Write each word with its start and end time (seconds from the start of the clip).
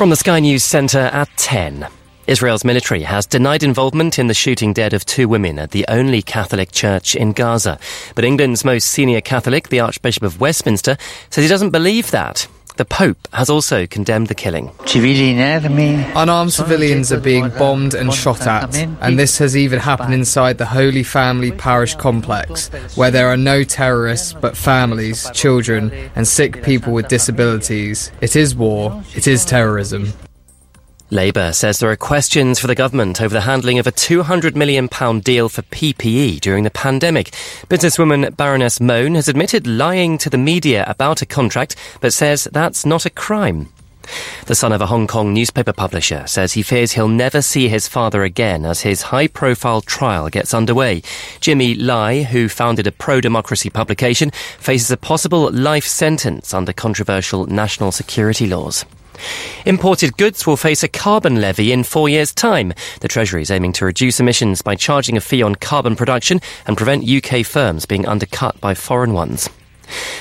From 0.00 0.08
the 0.08 0.16
Sky 0.16 0.40
News 0.40 0.64
Centre 0.64 1.10
at 1.12 1.28
10. 1.36 1.86
Israel's 2.26 2.64
military 2.64 3.02
has 3.02 3.26
denied 3.26 3.62
involvement 3.62 4.18
in 4.18 4.28
the 4.28 4.32
shooting 4.32 4.72
dead 4.72 4.94
of 4.94 5.04
two 5.04 5.28
women 5.28 5.58
at 5.58 5.72
the 5.72 5.84
only 5.88 6.22
Catholic 6.22 6.72
church 6.72 7.14
in 7.14 7.32
Gaza. 7.32 7.78
But 8.14 8.24
England's 8.24 8.64
most 8.64 8.88
senior 8.88 9.20
Catholic, 9.20 9.68
the 9.68 9.80
Archbishop 9.80 10.22
of 10.22 10.40
Westminster, 10.40 10.96
says 11.28 11.44
he 11.44 11.48
doesn't 11.48 11.68
believe 11.68 12.12
that. 12.12 12.48
The 12.76 12.84
Pope 12.84 13.28
has 13.32 13.50
also 13.50 13.86
condemned 13.86 14.28
the 14.28 14.34
killing. 14.34 14.70
Unarmed 16.16 16.52
civilians 16.52 17.12
are 17.12 17.20
being 17.20 17.50
bombed 17.50 17.94
and 17.94 18.12
shot 18.12 18.46
at, 18.46 18.74
and 18.76 19.18
this 19.18 19.38
has 19.38 19.56
even 19.56 19.78
happened 19.78 20.14
inside 20.14 20.58
the 20.58 20.66
Holy 20.66 21.02
Family 21.02 21.52
Parish 21.52 21.94
complex, 21.94 22.68
where 22.96 23.10
there 23.10 23.28
are 23.28 23.36
no 23.36 23.64
terrorists 23.64 24.32
but 24.32 24.56
families, 24.56 25.30
children, 25.32 25.92
and 26.14 26.26
sick 26.26 26.62
people 26.62 26.92
with 26.92 27.08
disabilities. 27.08 28.12
It 28.20 28.36
is 28.36 28.54
war, 28.54 29.02
it 29.14 29.26
is 29.26 29.44
terrorism. 29.44 30.12
Labour 31.12 31.52
says 31.52 31.80
there 31.80 31.90
are 31.90 31.96
questions 31.96 32.60
for 32.60 32.68
the 32.68 32.74
government 32.76 33.20
over 33.20 33.32
the 33.32 33.40
handling 33.40 33.80
of 33.80 33.86
a 33.86 33.92
£200 33.92 34.54
million 34.54 34.86
deal 35.20 35.48
for 35.48 35.62
PPE 35.62 36.40
during 36.40 36.62
the 36.62 36.70
pandemic. 36.70 37.30
Businesswoman 37.68 38.36
Baroness 38.36 38.80
Mone 38.80 39.16
has 39.16 39.28
admitted 39.28 39.66
lying 39.66 40.18
to 40.18 40.30
the 40.30 40.38
media 40.38 40.84
about 40.86 41.20
a 41.20 41.26
contract, 41.26 41.74
but 42.00 42.12
says 42.12 42.48
that's 42.52 42.86
not 42.86 43.06
a 43.06 43.10
crime. 43.10 43.72
The 44.46 44.54
son 44.54 44.72
of 44.72 44.80
a 44.80 44.86
Hong 44.86 45.08
Kong 45.08 45.34
newspaper 45.34 45.72
publisher 45.72 46.26
says 46.28 46.52
he 46.52 46.62
fears 46.62 46.92
he'll 46.92 47.08
never 47.08 47.42
see 47.42 47.68
his 47.68 47.88
father 47.88 48.22
again 48.22 48.64
as 48.64 48.82
his 48.82 49.02
high 49.02 49.26
profile 49.26 49.80
trial 49.80 50.28
gets 50.28 50.54
underway. 50.54 51.02
Jimmy 51.40 51.74
Lai, 51.74 52.22
who 52.22 52.48
founded 52.48 52.86
a 52.86 52.92
pro 52.92 53.20
democracy 53.20 53.68
publication, 53.68 54.30
faces 54.58 54.90
a 54.90 54.96
possible 54.96 55.50
life 55.50 55.86
sentence 55.86 56.54
under 56.54 56.72
controversial 56.72 57.46
national 57.46 57.92
security 57.92 58.46
laws. 58.46 58.84
Imported 59.66 60.16
goods 60.16 60.46
will 60.46 60.56
face 60.56 60.82
a 60.82 60.88
carbon 60.88 61.40
levy 61.40 61.72
in 61.72 61.84
four 61.84 62.08
years' 62.08 62.34
time. 62.34 62.72
The 63.00 63.08
Treasury 63.08 63.42
is 63.42 63.50
aiming 63.50 63.72
to 63.74 63.84
reduce 63.84 64.20
emissions 64.20 64.62
by 64.62 64.74
charging 64.74 65.16
a 65.16 65.20
fee 65.20 65.42
on 65.42 65.54
carbon 65.54 65.96
production 65.96 66.40
and 66.66 66.76
prevent 66.76 67.08
UK 67.08 67.44
firms 67.44 67.86
being 67.86 68.06
undercut 68.06 68.60
by 68.60 68.74
foreign 68.74 69.12
ones. 69.12 69.50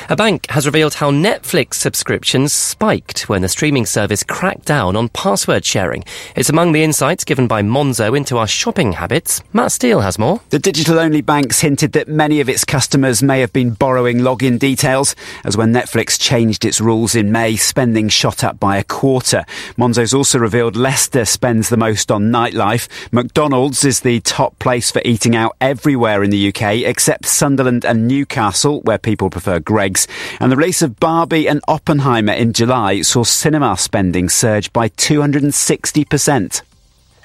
A 0.09 0.15
bank 0.15 0.49
has 0.49 0.65
revealed 0.65 0.95
how 0.95 1.11
Netflix 1.11 1.75
subscriptions 1.75 2.53
spiked 2.53 3.29
when 3.29 3.41
the 3.41 3.47
streaming 3.49 3.85
service 3.85 4.23
cracked 4.23 4.65
down 4.65 4.95
on 4.95 5.09
password 5.09 5.65
sharing. 5.65 6.03
It's 6.35 6.49
among 6.49 6.71
the 6.71 6.83
insights 6.83 7.23
given 7.23 7.47
by 7.47 7.61
Monzo 7.61 8.15
into 8.15 8.37
our 8.37 8.47
shopping 8.47 8.93
habits. 8.93 9.41
Matt 9.53 9.71
Steele 9.71 10.01
has 10.01 10.17
more. 10.17 10.41
The 10.49 10.59
digital 10.59 10.99
only 10.99 11.21
banks 11.21 11.59
hinted 11.59 11.91
that 11.93 12.07
many 12.07 12.39
of 12.39 12.49
its 12.49 12.65
customers 12.65 13.21
may 13.21 13.39
have 13.39 13.53
been 13.53 13.71
borrowing 13.71 14.19
login 14.19 14.57
details, 14.59 15.15
as 15.43 15.55
when 15.55 15.73
Netflix 15.73 16.19
changed 16.19 16.65
its 16.65 16.81
rules 16.81 17.15
in 17.15 17.31
May, 17.31 17.55
spending 17.55 18.09
shot 18.09 18.43
up 18.43 18.59
by 18.59 18.77
a 18.77 18.83
quarter. 18.83 19.45
Monzo's 19.77 20.13
also 20.13 20.39
revealed 20.39 20.75
Leicester 20.75 21.25
spends 21.25 21.69
the 21.69 21.77
most 21.77 22.11
on 22.11 22.31
nightlife. 22.31 22.87
McDonald's 23.11 23.83
is 23.83 24.01
the 24.01 24.19
top 24.21 24.57
place 24.59 24.91
for 24.91 25.01
eating 25.05 25.35
out 25.35 25.55
everywhere 25.61 26.23
in 26.23 26.29
the 26.29 26.49
UK, 26.49 26.77
except 26.85 27.25
Sunderland 27.25 27.85
and 27.85 28.07
Newcastle, 28.07 28.81
where 28.81 28.97
people 28.97 29.29
prefer 29.29 29.58
Greggs. 29.59 30.07
And 30.39 30.51
the 30.51 30.55
release 30.55 30.81
of 30.81 30.99
Barbie 30.99 31.47
and 31.47 31.61
Oppenheimer 31.67 32.33
in 32.33 32.53
July 32.53 33.01
saw 33.01 33.23
cinema 33.23 33.77
spending 33.77 34.29
surge 34.29 34.71
by 34.73 34.89
260%. 34.89 36.61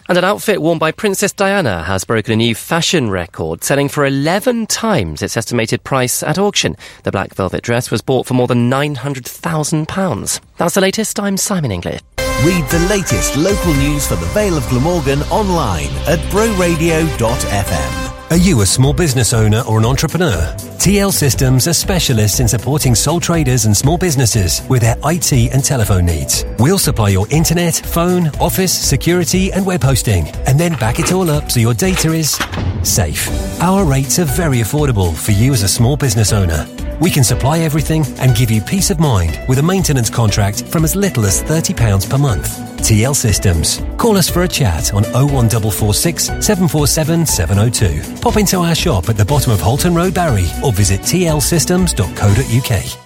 And 0.06 0.18
an 0.18 0.24
outfit 0.24 0.60
worn 0.60 0.78
by 0.78 0.92
Princess 0.92 1.32
Diana 1.32 1.82
has 1.84 2.04
broken 2.04 2.34
a 2.34 2.36
new 2.36 2.54
fashion 2.54 3.08
record, 3.08 3.64
selling 3.64 3.88
for 3.88 4.04
11 4.04 4.66
times 4.66 5.22
its 5.22 5.36
estimated 5.36 5.82
price 5.82 6.22
at 6.22 6.38
auction. 6.38 6.76
The 7.04 7.12
black 7.12 7.34
velvet 7.34 7.62
dress 7.62 7.91
was 7.91 8.02
bought 8.02 8.26
for 8.26 8.34
more 8.34 8.46
than 8.46 8.70
£900,000. 8.70 10.41
That's 10.58 10.74
the 10.74 10.80
latest. 10.82 11.19
I'm 11.19 11.38
Simon 11.38 11.70
English. 11.70 12.00
Read 12.44 12.69
the 12.69 12.86
latest 12.91 13.36
local 13.38 13.72
news 13.74 14.06
for 14.06 14.16
the 14.16 14.26
Vale 14.26 14.58
of 14.58 14.69
Glamorgan 14.69 15.22
online 15.24 15.88
at 16.06 16.19
broradio.fm. 16.30 18.03
Are 18.30 18.38
you 18.38 18.62
a 18.62 18.66
small 18.66 18.94
business 18.94 19.34
owner 19.34 19.62
or 19.68 19.78
an 19.78 19.84
entrepreneur? 19.84 20.54
TL 20.78 21.12
Systems 21.12 21.68
are 21.68 21.74
specialists 21.74 22.40
in 22.40 22.48
supporting 22.48 22.94
sole 22.94 23.20
traders 23.20 23.66
and 23.66 23.76
small 23.76 23.98
businesses 23.98 24.62
with 24.68 24.80
their 24.80 24.96
IT 25.04 25.32
and 25.52 25.62
telephone 25.62 26.06
needs. 26.06 26.44
We'll 26.58 26.78
supply 26.78 27.10
your 27.10 27.26
internet, 27.30 27.74
phone, 27.74 28.28
office, 28.40 28.72
security, 28.72 29.52
and 29.52 29.64
web 29.64 29.82
hosting, 29.82 30.28
and 30.46 30.58
then 30.58 30.72
back 30.78 30.98
it 30.98 31.12
all 31.12 31.30
up 31.30 31.50
so 31.50 31.60
your 31.60 31.74
data 31.74 32.12
is 32.12 32.38
safe. 32.82 33.28
Our 33.60 33.84
rates 33.84 34.18
are 34.18 34.24
very 34.24 34.58
affordable 34.58 35.14
for 35.14 35.32
you 35.32 35.52
as 35.52 35.62
a 35.62 35.68
small 35.68 35.96
business 35.96 36.32
owner. 36.32 36.66
We 37.00 37.10
can 37.10 37.25
supply 37.25 37.60
everything 37.60 38.05
and 38.19 38.37
give 38.37 38.50
you 38.50 38.60
peace 38.60 38.91
of 38.91 38.99
mind 38.99 39.41
with 39.49 39.59
a 39.59 39.62
maintenance 39.62 40.10
contract 40.10 40.65
from 40.69 40.84
as 40.84 40.97
little 40.97 41.27
as 41.27 41.43
£30 41.43 42.09
per 42.09 42.19
month. 42.19 42.59
TL 42.84 43.16
Systems. 43.16 43.81
Call 43.97 44.16
us 44.16 44.28
for 44.28 44.43
a 44.43 44.49
chat 44.49 44.93
on 44.93 45.04
01446 45.04 46.25
747 46.25 47.27
702. 47.27 48.21
Pop 48.21 48.37
into 48.37 48.59
our 48.59 48.75
shop 48.75 49.09
at 49.09 49.16
the 49.16 49.25
bottom 49.25 49.53
of 49.53 49.60
Holton 49.60 49.94
Road, 49.94 50.15
Barry, 50.15 50.47
or 50.62 50.72
visit 50.72 51.00
tlsystems.co.uk. 51.00 53.03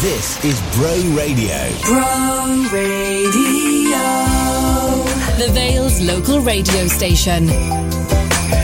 This 0.03 0.43
is 0.43 0.61
Bro 0.75 1.15
Radio. 1.15 1.55
Bro 1.85 2.67
Radio. 2.73 4.03
The 5.37 5.49
Vale's 5.53 6.01
local 6.01 6.41
radio 6.41 6.87
station. 6.87 7.47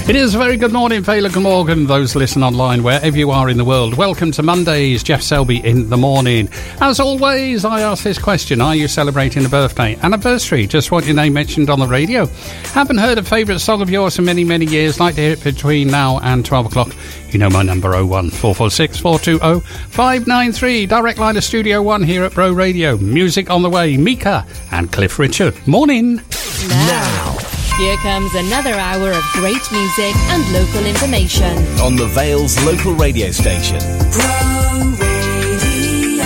It 0.09 0.15
is 0.15 0.33
a 0.33 0.39
very 0.39 0.57
good 0.57 0.73
morning, 0.73 1.03
Vale 1.03 1.29
Glamorgan, 1.29 1.85
those 1.85 2.15
listen 2.15 2.41
online 2.41 2.81
wherever 2.81 3.15
you 3.15 3.29
are 3.29 3.47
in 3.47 3.57
the 3.57 3.63
world. 3.63 3.93
Welcome 3.93 4.31
to 4.31 4.41
Mondays, 4.41 5.03
Geoff 5.03 5.21
Selby 5.21 5.63
in 5.63 5.91
the 5.91 5.97
morning. 5.97 6.49
As 6.81 6.99
always, 6.99 7.63
I 7.63 7.81
ask 7.81 8.03
this 8.03 8.17
question 8.17 8.59
Are 8.59 8.75
you 8.75 8.87
celebrating 8.87 9.45
a 9.45 9.49
birthday, 9.49 9.97
anniversary? 9.97 10.65
Just 10.65 10.89
what 10.89 11.05
your 11.05 11.15
name 11.15 11.33
mentioned 11.33 11.69
on 11.69 11.77
the 11.77 11.85
radio. 11.85 12.25
Haven't 12.73 12.97
heard 12.97 13.19
a 13.19 13.23
favourite 13.23 13.59
song 13.61 13.83
of 13.83 13.91
yours 13.91 14.15
for 14.15 14.23
many, 14.23 14.43
many 14.43 14.65
years. 14.65 14.99
Like 14.99 15.13
to 15.13 15.21
hear 15.21 15.33
it 15.33 15.43
between 15.43 15.89
now 15.89 16.17
and 16.23 16.43
12 16.43 16.65
o'clock. 16.65 16.95
You 17.29 17.37
know 17.37 17.51
my 17.51 17.61
number 17.61 17.89
01446 17.89 18.97
420 18.97 19.59
593. 19.91 20.87
Direct 20.87 21.19
line 21.19 21.35
to 21.35 21.41
Studio 21.43 21.83
1 21.83 22.01
here 22.01 22.23
at 22.23 22.33
Bro 22.33 22.53
Radio. 22.53 22.97
Music 22.97 23.51
on 23.51 23.61
the 23.61 23.69
way. 23.69 23.95
Mika 23.95 24.47
and 24.71 24.91
Cliff 24.91 25.19
Richard. 25.19 25.67
Morning. 25.67 26.19
Now. 26.67 27.48
Here 27.79 27.95
comes 27.95 28.35
another 28.35 28.73
hour 28.73 29.09
of 29.09 29.23
great 29.31 29.71
music 29.71 30.13
and 30.31 30.51
local 30.51 30.85
information. 30.85 31.57
On 31.79 31.95
the 31.95 32.07
Vale's 32.07 32.61
local 32.65 32.93
radio 32.93 33.31
station. 33.31 33.79
Bro 33.79 34.95
Radio. 34.99 36.25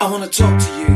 I 0.00 0.10
want 0.10 0.24
to 0.24 0.42
talk 0.42 0.60
to 0.60 0.80
you. 0.80 0.95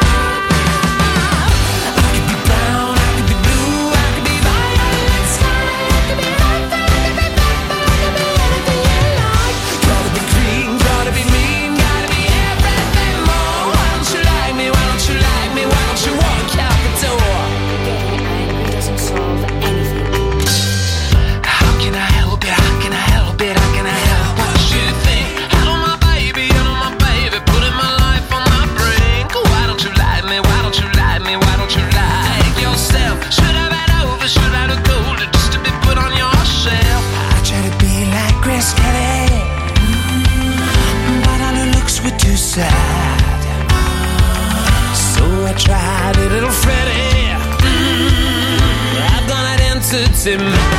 in 50.27 50.70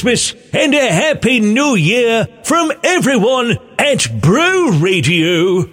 Christmas 0.00 0.32
and 0.54 0.74
a 0.74 0.90
Happy 0.90 1.40
New 1.40 1.74
Year 1.74 2.26
from 2.44 2.72
everyone 2.82 3.58
at 3.78 4.08
Bro 4.22 4.78
Radio. 4.78 5.64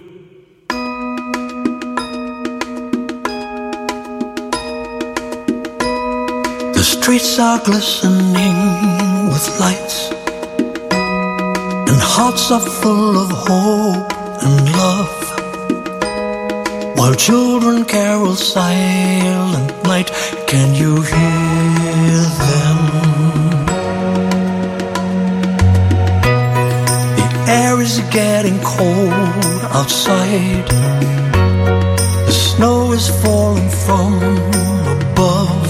The 6.74 6.82
streets 6.82 7.38
are 7.38 7.58
glistening 7.64 9.28
with 9.32 9.60
lights, 9.60 10.10
and 10.90 11.98
hearts 11.98 12.50
are 12.50 12.60
full 12.60 13.16
of 13.16 13.30
hope 13.30 14.12
and 14.42 14.72
love. 14.76 15.24
While 16.98 17.14
children 17.14 17.86
carol 17.86 18.36
silent 18.36 19.72
night, 19.84 20.10
can 20.46 20.74
you 20.74 21.00
hear 21.00 22.24
them? 22.44 23.37
It's 28.00 28.10
getting 28.10 28.60
cold 28.60 29.12
outside. 29.74 30.68
The 32.26 32.32
snow 32.32 32.92
is 32.92 33.08
falling 33.22 33.68
from 33.68 34.22
above. 34.96 35.66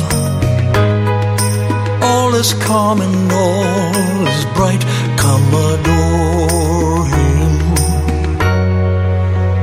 All 2.03 2.35
is 2.35 2.53
calm 2.65 3.01
and 3.01 3.33
all 3.33 4.27
is 4.27 4.45
bright. 4.57 4.85
Come 5.17 5.49
adore 5.71 7.07
him. 7.17 7.55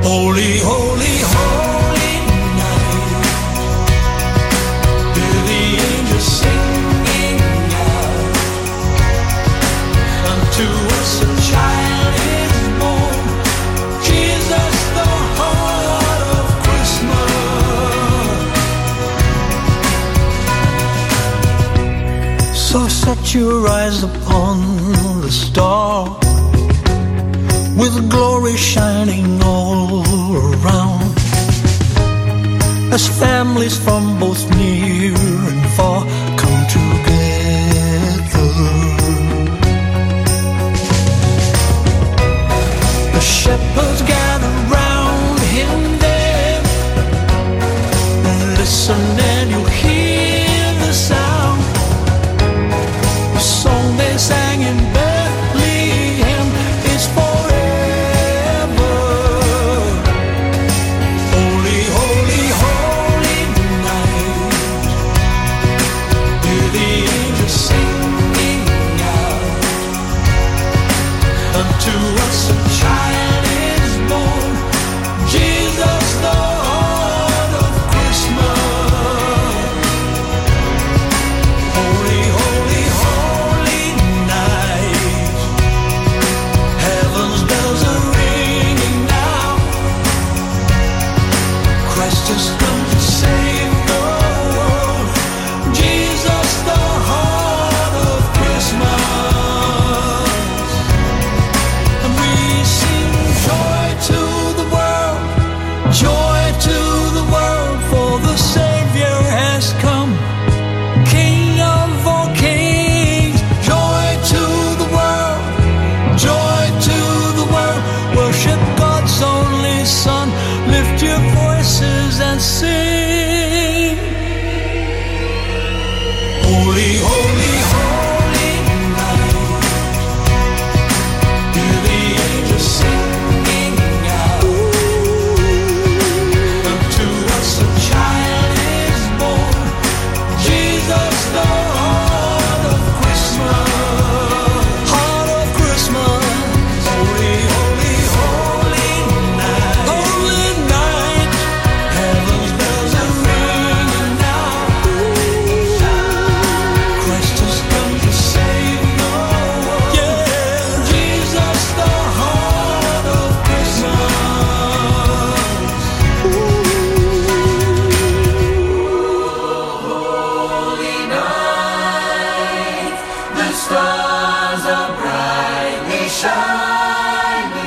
Holy, 0.04 0.58
holy. 0.60 0.95
set 23.06 23.36
your 23.36 23.68
eyes 23.68 24.02
upon 24.04 24.58
the 25.22 25.30
star 25.30 26.08
with 27.80 27.96
glory 28.10 28.58
shining 28.58 29.40
all 29.44 30.02
around. 30.48 31.14
As 32.96 33.06
families 33.24 33.78
from 33.86 34.04
both 34.20 34.42
near 34.58 35.14
and 35.52 35.66
far 35.78 36.02
come 36.42 36.62
together, 36.78 38.50
the 43.16 43.24
shepherds 43.40 44.02
gather 44.14 44.54
round 44.78 45.40
him 45.58 45.80
there, 46.06 46.62
listening. 48.58 49.35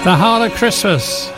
The 0.09 0.17
Heart 0.17 0.51
of 0.51 0.57
Christmas. 0.57 1.31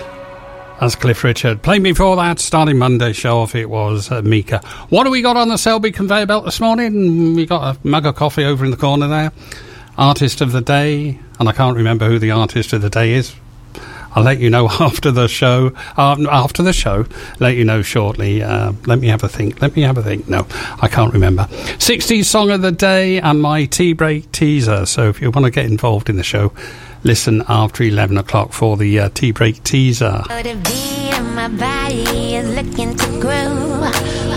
That's 0.78 0.94
Cliff 0.94 1.24
Richard. 1.24 1.60
Playing 1.60 1.82
before 1.82 2.14
that, 2.14 2.38
starting 2.38 2.78
Monday 2.78 3.12
show 3.12 3.40
off, 3.40 3.56
it 3.56 3.68
was 3.68 4.12
uh, 4.12 4.22
Mika. 4.22 4.60
What 4.90 5.02
do 5.02 5.10
we 5.10 5.22
got 5.22 5.36
on 5.36 5.48
the 5.48 5.56
Selby 5.56 5.90
conveyor 5.90 6.26
belt 6.26 6.44
this 6.44 6.60
morning? 6.60 7.34
We 7.34 7.46
got 7.46 7.74
a 7.74 7.78
mug 7.82 8.06
of 8.06 8.14
coffee 8.14 8.44
over 8.44 8.64
in 8.64 8.70
the 8.70 8.76
corner 8.76 9.08
there. 9.08 9.32
Artist 9.98 10.40
of 10.40 10.52
the 10.52 10.60
day, 10.60 11.18
and 11.40 11.48
I 11.48 11.52
can't 11.52 11.76
remember 11.76 12.06
who 12.06 12.20
the 12.20 12.30
artist 12.30 12.72
of 12.72 12.80
the 12.80 12.90
day 12.90 13.14
is. 13.14 13.34
I'll 14.12 14.22
let 14.22 14.38
you 14.38 14.50
know 14.50 14.68
after 14.80 15.10
the 15.10 15.26
show. 15.26 15.72
Uh, 15.96 16.24
after 16.30 16.62
the 16.62 16.72
show, 16.72 17.06
let 17.40 17.56
you 17.56 17.64
know 17.64 17.82
shortly. 17.82 18.40
Uh, 18.40 18.72
let 18.86 19.00
me 19.00 19.08
have 19.08 19.24
a 19.24 19.28
think. 19.28 19.60
Let 19.60 19.74
me 19.74 19.82
have 19.82 19.98
a 19.98 20.02
think. 20.04 20.28
No, 20.28 20.46
I 20.80 20.86
can't 20.86 21.12
remember. 21.12 21.48
60s 21.50 22.24
song 22.24 22.52
of 22.52 22.62
the 22.62 22.70
day 22.70 23.20
and 23.20 23.42
my 23.42 23.64
tea 23.64 23.94
break 23.94 24.30
teaser. 24.30 24.86
So 24.86 25.08
if 25.08 25.20
you 25.20 25.32
want 25.32 25.46
to 25.46 25.50
get 25.50 25.66
involved 25.66 26.08
in 26.08 26.16
the 26.16 26.22
show, 26.22 26.52
listen 27.04 27.42
after 27.48 27.84
11 27.84 28.18
o'clock 28.18 28.52
for 28.52 28.76
the 28.76 29.00
uh, 29.00 29.08
tea 29.10 29.32
break 29.32 29.62
teaser. 29.64 30.22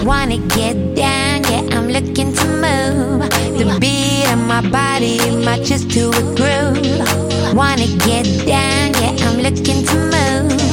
Wanna 0.05 0.37
get 0.49 0.95
down, 0.95 1.43
yeah, 1.43 1.77
I'm 1.77 1.87
looking 1.87 2.33
to 2.33 2.45
move. 2.45 3.29
The 3.57 3.77
beat 3.79 4.27
of 4.31 4.39
my 4.39 4.61
body 4.69 5.17
matches 5.45 5.85
to 5.85 6.09
a 6.09 6.21
groove. 6.35 7.55
Wanna 7.55 7.87
get 8.05 8.25
down, 8.45 8.93
yeah, 9.01 9.15
I'm 9.25 9.39
looking 9.39 9.85
to 9.85 9.95
move. 9.95 10.72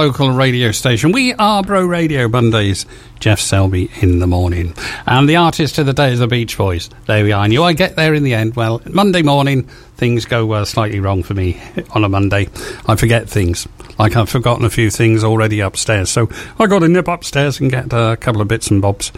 Local 0.00 0.30
radio 0.30 0.72
station. 0.72 1.12
We 1.12 1.34
are 1.34 1.62
Bro 1.62 1.84
Radio 1.84 2.26
Mondays. 2.26 2.86
Geoff 3.18 3.38
Selby 3.38 3.90
in 4.00 4.18
the 4.18 4.26
morning. 4.26 4.72
And 5.06 5.28
the 5.28 5.36
artist 5.36 5.76
of 5.76 5.84
the 5.84 5.92
day 5.92 6.10
is 6.10 6.20
the 6.20 6.26
Beach 6.26 6.56
Boys. 6.56 6.88
There 7.04 7.22
we 7.22 7.32
are. 7.32 7.42
I 7.42 7.48
knew 7.48 7.62
I'd 7.62 7.76
get 7.76 7.96
there 7.96 8.14
in 8.14 8.22
the 8.22 8.32
end. 8.32 8.56
Well, 8.56 8.80
Monday 8.88 9.20
morning, 9.20 9.64
things 9.98 10.24
go 10.24 10.52
uh, 10.52 10.64
slightly 10.64 11.00
wrong 11.00 11.22
for 11.22 11.34
me 11.34 11.60
on 11.90 12.02
a 12.02 12.08
Monday. 12.08 12.48
I 12.86 12.96
forget 12.96 13.28
things. 13.28 13.68
Like 13.98 14.16
I've 14.16 14.30
forgotten 14.30 14.64
a 14.64 14.70
few 14.70 14.88
things 14.88 15.22
already 15.22 15.60
upstairs. 15.60 16.08
So 16.08 16.30
i 16.58 16.66
got 16.66 16.78
to 16.78 16.88
nip 16.88 17.06
upstairs 17.06 17.60
and 17.60 17.70
get 17.70 17.92
uh, 17.92 18.12
a 18.12 18.16
couple 18.16 18.40
of 18.40 18.48
bits 18.48 18.70
and 18.70 18.80
bobs. 18.80 19.12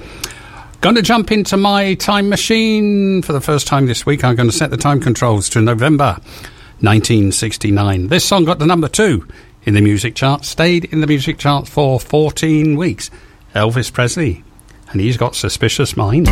Going 0.81 0.97
to 0.97 1.03
jump 1.03 1.31
into 1.31 1.57
my 1.57 1.95
time 1.95 2.29
machine 2.29 3.23
for 3.23 3.33
the 3.33 3.41
first 3.41 3.69
time 3.69 3.87
this 3.87 4.05
week. 4.05 4.25
I'm 4.25 4.35
going 4.35 4.51
to 4.51 4.57
set 4.57 4.71
the 4.71 4.77
time 4.77 5.01
controls 5.01 5.49
to 5.51 5.61
November 5.61 6.17
1969. 6.81 8.09
This 8.09 8.25
song 8.25 8.45
got 8.45 8.59
to 8.59 8.67
number 8.67 8.89
two 8.89 9.29
in 9.65 9.75
the 9.75 9.81
music 9.81 10.15
chart, 10.15 10.45
stayed 10.45 10.85
in 10.87 11.01
the 11.01 11.07
music 11.07 11.39
chart 11.39 11.69
for 11.69 12.01
14 12.01 12.77
weeks. 12.77 13.11
Elvis 13.55 13.93
Presley, 13.93 14.45
and 14.91 15.01
he's 15.01 15.17
got 15.17 15.35
Suspicious 15.35 15.97
Mind. 15.97 16.29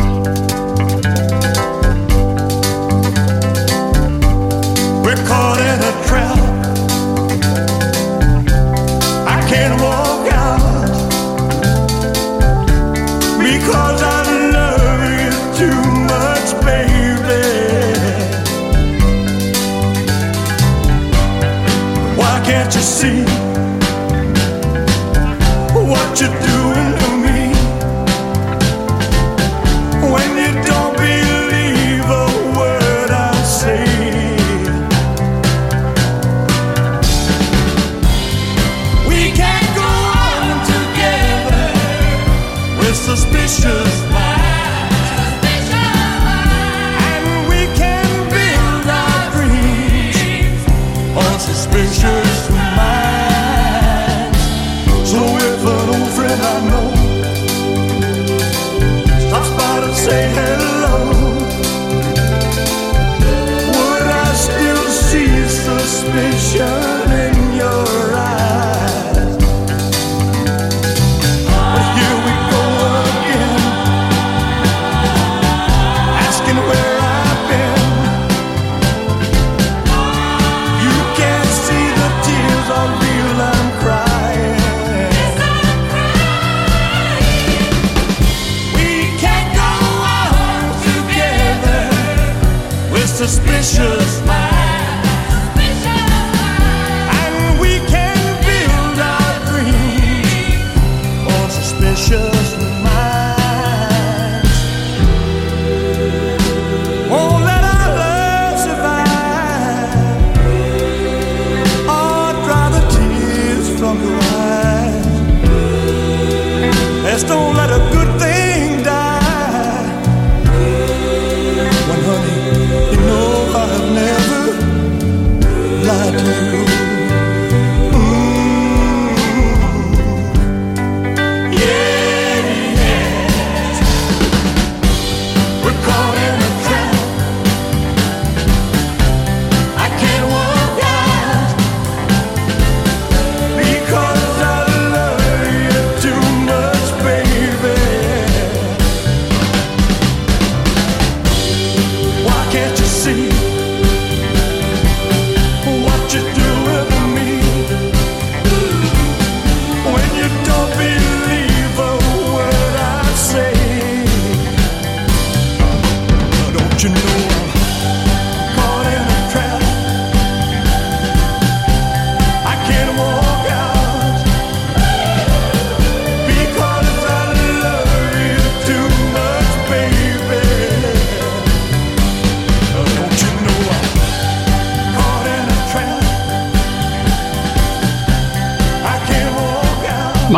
See 23.01 23.40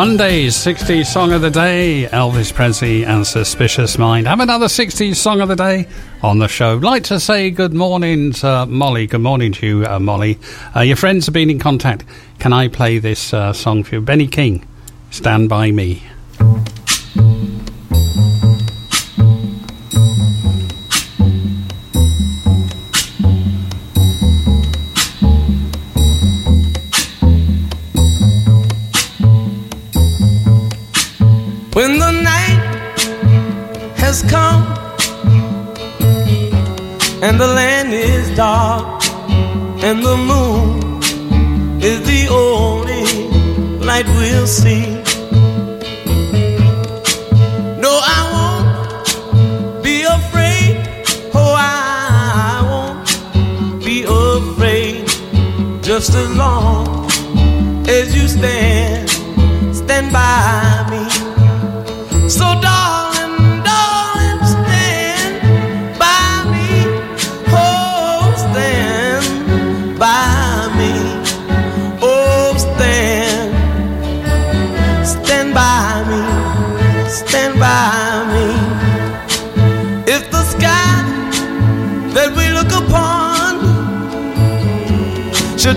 Monday's 0.06 0.54
60s 0.54 1.06
song 1.06 1.32
of 1.32 1.40
the 1.40 1.50
day, 1.50 2.06
Elvis 2.12 2.52
Presley 2.52 3.06
and 3.06 3.26
Suspicious 3.26 3.96
Mind. 3.96 4.26
Have 4.26 4.40
another 4.40 4.66
60s 4.66 5.16
song 5.16 5.40
of 5.40 5.48
the 5.48 5.56
day 5.56 5.88
on 6.22 6.40
the 6.40 6.46
show. 6.46 6.74
Like 6.76 7.04
to 7.04 7.18
say 7.18 7.50
good 7.50 7.72
morning 7.72 8.32
to 8.32 8.66
Molly. 8.66 9.06
Good 9.06 9.22
morning 9.22 9.52
to 9.52 9.66
you, 9.66 9.86
uh, 9.86 9.98
Molly. 9.98 10.38
Uh, 10.76 10.80
your 10.80 10.96
friends 10.96 11.24
have 11.24 11.32
been 11.32 11.48
in 11.48 11.58
contact. 11.58 12.04
Can 12.38 12.52
I 12.52 12.68
play 12.68 12.98
this 12.98 13.32
uh, 13.32 13.54
song 13.54 13.82
for 13.82 13.94
you? 13.94 14.02
Benny 14.02 14.28
King, 14.28 14.68
Stand 15.10 15.48
By 15.48 15.70
Me. 15.70 16.02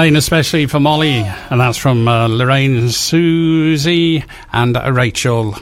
Playing 0.00 0.16
especially 0.16 0.64
for 0.64 0.80
Molly, 0.80 1.24
and 1.50 1.60
that's 1.60 1.76
from 1.76 2.08
uh, 2.08 2.26
Lorraine, 2.26 2.88
Susie, 2.88 4.24
and 4.50 4.74
uh, 4.74 4.90
Rachel. 4.90 5.54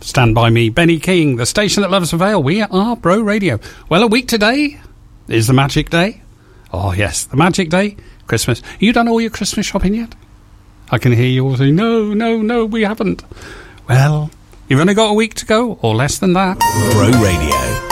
Stand 0.00 0.34
by 0.34 0.50
me, 0.50 0.68
Benny 0.68 0.98
King, 0.98 1.36
the 1.36 1.46
station 1.46 1.82
that 1.82 1.90
loves 1.92 2.10
the 2.10 2.16
Vale. 2.16 2.42
We 2.42 2.60
are 2.60 2.96
Bro 2.96 3.20
Radio. 3.20 3.60
Well, 3.88 4.02
a 4.02 4.08
week 4.08 4.26
today 4.26 4.80
is 5.28 5.46
the 5.46 5.52
magic 5.52 5.90
day. 5.90 6.22
Oh, 6.72 6.92
yes, 6.92 7.22
the 7.22 7.36
magic 7.36 7.70
day, 7.70 7.94
Christmas. 8.26 8.62
You 8.80 8.92
done 8.92 9.06
all 9.06 9.20
your 9.20 9.30
Christmas 9.30 9.64
shopping 9.64 9.94
yet? 9.94 10.12
I 10.90 10.98
can 10.98 11.12
hear 11.12 11.28
you 11.28 11.44
all 11.46 11.56
saying, 11.56 11.76
no, 11.76 12.12
no, 12.12 12.42
no, 12.42 12.64
we 12.66 12.82
haven't. 12.82 13.22
Well, 13.88 14.32
you've 14.68 14.80
only 14.80 14.94
got 14.94 15.12
a 15.12 15.14
week 15.14 15.34
to 15.34 15.46
go, 15.46 15.78
or 15.82 15.94
less 15.94 16.18
than 16.18 16.32
that. 16.32 16.58
Bro 16.94 17.12
Radio. 17.22 17.91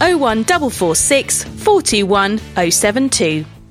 01446 0.01 1.43
421 1.43 2.39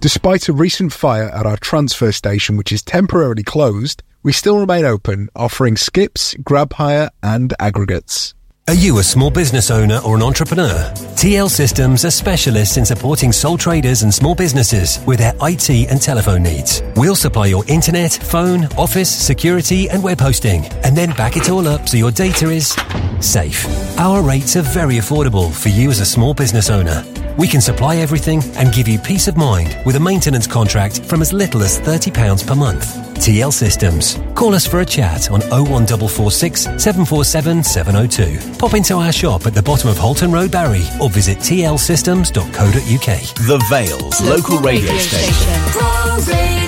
Despite 0.01 0.49
a 0.49 0.53
recent 0.53 0.93
fire 0.93 1.29
at 1.31 1.45
our 1.45 1.57
transfer 1.57 2.13
station, 2.13 2.57
which 2.57 2.73
is 2.73 2.83
temporarily 2.83 3.43
closed, 3.43 4.03
we 4.23 4.33
still 4.33 4.59
remain 4.59 4.85
open, 4.85 5.29
offering 5.35 5.77
skips, 5.77 6.35
grab 6.45 6.73
hire, 6.75 7.11
and 7.23 7.53
aggregates. 7.59 8.35
Are 8.71 8.75
you 8.75 9.01
a 9.01 9.03
small 9.03 9.33
business 9.33 9.69
owner 9.69 9.99
or 10.07 10.15
an 10.15 10.23
entrepreneur? 10.23 10.93
TL 11.19 11.51
Systems 11.51 12.05
are 12.05 12.11
specialists 12.13 12.77
in 12.77 12.87
supporting 12.87 13.33
sole 13.33 13.59
traders 13.59 14.05
and 14.05 14.15
small 14.15 14.37
businesses 14.37 15.05
with 15.09 15.19
their 15.19 15.33
IT 15.43 15.69
and 15.91 16.01
telephone 16.01 16.45
needs. 16.45 16.81
We'll 16.95 17.17
supply 17.17 17.47
your 17.47 17.65
internet, 17.67 18.13
phone, 18.13 18.67
office, 18.79 19.11
security, 19.11 19.91
and 19.91 20.01
web 20.01 20.21
hosting, 20.21 20.67
and 20.85 20.97
then 20.97 21.11
back 21.17 21.37
it 21.37 21.51
all 21.51 21.67
up 21.67 21.89
so 21.89 21.97
your 21.97 22.13
data 22.13 22.49
is 22.51 22.77
safe. 23.19 23.67
Our 23.99 24.23
rates 24.23 24.55
are 24.55 24.63
very 24.63 24.99
affordable 24.99 25.53
for 25.53 25.71
you 25.71 25.91
as 25.91 25.99
a 25.99 26.07
small 26.07 26.33
business 26.33 26.71
owner. 26.71 27.05
We 27.37 27.49
can 27.49 27.61
supply 27.61 27.97
everything 27.97 28.41
and 28.55 28.73
give 28.73 28.87
you 28.87 29.01
peace 29.01 29.27
of 29.27 29.37
mind 29.37 29.77
with 29.85 29.97
a 29.97 30.01
maintenance 30.01 30.47
contract 30.47 31.07
from 31.07 31.23
as 31.23 31.33
little 31.33 31.65
as 31.65 31.81
£30 31.81 32.47
per 32.47 32.55
month. 32.55 33.10
TL 33.21 33.53
Systems. 33.53 34.19
Call 34.35 34.55
us 34.55 34.67
for 34.67 34.81
a 34.81 34.87
chat 34.87 35.31
on 35.31 35.41
01446 35.51 36.63
747 36.83 37.63
702. 37.63 38.59
Pop 38.59 38.75
into 38.75 38.95
our 38.95 39.13
shop 39.13 39.47
at 39.47 39.55
the 39.55 39.63
bottom 39.63 39.91
of 39.91 39.99
Holton 39.99 40.33
Road, 40.33 40.51
Barry, 40.51 40.85
or 41.01 41.11
visit 41.11 41.39
tlsystems.co.uk. 41.39 43.37
The 43.47 43.67
Vale's 43.69 44.21
local 44.23 44.59
radio 44.59 44.97
station. 44.97 45.73
Bro 45.73 46.60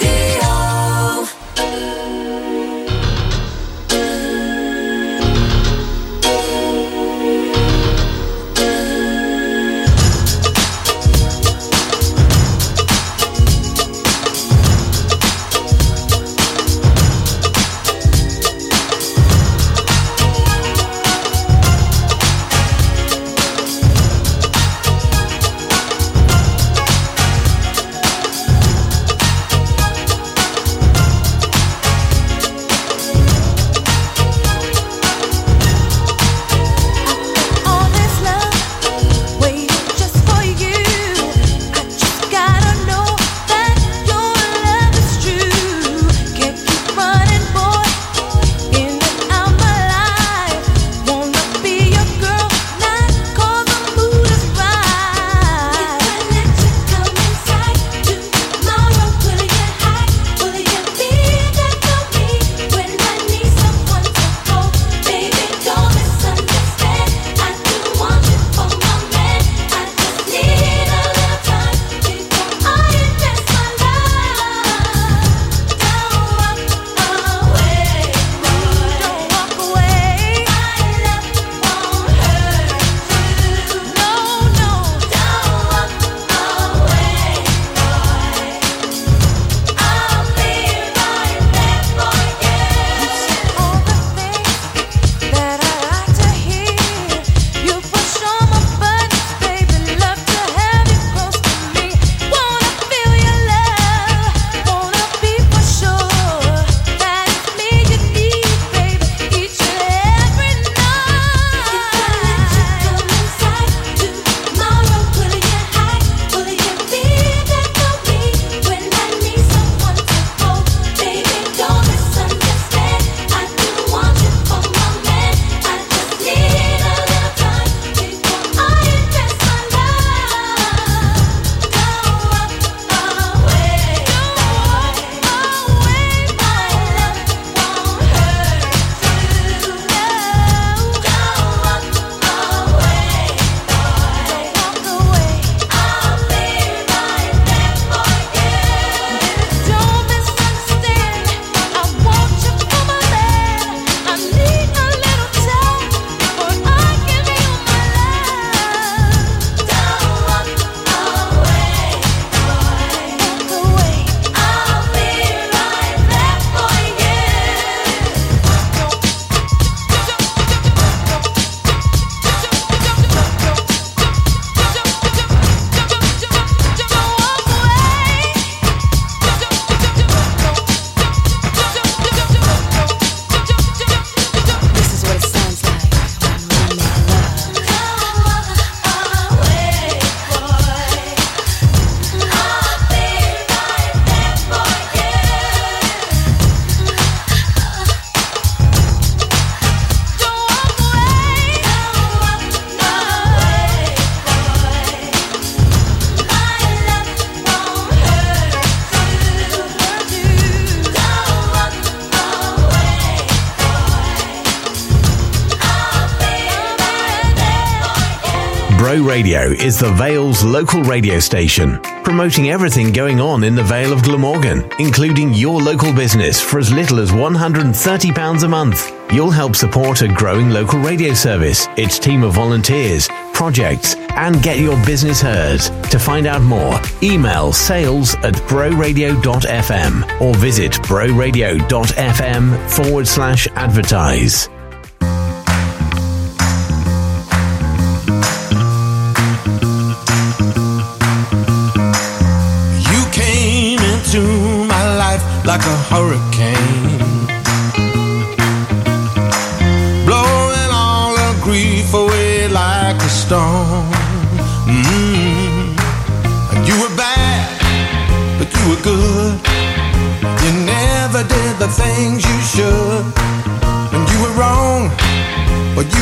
the 219.82 219.90
Vale's 219.94 220.44
local 220.44 220.84
radio 220.84 221.18
station, 221.18 221.76
promoting 222.04 222.50
everything 222.50 222.92
going 222.92 223.20
on 223.20 223.42
in 223.42 223.56
the 223.56 223.64
Vale 223.64 223.92
of 223.92 224.04
Glamorgan, 224.04 224.70
including 224.78 225.34
your 225.34 225.60
local 225.60 225.92
business 225.92 226.40
for 226.40 226.60
as 226.60 226.72
little 226.72 227.00
as 227.00 227.10
£130 227.10 228.42
a 228.44 228.48
month. 228.48 228.92
You'll 229.12 229.32
help 229.32 229.56
support 229.56 230.02
a 230.02 230.06
growing 230.06 230.50
local 230.50 230.78
radio 230.78 231.14
service, 231.14 231.66
its 231.76 231.98
team 231.98 232.22
of 232.22 232.34
volunteers, 232.34 233.08
projects, 233.34 233.96
and 234.10 234.40
get 234.40 234.60
your 234.60 234.76
business 234.86 235.20
heard. 235.20 235.60
To 235.90 235.98
find 235.98 236.28
out 236.28 236.42
more, 236.42 236.80
email 237.02 237.52
sales 237.52 238.14
at 238.22 238.34
broradio.fm 238.46 240.20
or 240.20 240.32
visit 240.36 240.70
broradio.fm 240.74 242.70
forward 242.70 243.08
slash 243.08 243.48
advertise. 243.56 244.48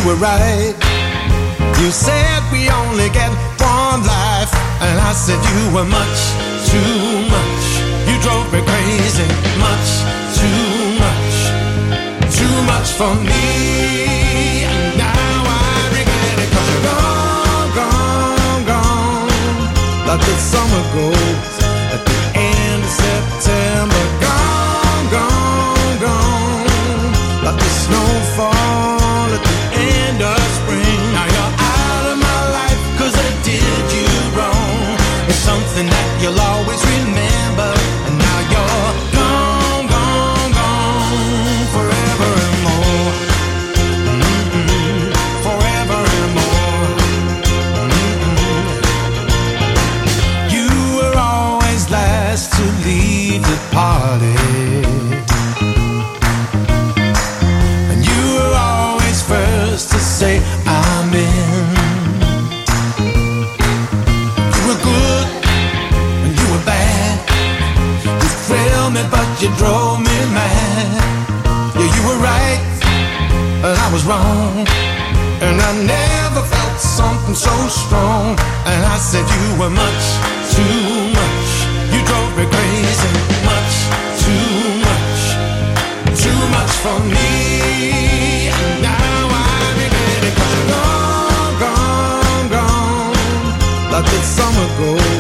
You 0.00 0.06
were 0.08 0.16
right. 0.16 0.74
You 1.80 1.90
said 1.90 2.40
we 2.52 2.68
only 2.68 3.08
get 3.10 3.30
one 3.60 4.02
life, 4.04 4.52
and 4.84 4.96
I 5.00 5.12
said 5.12 5.40
you 5.52 5.74
were 5.74 5.84
much 5.84 6.20
too 6.70 7.04
much. 7.34 7.64
You 8.08 8.16
drove 8.24 8.48
me 8.52 8.60
crazy, 8.60 9.28
much 9.58 9.90
too 10.38 10.76
much, 11.04 11.36
too 12.36 12.56
much 12.72 12.88
for 12.98 13.12
me. 13.14 14.64
And 14.72 14.98
now 14.98 15.32
I 15.46 15.72
regret 15.96 16.38
it, 16.44 16.50
you're 16.52 16.84
gone, 16.88 17.70
gone, 17.80 18.62
gone. 18.72 20.06
Like 20.06 20.20
the 20.20 20.36
summer 20.52 20.82
goes 20.94 21.49
something 35.81 35.90
that 35.90 36.23
you'll 36.23 36.40
always 36.40 36.83
remember. 36.85 37.99
Wrong. 74.11 74.66
And 75.46 75.57
I 75.68 75.73
never 75.96 76.42
felt 76.42 76.79
something 76.99 77.37
so 77.49 77.55
strong. 77.81 78.35
And 78.70 78.81
I 78.94 78.96
said 78.99 79.25
you 79.37 79.46
were 79.61 79.75
much 79.83 80.05
too 80.55 80.83
much. 81.18 81.51
You 81.92 82.01
drove 82.11 82.33
me 82.38 82.46
crazy, 82.55 83.12
much 83.51 83.75
too 84.23 84.51
much, 84.87 85.23
too 86.23 86.40
much 86.57 86.73
for 86.85 86.99
me. 87.14 87.31
And 88.59 88.73
now 88.90 89.20
I 89.42 89.61
gone, 90.42 91.55
gone, 91.64 92.46
gone. 92.57 93.92
Like 93.92 94.11
summer 94.37 94.68
goes 94.79 95.19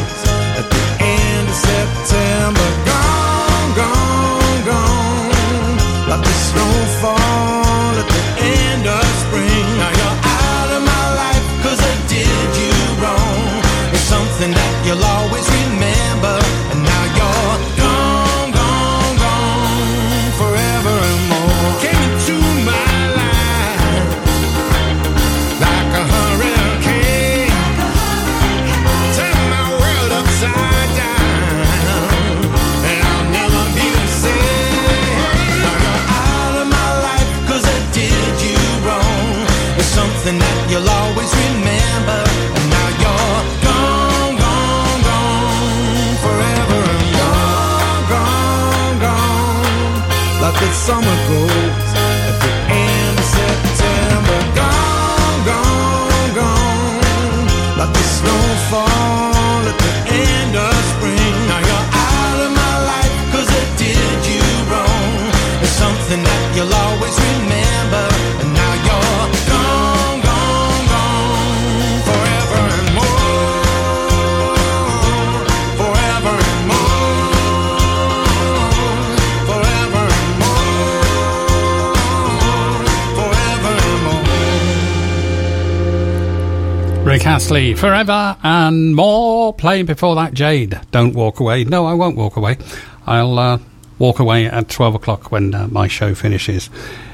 Rick 87.04 87.26
Astley, 87.26 87.74
Forever 87.74 88.36
and 88.42 88.94
More. 88.94 89.54
Playing 89.54 89.86
before 89.86 90.14
that, 90.16 90.34
Jade. 90.34 90.78
Don't 90.90 91.14
walk 91.14 91.40
away. 91.40 91.64
No, 91.64 91.86
I 91.86 91.94
won't 91.94 92.14
walk 92.16 92.36
away. 92.36 92.58
I'll 93.06 93.38
uh, 93.38 93.58
walk 93.98 94.18
away 94.20 94.46
at 94.46 94.68
12 94.68 94.96
o'clock 94.96 95.32
when 95.32 95.54
uh, 95.54 95.66
my 95.68 95.88
show 95.88 96.14
finishes. 96.14 96.68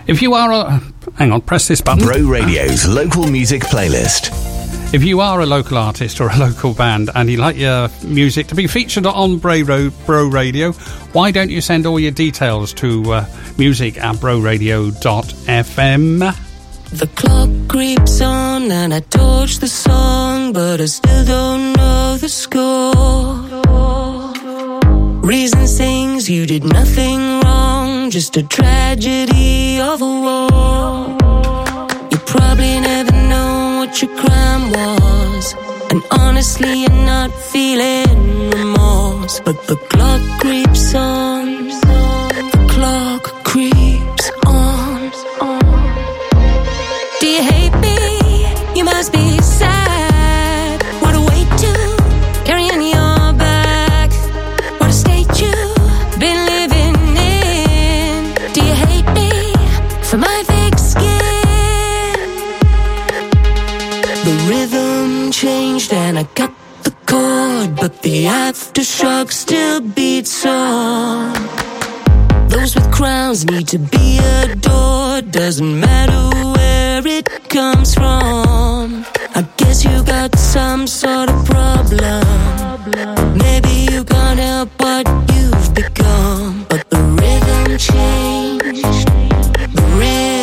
If 0.07 0.21
you 0.23 0.35
are 0.35 0.53
a. 0.53 0.83
Hang 1.15 1.33
on, 1.33 1.41
press 1.41 1.69
this 1.69 1.81
button. 1.81 2.05
Bro 2.05 2.23
Radio's 2.29 2.87
local 2.87 3.27
music 3.29 3.63
playlist. 3.63 4.33
If 4.93 5.03
you 5.03 5.21
are 5.21 5.41
a 5.41 5.47
local 5.47 5.79
artist 5.79 6.21
or 6.21 6.29
a 6.29 6.37
local 6.37 6.75
band 6.75 7.11
and 7.15 7.31
you'd 7.31 7.41
like 7.41 7.57
your 7.57 7.89
music 8.05 8.49
to 8.49 8.55
be 8.55 8.67
featured 8.67 9.07
on 9.07 9.39
Bro, 9.39 9.91
Bro 10.05 10.29
Radio, 10.29 10.73
why 11.13 11.31
don't 11.31 11.51
you 11.51 11.61
send 11.61 11.87
all 11.87 11.99
your 11.99 12.13
details 12.13 12.73
to 12.75 13.13
uh, 13.13 13.27
music 13.57 13.99
at 13.99 14.17
broradio.fm? 14.17 14.93
The 16.93 17.09
clock 17.15 17.51
creeps 17.69 18.21
on 18.21 18.71
and 18.71 18.95
I 18.95 19.01
torch 19.01 19.59
the 19.59 19.69
song, 19.69 20.53
but 20.53 20.81
I 20.81 20.87
still 20.87 21.25
don't 21.25 21.77
know 21.77 22.17
the 22.17 22.29
score. 22.29 23.35
Reason 25.23 25.67
sings 25.67 26.31
you 26.31 26.47
did 26.47 26.65
nothing 26.65 27.41
wrong, 27.41 28.11
just 28.11 28.37
a 28.37 28.43
tragedy 28.45 29.81
of 29.81 30.01
a 30.01 30.13
war. 30.27 31.17
You 32.13 32.19
probably 32.19 32.81
never 32.81 33.13
know 33.13 33.79
what 33.81 34.01
your 34.01 34.17
crime 34.17 34.71
was, 34.71 35.55
and 35.91 36.03
honestly, 36.13 36.83
you're 36.83 37.05
not 37.05 37.33
feeling 37.33 38.51
remorse. 38.51 39.41
But 39.41 39.67
the 39.67 39.77
clock 39.91 40.23
creeps 40.41 40.95
on, 40.95 41.69
the 41.69 42.67
clock 42.71 43.23
creeps 43.45 44.06
be 49.11 49.39
sad. 49.43 50.83
What 51.03 51.15
a 51.15 51.21
weight 51.21 51.51
to 51.65 51.73
carry 52.45 52.71
on 52.71 52.81
your 52.83 53.33
back. 53.39 54.11
What 54.79 54.91
a 54.91 54.93
state 54.93 55.29
you've 55.41 56.19
been 56.19 56.41
living 56.47 56.97
in. 57.17 58.35
Do 58.53 58.61
you 58.65 58.75
hate 58.75 59.09
me 59.19 59.31
for 60.03 60.19
my 60.19 60.43
thick 60.51 60.79
skin? 60.79 62.19
The 64.27 64.35
rhythm 64.49 65.31
changed 65.31 65.93
and 65.93 66.19
I 66.19 66.25
cut 66.25 66.53
the 66.83 66.93
cord, 67.07 67.77
but 67.77 68.03
the 68.03 68.25
aftershock 68.25 69.33
still 69.33 69.81
beats 69.81 70.45
on. 70.47 71.33
Those 72.49 72.75
with 72.75 72.91
crowns 72.91 73.45
need 73.45 73.69
to 73.69 73.79
be 73.79 74.19
adored. 74.19 75.31
Doesn't 75.31 75.81
matter. 75.81 76.13
Who 76.37 76.46
it 77.07 77.49
comes 77.49 77.95
from. 77.95 79.05
I 79.35 79.47
guess 79.57 79.85
you 79.85 80.03
got 80.05 80.37
some 80.39 80.87
sort 80.87 81.31
of 81.31 81.45
problem. 81.45 83.39
Maybe 83.39 83.93
you 83.93 84.05
can't 84.05 84.39
help 84.39 84.71
what 84.79 85.07
you've 85.33 85.75
become. 85.75 86.67
But 86.69 86.89
the 86.91 86.99
rhythm 86.99 87.79
changed. 87.79 89.09
The 89.77 89.83
rhythm 89.99 90.36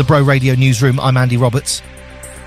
the 0.00 0.04
Bro 0.04 0.22
Radio 0.22 0.54
newsroom, 0.54 0.98
I'm 0.98 1.18
Andy 1.18 1.36
Roberts. 1.36 1.82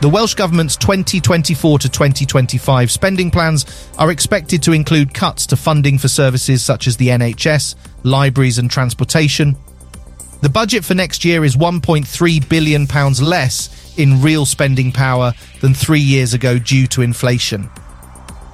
The 0.02 0.10
Welsh 0.10 0.34
Government's 0.34 0.76
2024 0.76 1.78
to 1.78 1.88
2025 1.88 2.90
spending 2.90 3.30
plans 3.30 3.92
are 4.00 4.10
expected 4.10 4.64
to 4.64 4.72
include 4.72 5.14
cuts 5.14 5.46
to 5.46 5.56
funding 5.56 6.00
for 6.00 6.08
services 6.08 6.64
such 6.64 6.88
as 6.88 6.98
the 6.98 7.10
NHS, 7.10 7.76
libraries, 8.02 8.58
and 8.58 8.72
transportation. 8.72 9.56
The 10.42 10.50
budget 10.50 10.84
for 10.84 10.96
next 10.96 11.24
year 11.24 11.46
is 11.46 11.56
£1.3 11.56 12.50
billion 12.50 12.88
less 13.22 14.00
in 14.00 14.24
real 14.24 14.48
spending 14.48 14.92
power 14.92 15.34
than 15.62 15.76
three 15.76 16.00
years 16.00 16.34
ago 16.34 16.58
due 16.58 16.88
to 16.88 17.04
inflation. 17.04 17.70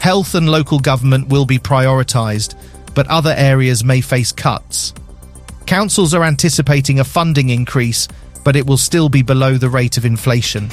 Health 0.01 0.35
and 0.35 0.49
local 0.49 0.79
government 0.79 1.29
will 1.29 1.45
be 1.45 1.57
prioritised, 1.57 2.53
but 2.95 3.07
other 3.07 3.33
areas 3.37 3.81
may 3.81 4.01
face 4.01 4.33
cuts. 4.33 4.93
Councils 5.65 6.13
are 6.13 6.25
anticipating 6.25 6.99
a 6.99 7.05
funding 7.05 7.47
increase, 7.49 8.09
but 8.49 8.55
it 8.55 8.65
will 8.65 8.77
still 8.77 9.09
be 9.09 9.21
below 9.21 9.59
the 9.59 9.69
rate 9.69 9.95
of 9.95 10.05
inflation. 10.05 10.69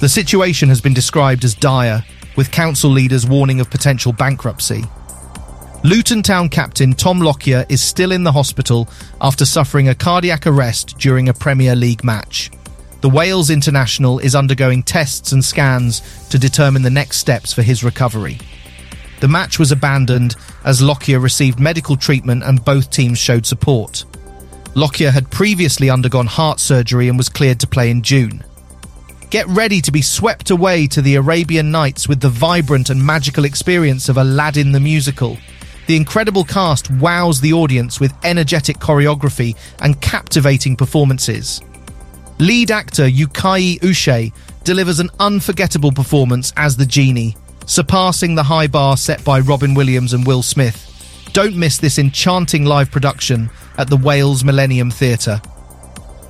The 0.00 0.08
situation 0.08 0.70
has 0.70 0.80
been 0.80 0.94
described 0.94 1.44
as 1.44 1.54
dire, 1.54 2.02
with 2.34 2.50
council 2.50 2.88
leaders 2.88 3.26
warning 3.26 3.60
of 3.60 3.68
potential 3.68 4.14
bankruptcy. 4.14 4.84
Luton 5.84 6.22
Town 6.22 6.48
captain 6.48 6.94
Tom 6.94 7.20
Lockyer 7.20 7.66
is 7.68 7.82
still 7.82 8.10
in 8.10 8.24
the 8.24 8.32
hospital 8.32 8.88
after 9.20 9.44
suffering 9.44 9.90
a 9.90 9.94
cardiac 9.94 10.46
arrest 10.46 10.96
during 10.96 11.28
a 11.28 11.34
Premier 11.34 11.76
League 11.76 12.04
match. 12.04 12.50
The 13.02 13.10
Wales 13.10 13.50
international 13.50 14.18
is 14.18 14.34
undergoing 14.34 14.82
tests 14.82 15.32
and 15.32 15.44
scans 15.44 16.00
to 16.30 16.38
determine 16.38 16.80
the 16.80 16.88
next 16.88 17.18
steps 17.18 17.52
for 17.52 17.60
his 17.60 17.84
recovery. 17.84 18.38
The 19.20 19.28
match 19.28 19.58
was 19.58 19.72
abandoned 19.72 20.36
as 20.64 20.80
Lockyer 20.80 21.20
received 21.20 21.60
medical 21.60 21.98
treatment 21.98 22.44
and 22.44 22.64
both 22.64 22.88
teams 22.88 23.18
showed 23.18 23.44
support. 23.44 24.06
Lockyer 24.74 25.10
had 25.10 25.30
previously 25.30 25.90
undergone 25.90 26.26
heart 26.26 26.60
surgery 26.60 27.08
and 27.08 27.16
was 27.16 27.28
cleared 27.28 27.60
to 27.60 27.66
play 27.66 27.90
in 27.90 28.02
June. 28.02 28.44
Get 29.30 29.46
ready 29.48 29.80
to 29.82 29.92
be 29.92 30.00
swept 30.00 30.50
away 30.50 30.86
to 30.86 31.02
the 31.02 31.16
Arabian 31.16 31.70
Nights 31.70 32.08
with 32.08 32.20
the 32.20 32.30
vibrant 32.30 32.88
and 32.88 33.04
magical 33.04 33.44
experience 33.44 34.08
of 34.08 34.16
Aladdin 34.16 34.72
the 34.72 34.80
musical. 34.80 35.36
The 35.86 35.96
incredible 35.96 36.44
cast 36.44 36.90
wows 36.90 37.40
the 37.40 37.52
audience 37.52 38.00
with 38.00 38.14
energetic 38.24 38.78
choreography 38.78 39.56
and 39.80 40.00
captivating 40.00 40.76
performances. 40.76 41.60
Lead 42.38 42.70
actor 42.70 43.04
Yeukayi 43.08 43.80
Ushe 43.80 44.32
delivers 44.64 45.00
an 45.00 45.10
unforgettable 45.18 45.92
performance 45.92 46.52
as 46.56 46.76
the 46.76 46.86
genie, 46.86 47.36
surpassing 47.66 48.34
the 48.34 48.42
high 48.42 48.66
bar 48.66 48.96
set 48.96 49.24
by 49.24 49.40
Robin 49.40 49.74
Williams 49.74 50.12
and 50.12 50.26
Will 50.26 50.42
Smith. 50.42 50.84
Don't 51.32 51.56
miss 51.56 51.78
this 51.78 51.98
enchanting 51.98 52.64
live 52.64 52.90
production 52.90 53.50
at 53.76 53.88
the 53.88 53.96
Wales 53.96 54.44
Millennium 54.44 54.90
Theatre. 54.90 55.40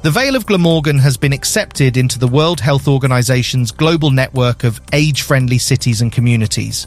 The 0.03 0.11
Vale 0.11 0.36
of 0.36 0.46
Glamorgan 0.46 0.99
has 0.99 1.16
been 1.16 1.32
accepted 1.32 1.96
into 1.96 2.18
the 2.18 2.28
World 2.28 2.61
Health 2.61 2.86
Organization's 2.86 3.72
global 3.72 4.11
network 4.11 4.64
of 4.64 4.80
age 4.92 5.22
friendly 5.22 5.59
cities 5.59 6.01
and 6.01 6.12
communities. 6.12 6.86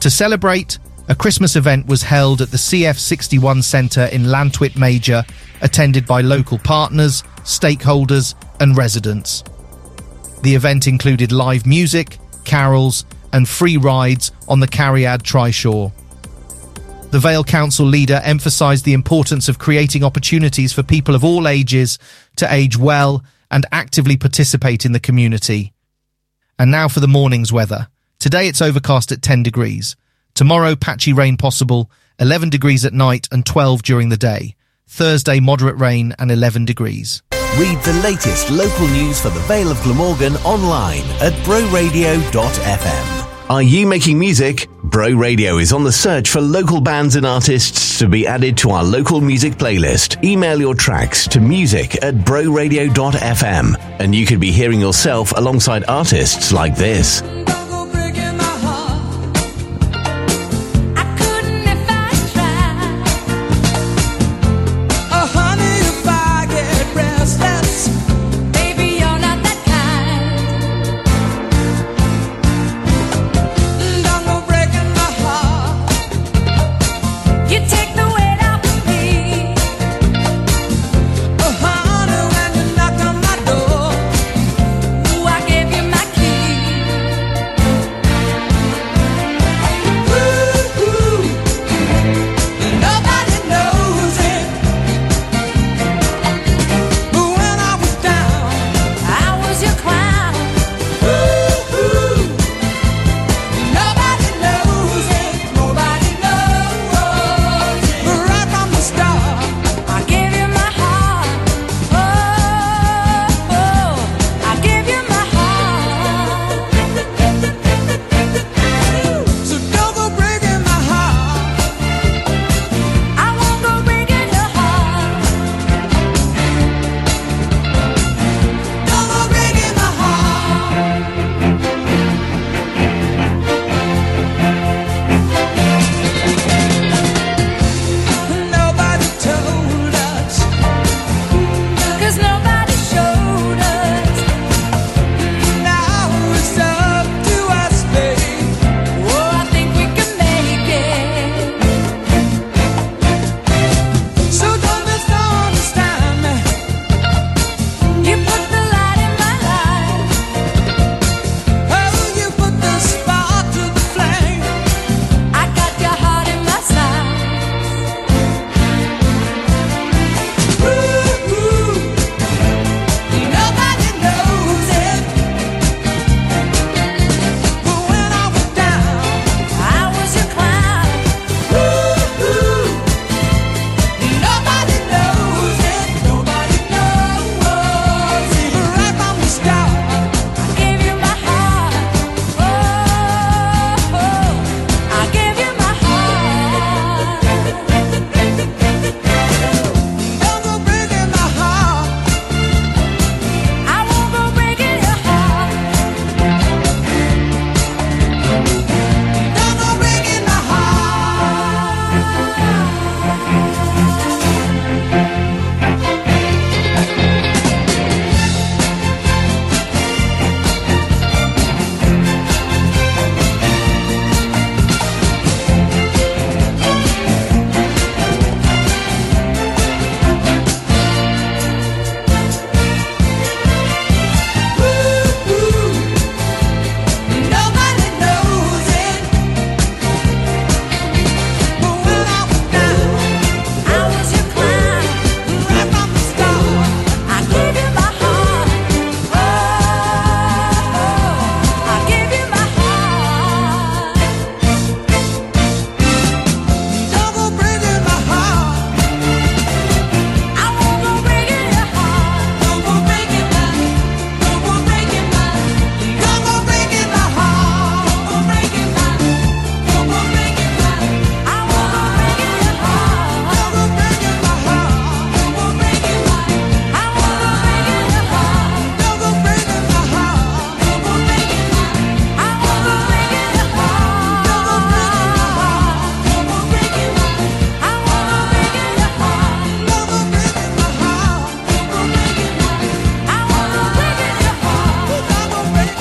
To 0.00 0.10
celebrate, 0.10 0.78
a 1.08 1.14
Christmas 1.14 1.56
event 1.56 1.86
was 1.86 2.02
held 2.02 2.40
at 2.40 2.50
the 2.50 2.56
CF61 2.56 3.62
Centre 3.62 4.06
in 4.06 4.24
Llantwit 4.24 4.76
Major, 4.76 5.24
attended 5.60 6.06
by 6.06 6.20
local 6.20 6.58
partners, 6.58 7.22
stakeholders, 7.42 8.34
and 8.60 8.76
residents. 8.76 9.44
The 10.42 10.54
event 10.54 10.86
included 10.86 11.32
live 11.32 11.66
music, 11.66 12.18
carols, 12.44 13.04
and 13.32 13.48
free 13.48 13.76
rides 13.76 14.32
on 14.48 14.60
the 14.60 14.68
Cariad 14.68 15.22
Trishaw. 15.22 15.92
The 17.10 17.20
Vale 17.20 17.44
Council 17.44 17.86
leader 17.86 18.20
emphasised 18.24 18.84
the 18.84 18.92
importance 18.92 19.48
of 19.48 19.58
creating 19.58 20.02
opportunities 20.02 20.72
for 20.72 20.82
people 20.82 21.14
of 21.14 21.24
all 21.24 21.46
ages 21.46 21.98
to 22.36 22.52
age 22.52 22.76
well 22.76 23.24
and 23.50 23.64
actively 23.70 24.16
participate 24.16 24.84
in 24.84 24.92
the 24.92 25.00
community. 25.00 25.72
And 26.58 26.70
now 26.70 26.88
for 26.88 27.00
the 27.00 27.08
morning's 27.08 27.52
weather. 27.52 27.88
Today 28.18 28.48
it's 28.48 28.60
overcast 28.60 29.12
at 29.12 29.22
10 29.22 29.42
degrees. 29.44 29.94
Tomorrow, 30.34 30.74
patchy 30.74 31.12
rain 31.12 31.36
possible, 31.36 31.90
11 32.18 32.50
degrees 32.50 32.84
at 32.84 32.92
night 32.92 33.28
and 33.30 33.46
12 33.46 33.82
during 33.82 34.08
the 34.08 34.16
day. 34.16 34.56
Thursday, 34.88 35.40
moderate 35.40 35.78
rain 35.78 36.14
and 36.18 36.30
11 36.30 36.64
degrees. 36.64 37.22
Read 37.56 37.78
the 37.82 38.00
latest 38.04 38.50
local 38.50 38.88
news 38.88 39.20
for 39.20 39.30
the 39.30 39.40
Vale 39.40 39.70
of 39.70 39.80
Glamorgan 39.82 40.36
online 40.38 41.04
at 41.22 41.32
broradio.fm. 41.44 43.15
Are 43.48 43.62
you 43.62 43.86
making 43.86 44.18
music? 44.18 44.68
Bro 44.82 45.10
Radio 45.10 45.58
is 45.58 45.72
on 45.72 45.84
the 45.84 45.92
search 45.92 46.30
for 46.30 46.40
local 46.40 46.80
bands 46.80 47.14
and 47.14 47.24
artists 47.24 47.96
to 48.00 48.08
be 48.08 48.26
added 48.26 48.58
to 48.58 48.70
our 48.70 48.82
local 48.82 49.20
music 49.20 49.52
playlist. 49.52 50.22
Email 50.24 50.58
your 50.58 50.74
tracks 50.74 51.28
to 51.28 51.38
music 51.38 52.02
at 52.02 52.14
broradio.fm 52.14 53.76
and 54.00 54.14
you 54.16 54.26
could 54.26 54.40
be 54.40 54.50
hearing 54.50 54.80
yourself 54.80 55.32
alongside 55.36 55.84
artists 55.86 56.52
like 56.52 56.74
this. 56.74 57.22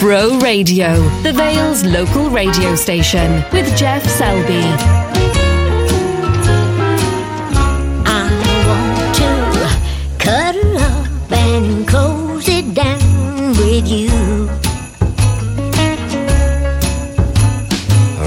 Bro 0.06 0.38
Radio, 0.38 1.02
the 1.24 1.34
Vale's 1.34 1.84
local 1.84 2.30
radio 2.30 2.76
station, 2.76 3.44
with 3.52 3.76
Geoff 3.76 4.04
Selby. 4.04 4.62
I 8.06 8.30
want 8.68 9.16
to 9.16 10.24
cuddle 10.24 10.78
up 10.78 11.32
and 11.32 11.88
close 11.88 12.48
it 12.48 12.76
down 12.76 13.58
with 13.58 13.88
you. 13.88 14.46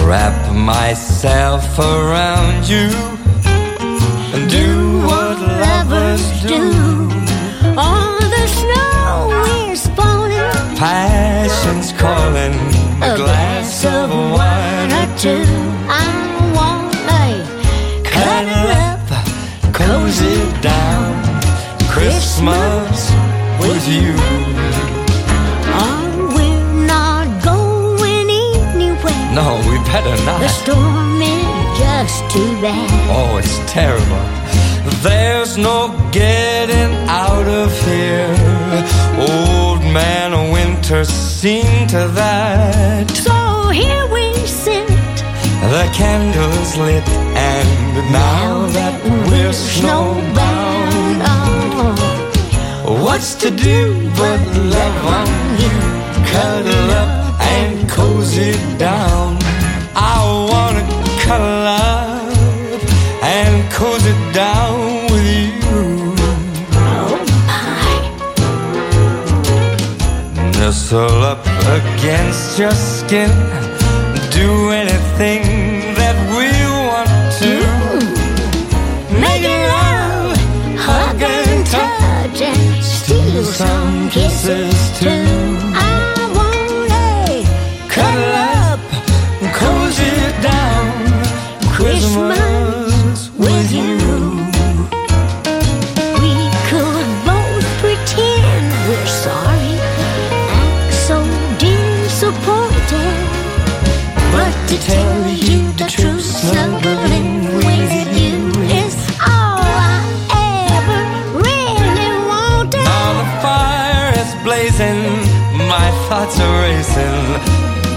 Wrap 0.04 0.52
myself 0.52 1.78
around 1.78 2.68
you 2.68 3.07
too 32.30 32.60
bad. 32.60 32.88
Oh, 33.10 33.38
it's 33.38 33.58
terrible. 33.70 34.24
There's 35.02 35.56
no 35.56 35.88
getting 36.12 36.92
out 37.08 37.46
of 37.46 37.70
here. 37.84 38.34
Old 39.18 39.82
man 39.92 40.50
Winter 40.52 41.04
seen 41.04 41.86
to 41.88 42.08
that. 42.20 43.10
So 43.10 43.70
here 43.70 44.06
we 44.12 44.34
sit. 44.46 44.86
The 45.74 45.88
candles 45.94 46.76
lit, 46.76 47.08
and 47.36 48.12
now 48.12 48.66
that 48.76 48.94
we're 49.28 49.52
snowbound, 49.52 51.18
oh, 52.86 53.04
what's 53.04 53.34
to 53.42 53.50
do 53.50 53.78
but 54.16 54.40
love 54.76 55.06
on 55.18 55.28
you? 55.62 55.74
Cuddle 56.32 56.90
up 57.02 57.40
and 57.40 57.88
cozy 57.90 58.52
down. 58.78 59.17
Nestle 70.90 71.22
up 71.22 71.44
against 71.68 72.58
your 72.58 72.70
skin. 72.70 73.28
Do 74.30 74.70
anything 74.70 75.57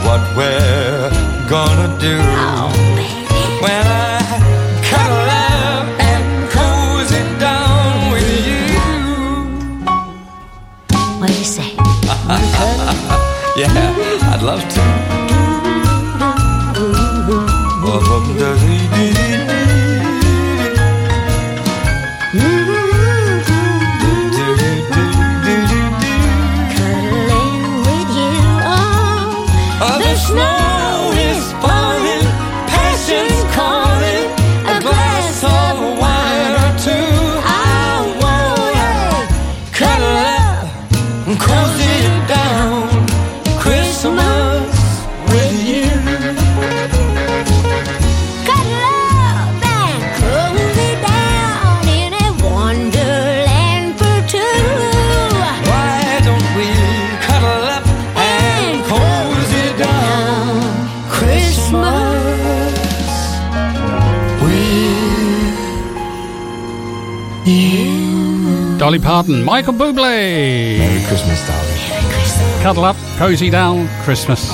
What 0.05 0.21
we're 0.35 1.09
gonna 1.49 1.97
do. 1.99 2.17
When 2.17 2.90
Parton, 69.01 69.43
Michael 69.43 69.73
Bublé. 69.73 70.77
Merry 70.77 71.03
Christmas, 71.05 71.47
darling. 71.47 72.63
Cuddle 72.63 72.85
up, 72.85 72.95
cozy 73.17 73.49
down, 73.49 73.87
Christmas. 74.03 74.49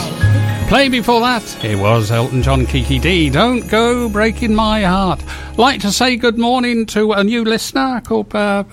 Play 0.67 0.89
before 0.89 1.21
that, 1.21 1.63
it 1.63 1.77
was 1.77 2.11
Elton 2.11 2.41
John 2.41 2.65
Kiki 2.65 2.99
Dee. 2.99 3.29
Don't 3.29 3.67
go 3.69 4.09
breaking 4.09 4.53
my 4.55 4.83
heart. 4.83 5.23
Like 5.57 5.81
to 5.81 5.91
say 5.91 6.15
good 6.17 6.37
morning 6.37 6.85
to 6.87 7.13
a 7.13 7.23
new 7.23 7.43
listener 7.43 8.01
called 8.01 8.33
uh, 8.35 8.63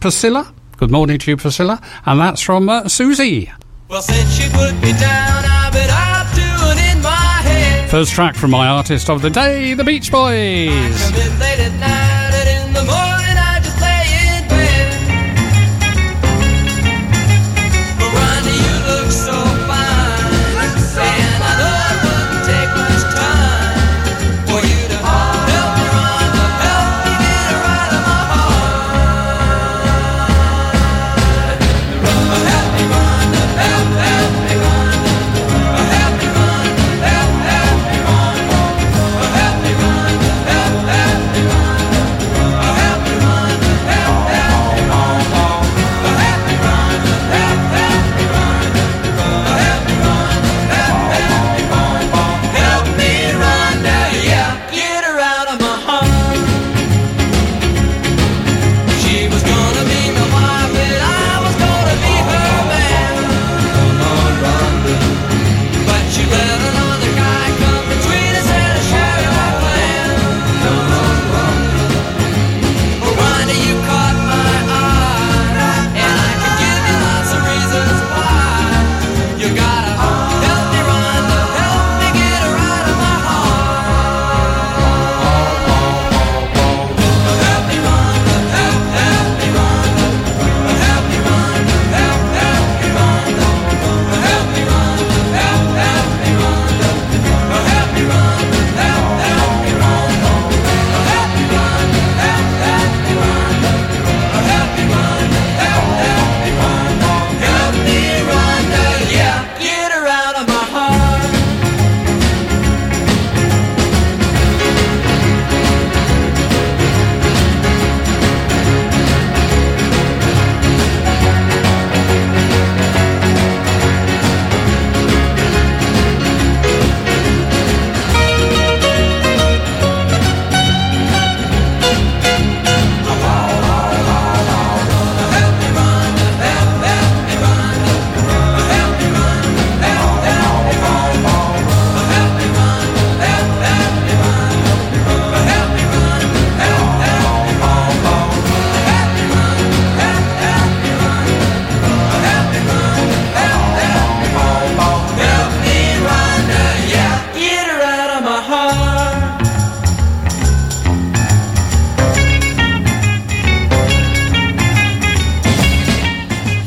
Priscilla. 0.00 0.52
Good 0.76 0.90
morning 0.90 1.18
to 1.18 1.30
you, 1.30 1.36
Priscilla. 1.36 1.80
And 2.06 2.20
that's 2.20 2.40
from 2.40 2.68
uh, 2.68 2.88
Susie. 2.88 3.52
Well, 3.88 4.02
since 4.02 4.32
she 4.34 4.48
put 4.50 4.74
me 4.74 4.92
down, 4.92 5.44
I've 5.44 5.72
been 5.72 5.90
up 5.90 6.26
to 6.34 6.72
it 6.72 6.96
in 6.96 7.02
my 7.02 7.40
head. 7.42 7.90
First 7.90 8.12
track 8.12 8.34
from 8.34 8.50
my 8.50 8.66
artist 8.66 9.08
of 9.08 9.22
the 9.22 9.30
day, 9.30 9.74
The 9.74 9.84
Beach 9.84 10.10
Boys. 10.10 11.12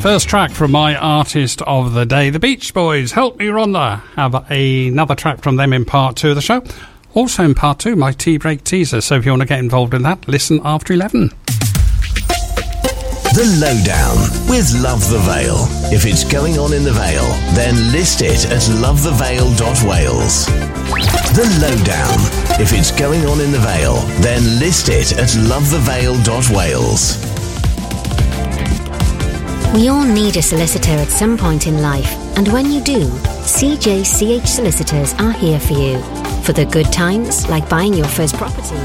First 0.08 0.30
track 0.30 0.52
from 0.52 0.72
my 0.72 0.96
artist 0.96 1.60
of 1.60 1.92
the 1.92 2.06
day, 2.06 2.30
the 2.30 2.38
Beach 2.38 2.72
Boys. 2.72 3.12
Help 3.12 3.36
me, 3.36 3.48
Rhonda. 3.48 4.00
Have 4.14 4.50
another 4.50 5.14
track 5.14 5.42
from 5.42 5.56
them 5.56 5.74
in 5.74 5.84
part 5.84 6.16
two 6.16 6.30
of 6.30 6.34
the 6.34 6.40
show. 6.40 6.64
Also 7.12 7.44
in 7.44 7.54
part 7.54 7.78
two, 7.78 7.94
my 7.94 8.12
tea 8.12 8.38
break 8.38 8.64
teaser. 8.64 9.02
So 9.02 9.16
if 9.16 9.26
you 9.26 9.32
want 9.32 9.42
to 9.42 9.46
get 9.46 9.58
involved 9.58 9.92
in 9.92 10.00
that, 10.04 10.26
listen 10.26 10.62
after 10.64 10.94
11. 10.94 11.28
The 13.34 13.44
Lowdown 13.60 14.16
with 14.48 14.72
Love 14.82 15.06
the 15.10 15.18
Vale. 15.18 15.68
If 15.92 16.06
it's 16.06 16.24
going 16.24 16.58
on 16.58 16.72
in 16.72 16.84
the 16.84 16.92
Vale, 16.92 17.28
then 17.52 17.92
list 17.92 18.22
it 18.22 18.46
at 18.46 18.62
lovethevale.wales. 18.80 20.46
The 21.36 21.44
Lowdown. 21.60 22.18
If 22.58 22.72
it's 22.72 22.92
going 22.92 23.26
on 23.26 23.42
in 23.42 23.52
the 23.52 23.58
Vale, 23.58 23.96
then 24.22 24.58
list 24.58 24.88
it 24.88 25.12
at 25.12 25.28
lovethevale.wales. 25.28 27.27
We 29.74 29.88
all 29.88 30.04
need 30.04 30.36
a 30.36 30.42
solicitor 30.42 30.92
at 30.92 31.08
some 31.08 31.36
point 31.36 31.66
in 31.66 31.82
life, 31.82 32.16
and 32.36 32.48
when 32.48 32.72
you 32.72 32.80
do, 32.80 33.06
CJCH 33.44 34.46
Solicitors 34.46 35.12
are 35.14 35.32
here 35.32 35.60
for 35.60 35.74
you. 35.74 36.00
For 36.42 36.52
the 36.52 36.64
good 36.64 36.90
times, 36.92 37.48
like 37.48 37.68
buying 37.68 37.94
your 37.94 38.08
first 38.08 38.36
property, 38.36 38.76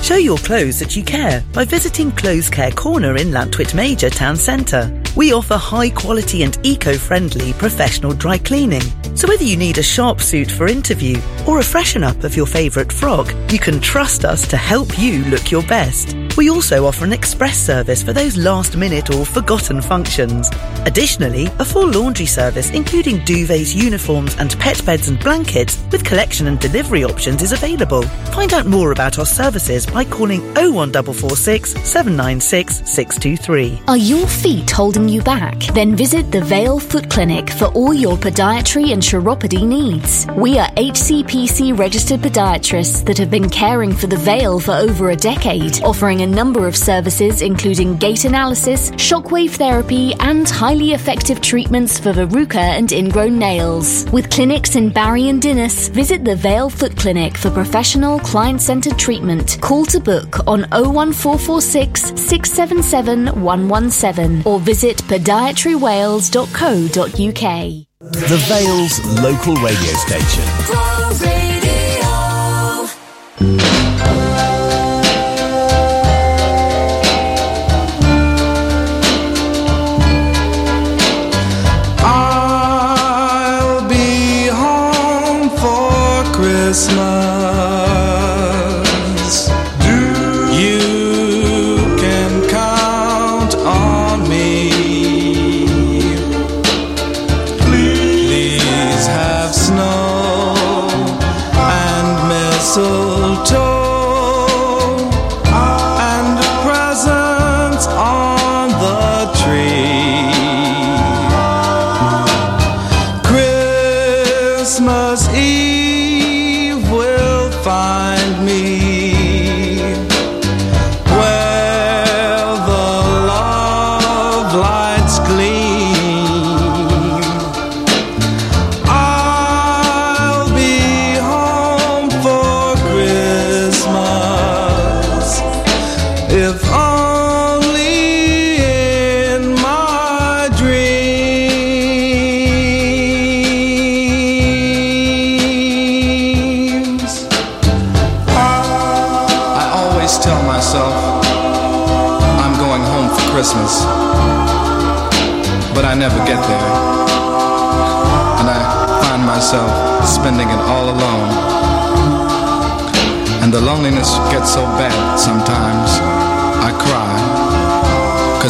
Show 0.07 0.15
your 0.15 0.37
clothes 0.37 0.79
that 0.79 0.95
you 0.95 1.03
care 1.03 1.43
by 1.51 1.65
visiting 1.65 2.13
Clothes 2.13 2.49
Care 2.49 2.71
Corner 2.71 3.17
in 3.17 3.27
Llantwit 3.27 3.73
Major 3.73 4.09
Town 4.09 4.37
Centre. 4.37 5.03
We 5.17 5.33
offer 5.33 5.57
high 5.57 5.89
quality 5.89 6.43
and 6.43 6.57
eco-friendly 6.63 7.51
professional 7.51 8.13
dry 8.13 8.37
cleaning. 8.37 8.83
So 9.17 9.27
whether 9.27 9.43
you 9.43 9.57
need 9.57 9.79
a 9.79 9.83
sharp 9.83 10.21
suit 10.21 10.49
for 10.49 10.67
interview 10.67 11.19
or 11.45 11.59
a 11.59 11.63
freshen 11.63 12.05
up 12.05 12.23
of 12.23 12.37
your 12.37 12.45
favourite 12.45 12.89
frock, 12.89 13.35
you 13.51 13.59
can 13.59 13.81
trust 13.81 14.23
us 14.23 14.47
to 14.47 14.55
help 14.55 14.97
you 14.97 15.25
look 15.25 15.51
your 15.51 15.63
best. 15.63 16.15
We 16.37 16.51
also 16.51 16.85
offer 16.85 17.03
an 17.03 17.13
express 17.13 17.57
service 17.57 18.03
for 18.03 18.13
those 18.13 18.37
last 18.37 18.77
minute 18.77 19.09
or 19.09 19.25
forgotten 19.25 19.81
functions. 19.81 20.51
Additionally, 20.85 21.47
a 21.57 21.65
full 21.65 21.89
laundry 21.89 22.27
service 22.27 22.69
including 22.69 23.17
duvets, 23.21 23.75
uniforms 23.75 24.35
and 24.37 24.57
pet 24.59 24.85
beds 24.85 25.07
and 25.07 25.19
blankets 25.19 25.83
with 25.91 26.05
collection 26.05 26.45
and 26.45 26.59
delivery 26.59 27.03
options 27.03 27.41
is 27.41 27.53
available. 27.53 28.03
Find 28.37 28.53
out 28.53 28.67
more 28.67 28.91
about 28.91 29.17
our 29.17 29.25
services 29.25 29.87
by 29.87 30.05
calling 30.05 30.41
01446 30.53 31.71
796 31.71 32.87
623. 32.87 33.81
Are 33.87 33.97
your 33.97 34.27
feet 34.27 34.69
holding 34.69 35.09
you 35.09 35.23
back? 35.23 35.57
Then 35.73 35.95
visit 35.95 36.31
the 36.31 36.41
Vale 36.41 36.79
Foot 36.79 37.09
Clinic 37.09 37.49
for 37.49 37.65
all 37.69 37.95
your 37.95 38.15
podiatry 38.15 38.93
and 38.93 39.01
chiropody 39.01 39.67
needs. 39.67 40.27
We 40.35 40.59
are 40.59 40.69
HCPC 40.69 41.77
registered 41.77 42.19
podiatrists 42.19 43.03
that 43.05 43.17
have 43.17 43.31
been 43.31 43.49
caring 43.49 43.91
for 43.91 44.05
the 44.05 44.17
Vale 44.17 44.59
for 44.59 44.73
over 44.73 45.09
a 45.09 45.15
decade, 45.15 45.81
offering 45.81 46.21
a 46.21 46.26
number 46.27 46.67
of 46.67 46.75
services 46.75 47.41
including 47.41 47.95
gait 47.97 48.25
analysis, 48.25 48.91
shockwave 48.91 49.51
therapy, 49.51 50.13
and 50.19 50.49
highly 50.49 50.91
effective 50.93 51.39
treatments 51.41 51.99
for 51.99 52.13
verruca 52.13 52.55
and 52.55 52.91
ingrown 52.91 53.39
nails. 53.39 54.05
With 54.11 54.29
clinics 54.29 54.75
in 54.75 54.89
Barry 54.89 55.29
and 55.29 55.41
Dinas, 55.41 55.89
visit 55.89 56.23
the 56.23 56.35
Vale 56.35 56.69
Foot 56.69 56.95
Clinic 56.95 57.35
for 57.37 57.49
professional 57.49 58.19
client 58.19 58.61
centered 58.61 58.97
treatment. 58.97 59.57
Call 59.61 59.85
to 59.85 59.99
book 59.99 60.47
on 60.47 60.61
01446 60.71 62.19
677 62.19 63.41
117 63.41 64.43
or 64.45 64.59
visit 64.59 64.97
podiatrywales.co.uk. 64.97 67.87
The 67.99 68.37
Vale's 68.47 68.99
local 69.21 69.55
radio 69.55 69.93
station. 70.05 70.43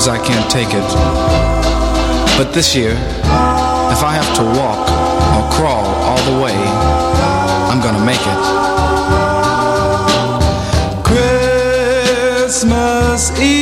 I 0.10 0.18
can't 0.18 0.50
take 0.50 0.70
it. 0.70 0.88
But 2.38 2.54
this 2.54 2.74
year, 2.76 2.92
if 2.92 4.04
I 4.04 4.14
have 4.14 4.36
to 4.38 4.44
walk 4.60 4.88
or 5.36 5.44
crawl 5.52 5.86
all 6.08 6.22
the 6.32 6.38
way, 6.42 6.56
I'm 7.70 7.82
gonna 7.82 8.06
make 8.06 8.22
it. 8.34 8.42
Christmas 12.48 13.32
Eve 13.40 13.57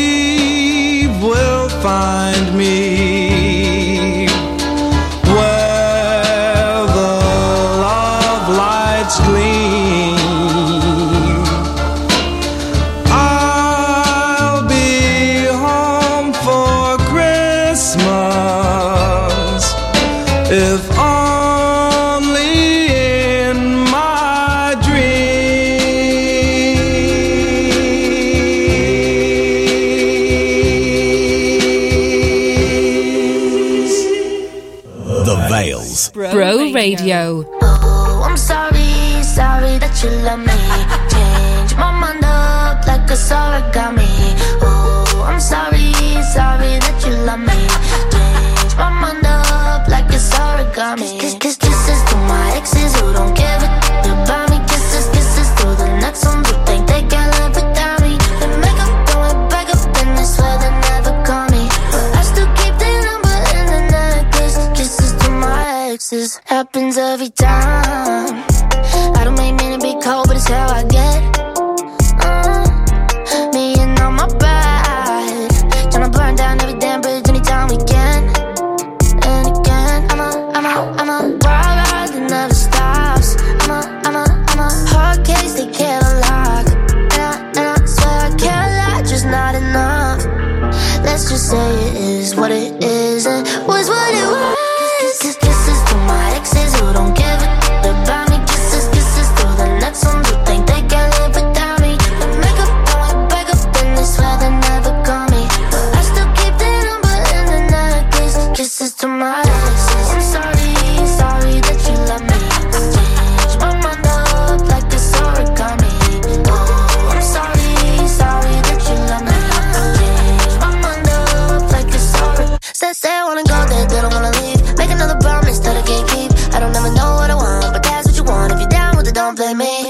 don't 126.65 126.75
ever 126.77 126.95
know 126.95 127.15
what 127.15 127.29
I 127.29 127.35
want, 127.35 127.73
but 127.73 127.83
that's 127.83 128.07
what 128.07 128.17
you 128.17 128.23
want. 128.23 128.51
If 128.51 128.59
you're 128.59 128.69
down 128.69 128.97
with 128.97 129.07
it, 129.07 129.13
don't 129.13 129.35
blame 129.35 129.57
me. 129.57 129.84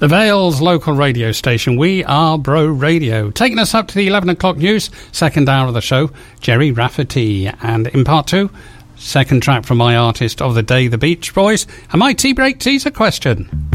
The 0.00 0.08
Vale's 0.08 0.62
local 0.62 0.94
radio 0.94 1.30
station, 1.30 1.76
We 1.76 2.02
Are 2.04 2.38
Bro 2.38 2.68
Radio. 2.68 3.30
Taking 3.30 3.58
us 3.58 3.74
up 3.74 3.86
to 3.88 3.94
the 3.94 4.06
11 4.06 4.30
o'clock 4.30 4.56
news, 4.56 4.88
second 5.12 5.46
hour 5.46 5.68
of 5.68 5.74
the 5.74 5.82
show, 5.82 6.10
Gerry 6.40 6.72
Rafferty. 6.72 7.48
And 7.48 7.86
in 7.88 8.04
part 8.04 8.26
two, 8.26 8.48
second 8.96 9.42
track 9.42 9.66
from 9.66 9.76
my 9.76 9.96
artist 9.96 10.40
of 10.40 10.54
the 10.54 10.62
day, 10.62 10.88
The 10.88 10.96
Beach 10.96 11.34
Boys, 11.34 11.66
and 11.92 11.98
my 11.98 12.14
tea 12.14 12.32
break 12.32 12.58
teaser 12.58 12.90
question. 12.90 13.69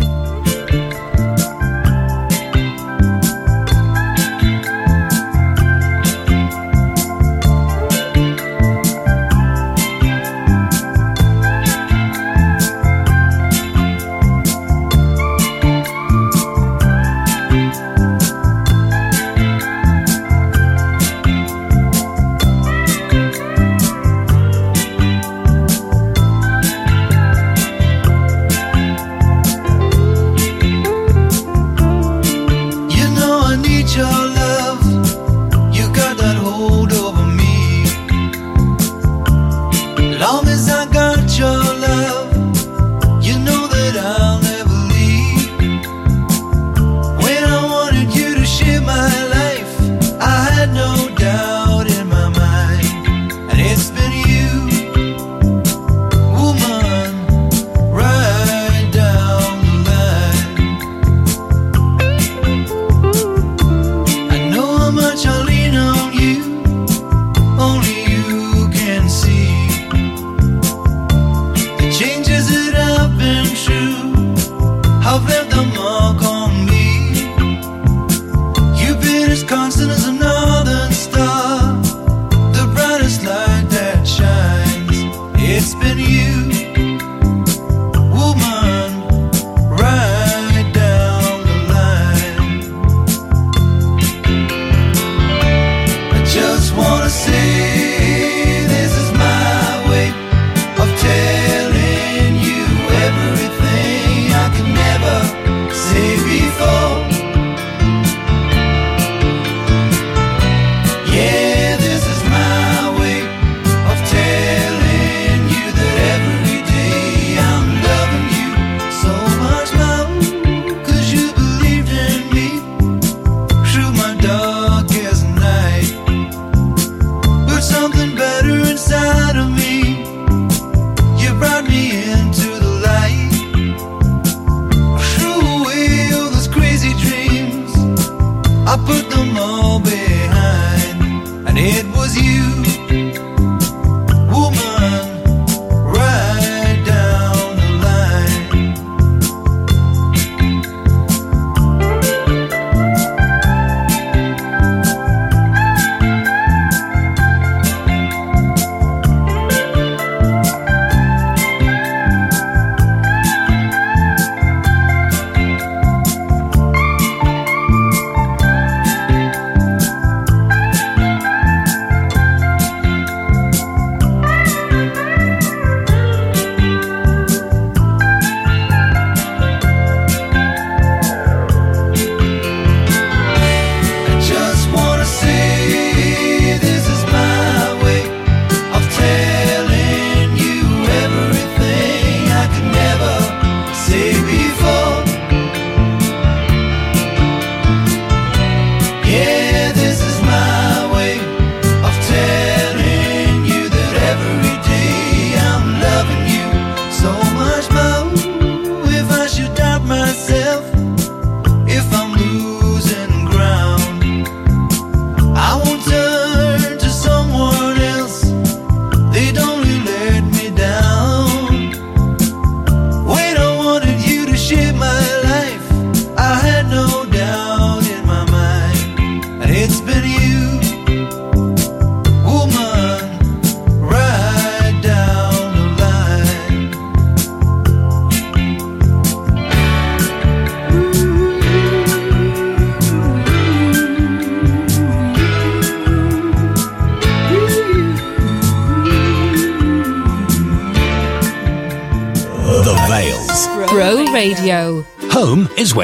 you. 142.17 143.04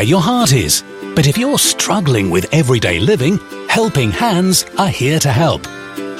Where 0.02 0.08
your 0.08 0.20
heart 0.20 0.52
is. 0.52 0.84
But 1.16 1.28
if 1.28 1.38
you're 1.38 1.60
struggling 1.60 2.32
with 2.32 2.52
everyday 2.52 2.97
living, 2.97 3.38
Helping 3.70 4.10
Hands 4.10 4.66
are 4.80 4.88
here 4.88 5.20
to 5.20 5.32
help. 5.32 5.68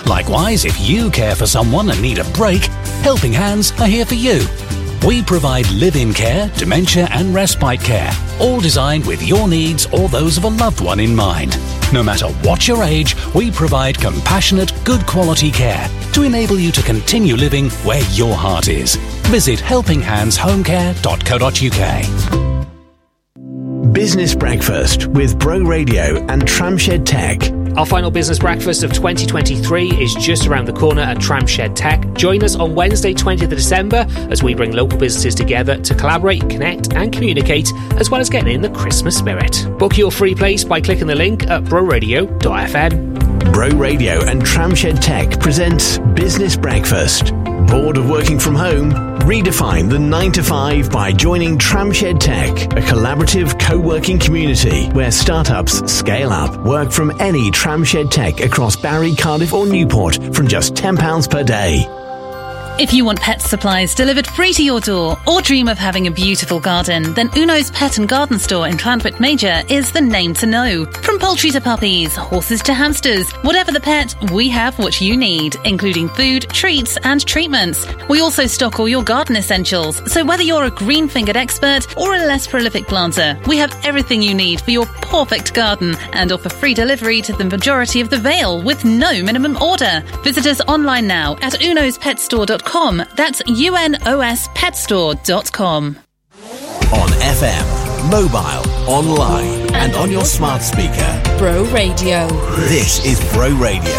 Likewise, 0.06 0.66
if 0.66 0.80
you 0.80 1.10
care 1.10 1.36
for 1.36 1.48
someone 1.48 1.90
and 1.90 2.00
need 2.00 2.20
a 2.20 2.24
break, 2.34 2.62
Helping 3.02 3.34
Hands 3.34 3.72
are 3.82 3.88
here 3.88 4.06
for 4.06 4.14
you. 4.14 4.46
We 5.08 5.24
provide 5.24 5.68
live 5.72 5.96
in 5.96 6.14
care, 6.14 6.52
dementia, 6.58 7.08
and 7.10 7.34
respite 7.34 7.82
care, 7.82 8.12
all 8.40 8.60
designed 8.60 9.08
with 9.08 9.24
your 9.24 9.48
needs 9.48 9.88
or 9.88 10.10
those 10.10 10.38
of 10.38 10.44
a 10.44 10.50
loved 10.50 10.82
one 10.82 11.00
in 11.00 11.16
mind. 11.16 11.58
No 11.92 12.04
matter 12.04 12.28
what 12.46 12.68
your 12.68 12.84
age, 12.84 13.16
we 13.34 13.50
provide 13.50 13.98
compassionate, 13.98 14.72
good 14.84 15.08
quality 15.08 15.50
care 15.50 15.90
to 16.14 16.22
enable 16.22 16.60
you 16.60 16.72
to 16.74 16.84
continue 16.84 17.36
living 17.36 17.72
where 17.84 18.04
your 18.12 18.36
heart 18.36 18.68
is. 18.68 18.98
Visit 19.32 19.60
helpinghandshomecare.co.uk. 19.60 22.31
Business 24.02 24.34
Breakfast 24.34 25.06
with 25.06 25.38
Bro 25.38 25.60
Radio 25.60 26.18
and 26.26 26.42
Tramshed 26.42 27.06
Tech. 27.06 27.40
Our 27.78 27.86
final 27.86 28.10
business 28.10 28.40
breakfast 28.40 28.82
of 28.82 28.92
2023 28.94 29.92
is 29.92 30.16
just 30.16 30.48
around 30.48 30.66
the 30.66 30.74
corner 30.74 31.04
at 31.04 31.18
Tramshed 31.18 31.76
Tech. 31.76 32.12
Join 32.16 32.44
us 32.44 32.56
on 32.56 32.74
Wednesday, 32.74 33.14
20th 33.14 33.44
of 33.44 33.50
December, 33.52 34.08
as 34.32 34.42
we 34.42 34.56
bring 34.56 34.72
local 34.72 34.98
businesses 34.98 35.36
together 35.36 35.78
to 35.78 35.94
collaborate, 35.94 36.42
connect, 36.50 36.92
and 36.94 37.14
communicate, 37.14 37.72
as 37.98 38.10
well 38.10 38.20
as 38.20 38.28
getting 38.28 38.56
in 38.56 38.64
the 38.64 38.72
Christmas 38.72 39.16
spirit. 39.16 39.68
Book 39.78 40.00
your 40.00 40.12
free 40.12 40.34
place 40.34 40.64
by 40.64 40.82
clicking 40.82 41.06
the 41.06 41.14
link 41.14 41.44
at 41.44 41.64
broradio.fm. 41.66 43.54
Bro 43.54 43.70
Radio 43.78 44.26
and 44.26 44.42
Tramshed 44.42 45.00
Tech 45.00 45.40
presents 45.40 46.00
Business 46.16 46.58
Breakfast. 46.58 47.36
Bored 47.72 47.96
of 47.96 48.10
working 48.10 48.38
from 48.38 48.54
home? 48.54 48.92
Redefine 49.22 49.90
the 49.90 49.98
9 49.98 50.32
to 50.34 50.44
5 50.44 50.92
by 50.92 51.14
joining 51.14 51.58
Tramshed 51.58 52.20
Tech, 52.20 52.52
a 52.74 52.82
collaborative 52.82 53.58
co 53.58 53.80
working 53.80 54.20
community 54.20 54.90
where 54.90 55.10
startups 55.10 55.90
scale 55.90 56.32
up. 56.32 56.54
Work 56.66 56.92
from 56.92 57.14
any 57.22 57.50
Tramshed 57.50 58.12
Tech 58.12 58.42
across 58.42 58.76
Barry, 58.76 59.16
Cardiff, 59.16 59.54
or 59.54 59.66
Newport 59.66 60.16
from 60.36 60.50
just 60.50 60.74
£10 60.74 61.32
per 61.32 61.46
day. 61.46 61.86
If 62.78 62.94
you 62.94 63.06
want 63.06 63.22
pet 63.22 63.42
supplies 63.42 63.96
delivered 63.96 64.28
free 64.28 64.52
to 64.54 64.64
your 64.64 64.82
door 64.82 65.18
or 65.26 65.42
dream 65.42 65.68
of 65.70 65.78
having 65.78 66.08
a 66.08 66.12
beautiful 66.12 66.60
garden, 66.60 67.14
then 67.14 67.30
Uno's 67.38 67.72
Pet 67.72 68.00
and 68.00 68.10
Garden 68.10 68.38
Store 68.38 68.68
in 68.68 68.76
Llantwit 68.76 69.20
Major 69.22 69.62
is 69.70 69.94
the 69.94 70.02
name 70.02 70.34
to 70.36 70.46
know. 70.46 70.86
Poultry 71.22 71.52
to 71.52 71.62
puppies, 71.62 72.16
horses 72.16 72.64
to 72.64 72.74
hamsters, 72.74 73.30
whatever 73.44 73.72
the 73.72 73.80
pet, 73.80 74.16
we 74.32 74.50
have 74.50 74.80
what 74.80 75.00
you 75.00 75.16
need, 75.16 75.56
including 75.66 76.10
food, 76.10 76.50
treats, 76.50 76.98
and 77.04 77.24
treatments. 77.24 77.86
We 78.10 78.22
also 78.22 78.48
stock 78.48 78.80
all 78.80 78.90
your 78.90 79.04
garden 79.04 79.36
essentials, 79.36 80.02
so 80.12 80.26
whether 80.26 80.42
you're 80.42 80.64
a 80.64 80.72
green 80.72 81.08
fingered 81.08 81.38
expert 81.38 81.96
or 81.96 82.16
a 82.16 82.26
less 82.26 82.48
prolific 82.48 82.88
planter, 82.88 83.40
we 83.46 83.58
have 83.58 83.72
everything 83.86 84.24
you 84.24 84.34
need 84.34 84.62
for 84.62 84.72
your 84.72 84.88
perfect 84.88 85.54
garden 85.54 85.96
and 86.14 86.32
offer 86.32 86.50
free 86.50 86.74
delivery 86.74 87.22
to 87.22 87.34
the 87.34 87.46
majority 87.46 88.02
of 88.02 88.10
the 88.10 88.18
Vale 88.18 88.60
with 88.60 88.84
no 88.84 89.22
minimum 89.22 89.62
order. 89.62 90.04
Visit 90.24 90.48
us 90.48 90.60
online 90.62 91.06
now 91.06 91.34
at 91.44 91.54
unospetstore.com. 91.54 93.04
That's 93.16 93.44
unospetstore.com. 93.44 95.98
On 96.94 97.08
FM, 97.10 98.10
mobile, 98.10 98.68
online, 98.90 99.61
and 99.82 99.96
on 99.96 100.12
your 100.12 100.26
smart 100.26 100.62
speaker. 100.62 101.22
Bro 101.40 101.64
Radio. 101.74 102.28
This 102.70 103.04
is 103.04 103.20
Bro 103.34 103.56
Radio. 103.56 103.92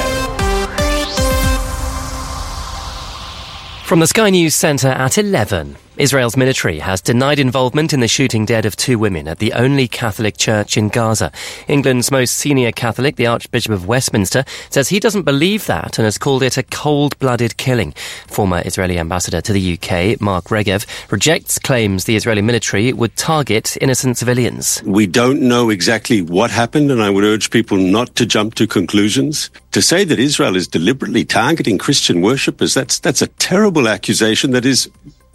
From 3.85 3.99
the 3.99 4.07
Sky 4.07 4.31
News 4.31 4.55
Centre 4.55 4.89
at 4.89 5.19
11. 5.19 5.77
Israel's 6.03 6.37
military 6.37 6.81
has 6.81 7.01
denied 7.01 7.39
involvement 7.39 7.93
in 7.93 8.01
the 8.01 8.09
shooting 8.09 8.45
dead 8.45 8.67
of 8.67 8.75
two 8.75 8.99
women 8.99 9.29
at 9.29 9.39
the 9.39 9.53
only 9.53 9.87
Catholic 9.87 10.37
church 10.37 10.77
in 10.77 10.89
Gaza. 10.89 11.31
England's 11.69 12.11
most 12.11 12.39
senior 12.39 12.73
Catholic, 12.73 13.15
the 13.15 13.29
Archbishop 13.29 13.71
of 13.71 13.87
Westminster, 13.87 14.45
says 14.69 14.89
he 14.89 14.99
doesn't 14.99 15.23
believe 15.23 15.67
that 15.67 16.01
and 16.01 16.05
has 16.05 16.19
called 16.19 16.43
it 16.43 16.59
a 16.59 16.65
cold-blooded 16.65 17.57
killing. 17.57 17.93
Former 18.27 18.63
Israeli 18.65 18.99
ambassador 18.99 19.41
to 19.43 19.53
the 19.53 19.75
UK, 19.75 20.21
Mark 20.21 20.47
Regev, 20.47 20.87
rejects 21.13 21.61
claims 21.61 22.03
the 22.03 22.17
Israeli 22.17 22.43
military 22.43 22.93
would 22.93 23.15
target 23.15 23.77
innocent 23.81 24.19
civilians. 24.19 24.83
We 24.85 25.07
don't 25.07 25.41
know 25.41 25.71
exactly 25.71 26.21
what 26.21 26.51
happened, 26.51 26.91
and 26.91 27.01
I 27.01 27.11
would 27.11 27.23
urge 27.23 27.53
people 27.53 27.77
not 27.77 28.17
to 28.17 28.27
jump 28.27 28.57
to 28.57 28.67
conclusions. 28.67 29.51
To 29.71 29.81
say 29.81 30.03
that 30.03 30.19
Israel 30.19 30.57
is 30.57 30.67
deliberately 30.67 31.25
targeting 31.25 31.79
Christian 31.79 32.23
worshippers, 32.23 32.75
that's, 32.75 32.99
that's 32.99 33.23
a 33.23 33.29
terrible 33.29 33.87
accusation 33.87 34.51
that 34.51 34.67
is 34.67 34.91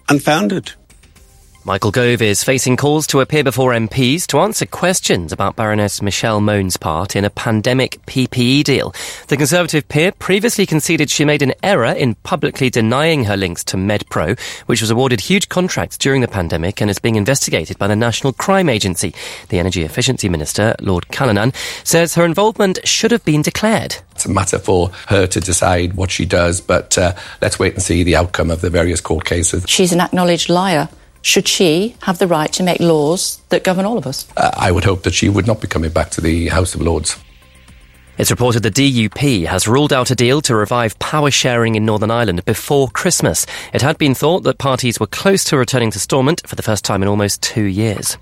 unfounded. 0.09 0.73
Michael 1.67 1.91
Gove 1.91 2.21
is 2.21 2.45
facing 2.45 2.77
calls 2.77 3.05
to 3.07 3.19
appear 3.19 3.43
before 3.43 3.73
MPs 3.73 4.25
to 4.27 4.39
answer 4.39 4.65
questions 4.65 5.33
about 5.33 5.57
Baroness 5.57 6.01
Michelle 6.01 6.39
Mone's 6.39 6.77
part 6.77 7.13
in 7.13 7.25
a 7.25 7.29
pandemic 7.29 7.99
PPE 8.05 8.63
deal. 8.63 8.95
The 9.27 9.35
Conservative 9.35 9.85
peer 9.89 10.13
previously 10.13 10.65
conceded 10.65 11.09
she 11.09 11.25
made 11.25 11.41
an 11.41 11.51
error 11.61 11.91
in 11.91 12.15
publicly 12.15 12.69
denying 12.69 13.25
her 13.25 13.35
links 13.35 13.65
to 13.65 13.75
MedPro, 13.75 14.39
which 14.67 14.79
was 14.79 14.91
awarded 14.91 15.19
huge 15.19 15.49
contracts 15.49 15.97
during 15.97 16.21
the 16.21 16.29
pandemic 16.29 16.79
and 16.79 16.89
is 16.89 16.99
being 16.99 17.17
investigated 17.17 17.77
by 17.77 17.87
the 17.87 17.97
National 17.97 18.31
Crime 18.31 18.69
Agency. 18.69 19.13
The 19.49 19.59
Energy 19.59 19.83
Efficiency 19.83 20.29
Minister, 20.29 20.73
Lord 20.79 21.09
Callanan, 21.09 21.51
says 21.83 22.15
her 22.15 22.23
involvement 22.23 22.79
should 22.87 23.11
have 23.11 23.25
been 23.25 23.41
declared. 23.41 23.97
It's 24.27 24.31
a 24.33 24.33
matter 24.33 24.59
for 24.59 24.89
her 25.07 25.25
to 25.25 25.39
decide 25.39 25.93
what 25.93 26.11
she 26.11 26.25
does, 26.25 26.59
but 26.59 26.97
uh, 26.97 27.13
let's 27.41 27.57
wait 27.57 27.75
and 27.75 27.81
see 27.81 28.03
the 28.03 28.17
outcome 28.17 28.51
of 28.51 28.59
the 28.59 28.69
various 28.69 28.99
court 28.99 29.23
cases. 29.23 29.63
She's 29.69 29.93
an 29.93 30.01
acknowledged 30.01 30.49
liar. 30.49 30.89
Should 31.21 31.47
she 31.47 31.95
have 32.01 32.19
the 32.19 32.27
right 32.27 32.51
to 32.51 32.61
make 32.61 32.81
laws 32.81 33.39
that 33.47 33.63
govern 33.63 33.85
all 33.85 33.97
of 33.97 34.05
us? 34.05 34.27
Uh, 34.35 34.51
I 34.53 34.73
would 34.73 34.83
hope 34.83 35.03
that 35.03 35.13
she 35.13 35.29
would 35.29 35.47
not 35.47 35.61
be 35.61 35.67
coming 35.69 35.91
back 35.91 36.09
to 36.09 36.19
the 36.19 36.49
House 36.49 36.75
of 36.75 36.81
Lords. 36.81 37.17
It's 38.17 38.29
reported 38.29 38.63
the 38.63 38.69
DUP 38.69 39.45
has 39.45 39.65
ruled 39.65 39.93
out 39.93 40.11
a 40.11 40.15
deal 40.15 40.41
to 40.41 40.55
revive 40.55 40.99
power 40.99 41.31
sharing 41.31 41.75
in 41.75 41.85
Northern 41.85 42.11
Ireland 42.11 42.43
before 42.43 42.89
Christmas. 42.89 43.45
It 43.73 43.81
had 43.81 43.97
been 43.97 44.13
thought 44.13 44.43
that 44.43 44.57
parties 44.57 44.99
were 44.99 45.07
close 45.07 45.45
to 45.45 45.57
returning 45.57 45.91
to 45.91 45.99
Stormont 45.99 46.45
for 46.45 46.57
the 46.57 46.63
first 46.63 46.83
time 46.83 47.01
in 47.01 47.07
almost 47.07 47.41
two 47.41 47.63
years. 47.63 48.17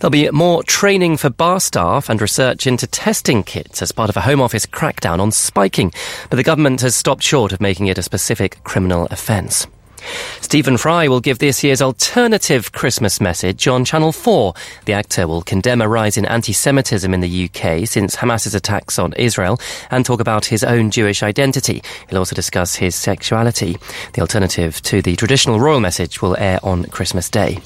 There'll 0.00 0.10
be 0.10 0.30
more 0.30 0.62
training 0.62 1.16
for 1.16 1.30
bar 1.30 1.60
staff 1.60 2.08
and 2.08 2.20
research 2.20 2.66
into 2.66 2.86
testing 2.86 3.42
kits 3.42 3.82
as 3.82 3.92
part 3.92 4.10
of 4.10 4.16
a 4.16 4.22
Home 4.22 4.40
Office 4.40 4.66
crackdown 4.66 5.20
on 5.20 5.32
spiking, 5.32 5.92
but 6.30 6.36
the 6.36 6.42
government 6.42 6.80
has 6.80 6.96
stopped 6.96 7.22
short 7.22 7.52
of 7.52 7.60
making 7.60 7.86
it 7.86 7.98
a 7.98 8.02
specific 8.02 8.62
criminal 8.64 9.06
offence. 9.10 9.66
Stephen 10.40 10.76
Fry 10.76 11.08
will 11.08 11.20
give 11.20 11.38
this 11.38 11.62
year's 11.64 11.82
alternative 11.82 12.72
Christmas 12.72 13.20
message 13.20 13.66
on 13.68 13.84
Channel 13.84 14.12
4. 14.12 14.54
The 14.84 14.92
actor 14.92 15.26
will 15.26 15.42
condemn 15.42 15.80
a 15.80 15.88
rise 15.88 16.16
in 16.16 16.26
anti 16.26 16.52
Semitism 16.52 17.12
in 17.12 17.20
the 17.20 17.44
UK 17.44 17.86
since 17.86 18.16
Hamas's 18.16 18.54
attacks 18.54 18.98
on 18.98 19.12
Israel 19.14 19.58
and 19.90 20.04
talk 20.04 20.20
about 20.20 20.44
his 20.44 20.64
own 20.64 20.90
Jewish 20.90 21.22
identity. 21.22 21.82
He'll 22.08 22.18
also 22.18 22.34
discuss 22.34 22.74
his 22.74 22.94
sexuality. 22.94 23.78
The 24.14 24.20
alternative 24.20 24.80
to 24.82 25.02
the 25.02 25.16
traditional 25.16 25.60
royal 25.60 25.80
message 25.80 26.20
will 26.20 26.36
air 26.36 26.58
on 26.62 26.84
Christmas 26.84 27.30
Day. 27.30 27.58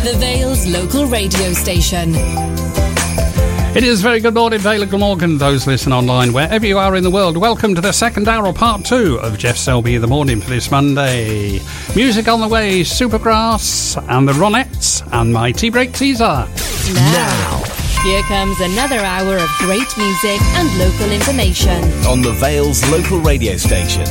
The 0.03 0.17
Vale's 0.19 0.67
local 0.67 1.07
radio 1.07 1.53
station. 1.53 2.17
It 3.77 3.85
is 3.85 4.03
very 4.03 4.19
good 4.19 4.35
morning, 4.35 4.59
Vale 4.59 4.85
Glamorgan, 4.85 5.39
those 5.39 5.69
listen 5.69 5.93
online 5.93 6.33
wherever 6.33 6.67
you 6.67 6.79
are 6.79 6.97
in 6.97 7.05
the 7.05 7.13
world. 7.13 7.37
Welcome 7.37 7.77
to 7.77 7.81
the 7.81 7.93
second 7.93 8.27
hour, 8.27 8.53
part 8.53 8.85
two 8.85 9.21
of 9.21 9.39
Geoff 9.39 9.57
Selby 9.57 9.95
in 9.95 10.03
the 10.03 10.09
morning 10.09 10.41
for 10.41 10.51
this 10.51 10.69
Monday. 10.69 11.61
Music 11.95 12.27
on 12.27 12.41
the 12.41 12.49
way, 12.49 12.81
Supergrass 12.81 14.05
and 14.09 14.27
the 14.27 14.33
Ronettes 14.33 15.07
and 15.13 15.33
my 15.33 15.53
tea 15.53 15.71
break 15.71 15.93
teaser. 15.93 16.25
Now. 16.25 17.13
now. 17.13 17.86
Here 18.07 18.23
comes 18.23 18.61
another 18.61 19.01
hour 19.01 19.37
of 19.37 19.49
great 19.59 19.99
music 19.99 20.41
and 20.55 20.79
local 20.79 21.11
information 21.11 21.83
on 22.07 22.23
the 22.23 22.31
Vale's 22.39 22.89
local 22.89 23.19
radio 23.19 23.57
station. 23.57 24.05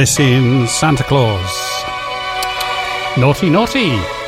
Was 0.00 0.16
Santa 0.66 1.04
Claus. 1.04 1.84
Naughty, 3.18 3.50
naughty. 3.50 4.19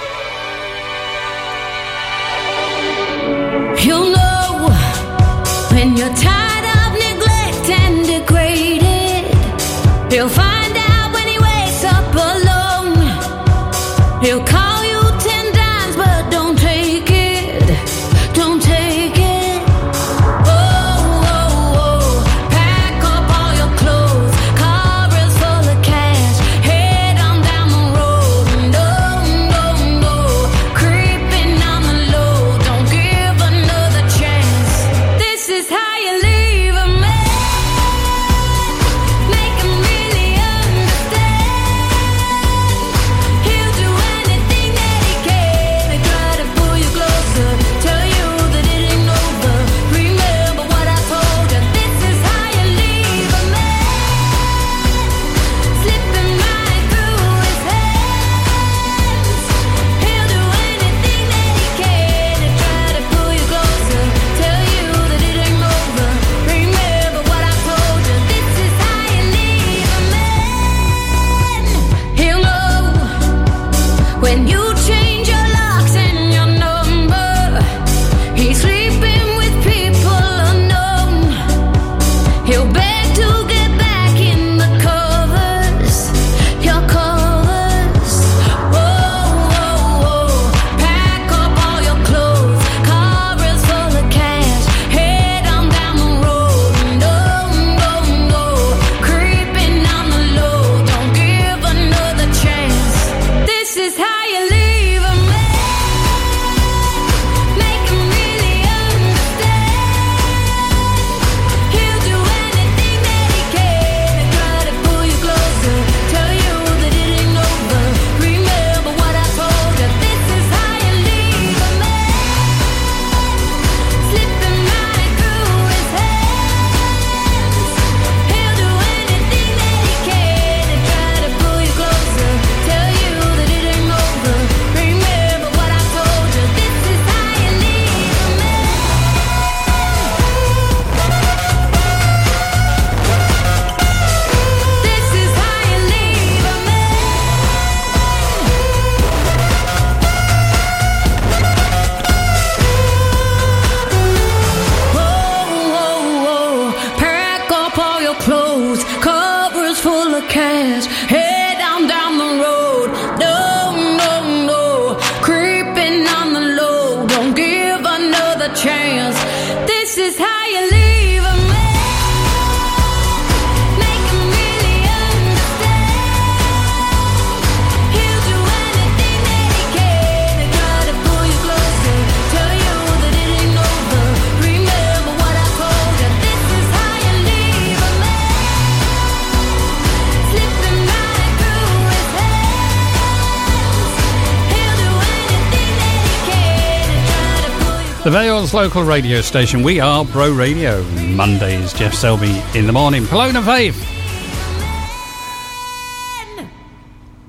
Local 198.52 198.82
radio 198.82 199.22
station. 199.22 199.62
We 199.62 199.80
are 199.80 200.04
Bro 200.04 200.32
Radio. 200.32 200.82
Mondays, 200.84 201.72
Geoff 201.72 201.94
Selby 201.94 202.42
in 202.54 202.66
the 202.66 202.72
morning. 202.72 203.06
Paloma 203.06 203.42
Faith. 203.42 203.76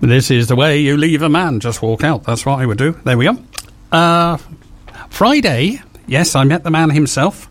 This 0.01 0.29
is 0.29 0.47
the 0.47 0.57
way 0.57 0.79
you 0.79 0.97
leave 0.97 1.21
a 1.21 1.29
man. 1.29 1.61
Just 1.61 1.81
walk 1.81 2.03
out. 2.03 2.23
That's 2.23 2.45
what 2.45 2.59
I 2.59 2.65
would 2.65 2.77
do. 2.77 2.91
There 3.05 3.17
we 3.17 3.23
go. 3.23 3.37
Uh, 3.89 4.37
Friday, 5.09 5.81
yes, 6.07 6.35
I 6.35 6.43
met 6.43 6.63
the 6.63 6.71
man 6.71 6.89
himself. 6.89 7.49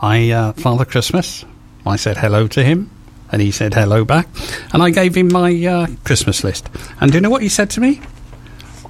I, 0.00 0.30
uh, 0.30 0.52
Father 0.54 0.86
Christmas. 0.86 1.44
I 1.84 1.96
said 1.96 2.16
hello 2.16 2.48
to 2.48 2.64
him, 2.64 2.90
and 3.30 3.42
he 3.42 3.50
said 3.50 3.74
hello 3.74 4.02
back. 4.02 4.28
And 4.72 4.82
I 4.82 4.88
gave 4.88 5.14
him 5.14 5.28
my 5.30 5.52
uh, 5.66 5.88
Christmas 6.04 6.42
list. 6.42 6.70
And 7.02 7.12
do 7.12 7.18
you 7.18 7.20
know 7.20 7.30
what 7.30 7.42
he 7.42 7.50
said 7.50 7.68
to 7.70 7.80
me? 7.80 8.00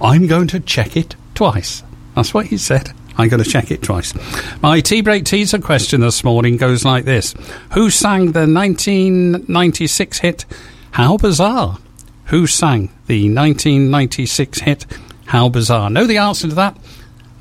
I'm 0.00 0.28
going 0.28 0.46
to 0.48 0.60
check 0.60 0.96
it 0.96 1.16
twice. 1.34 1.82
That's 2.14 2.32
what 2.32 2.46
he 2.46 2.58
said. 2.58 2.92
I'm 3.20 3.28
going 3.28 3.42
to 3.42 3.48
check 3.48 3.70
it 3.70 3.82
twice. 3.82 4.14
My 4.62 4.80
tea 4.80 5.02
break 5.02 5.24
teaser 5.24 5.58
question 5.58 6.00
this 6.00 6.24
morning 6.24 6.56
goes 6.56 6.84
like 6.84 7.04
this 7.04 7.34
Who 7.72 7.90
sang 7.90 8.32
the 8.32 8.46
1996 8.46 10.18
hit 10.18 10.46
How 10.92 11.18
Bizarre? 11.18 11.78
Who 12.26 12.46
sang 12.46 12.88
the 13.06 13.32
1996 13.32 14.60
hit 14.60 14.86
How 15.26 15.48
Bizarre? 15.50 15.90
Know 15.90 16.06
the 16.06 16.18
answer 16.18 16.48
to 16.48 16.54
that? 16.54 16.78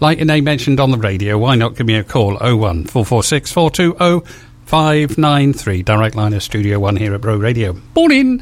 Like 0.02 0.18
your 0.18 0.26
name 0.26 0.44
mentioned 0.44 0.80
on 0.80 0.92
the 0.92 0.98
radio, 0.98 1.38
why 1.38 1.56
not 1.56 1.76
give 1.76 1.88
me 1.88 1.96
a 1.96 2.04
call 2.04 2.38
01 2.38 2.86
446 2.86 3.52
420 3.52 4.50
593. 4.66 5.82
Direct 5.82 6.16
line 6.16 6.34
of 6.34 6.44
Studio 6.44 6.78
1 6.80 6.98
here 6.98 7.16
at 7.16 7.22
Bro 7.22 7.38
Radio. 7.38 7.76
Morning! 7.96 8.42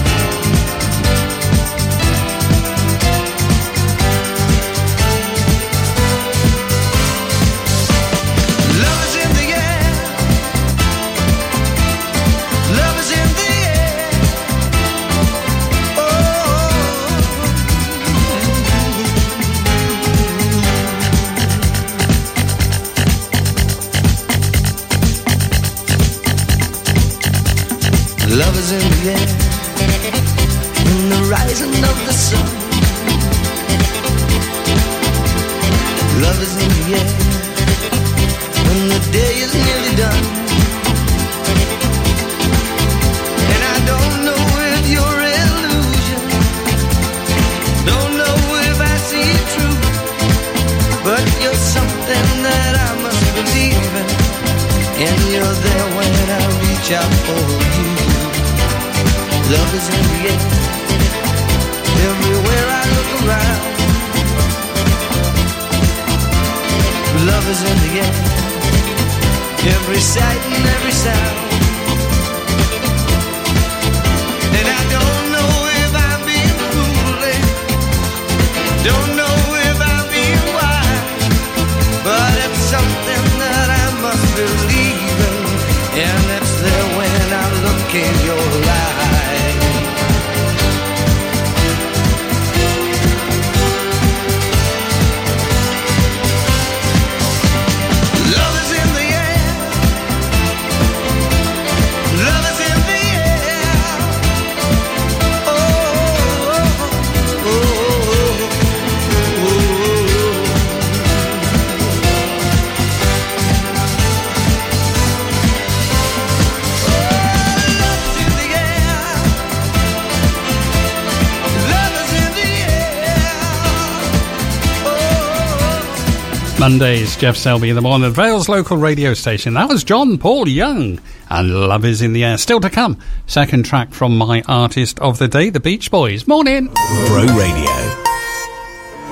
Mondays, 126.71 127.17
Geoff 127.17 127.35
Selby 127.35 127.67
in 127.67 127.75
the 127.75 127.81
morning, 127.81 128.07
at 128.07 128.13
Vale's 128.13 128.47
local 128.47 128.77
radio 128.77 129.13
station. 129.13 129.55
That 129.55 129.67
was 129.67 129.83
John 129.83 130.17
Paul 130.17 130.47
Young, 130.47 131.01
and 131.29 131.67
Love 131.67 131.83
is 131.83 132.01
in 132.01 132.13
the 132.13 132.23
Air. 132.23 132.37
Still 132.37 132.61
to 132.61 132.69
come, 132.69 132.97
second 133.27 133.65
track 133.65 133.91
from 133.91 134.17
my 134.17 134.41
artist 134.47 134.97
of 135.01 135.17
the 135.17 135.27
day, 135.27 135.49
the 135.49 135.59
Beach 135.59 135.91
Boys. 135.91 136.29
Morning. 136.29 136.67
Bro 137.07 137.25
Radio. 137.35 138.01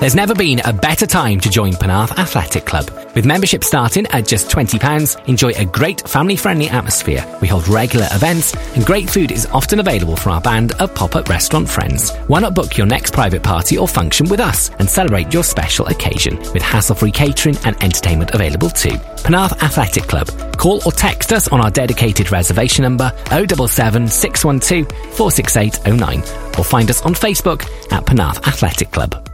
There's 0.00 0.14
never 0.14 0.34
been 0.34 0.62
a 0.64 0.72
better 0.72 1.06
time 1.06 1.38
to 1.40 1.50
join 1.50 1.74
Penarth 1.74 2.16
Athletic 2.16 2.64
Club. 2.64 2.99
With 3.20 3.26
membership 3.26 3.64
starting 3.64 4.06
at 4.06 4.26
just 4.26 4.48
£20, 4.48 5.28
enjoy 5.28 5.50
a 5.50 5.66
great 5.66 6.08
family 6.08 6.36
friendly 6.36 6.70
atmosphere. 6.70 7.22
We 7.42 7.48
hold 7.48 7.68
regular 7.68 8.08
events, 8.12 8.54
and 8.74 8.82
great 8.82 9.10
food 9.10 9.30
is 9.30 9.44
often 9.52 9.78
available 9.78 10.16
from 10.16 10.32
our 10.32 10.40
band 10.40 10.72
of 10.80 10.94
pop 10.94 11.16
up 11.16 11.28
restaurant 11.28 11.68
friends. 11.68 12.12
Why 12.28 12.40
not 12.40 12.54
book 12.54 12.78
your 12.78 12.86
next 12.86 13.12
private 13.12 13.42
party 13.42 13.76
or 13.76 13.86
function 13.86 14.26
with 14.30 14.40
us 14.40 14.70
and 14.78 14.88
celebrate 14.88 15.34
your 15.34 15.44
special 15.44 15.86
occasion 15.88 16.38
with 16.54 16.62
hassle 16.62 16.96
free 16.96 17.10
catering 17.10 17.58
and 17.66 17.76
entertainment 17.84 18.30
available 18.30 18.70
too? 18.70 18.96
Penarth 19.22 19.52
Athletic 19.62 20.04
Club. 20.04 20.26
Call 20.56 20.80
or 20.86 20.92
text 20.92 21.30
us 21.30 21.46
on 21.48 21.60
our 21.60 21.70
dedicated 21.70 22.32
reservation 22.32 22.84
number 22.84 23.12
077 23.26 24.08
612 24.08 25.14
46809 25.14 26.20
or 26.58 26.64
find 26.64 26.88
us 26.88 27.02
on 27.02 27.12
Facebook 27.12 27.64
at 27.92 28.06
Penarth 28.06 28.38
Athletic 28.48 28.90
Club. 28.90 29.29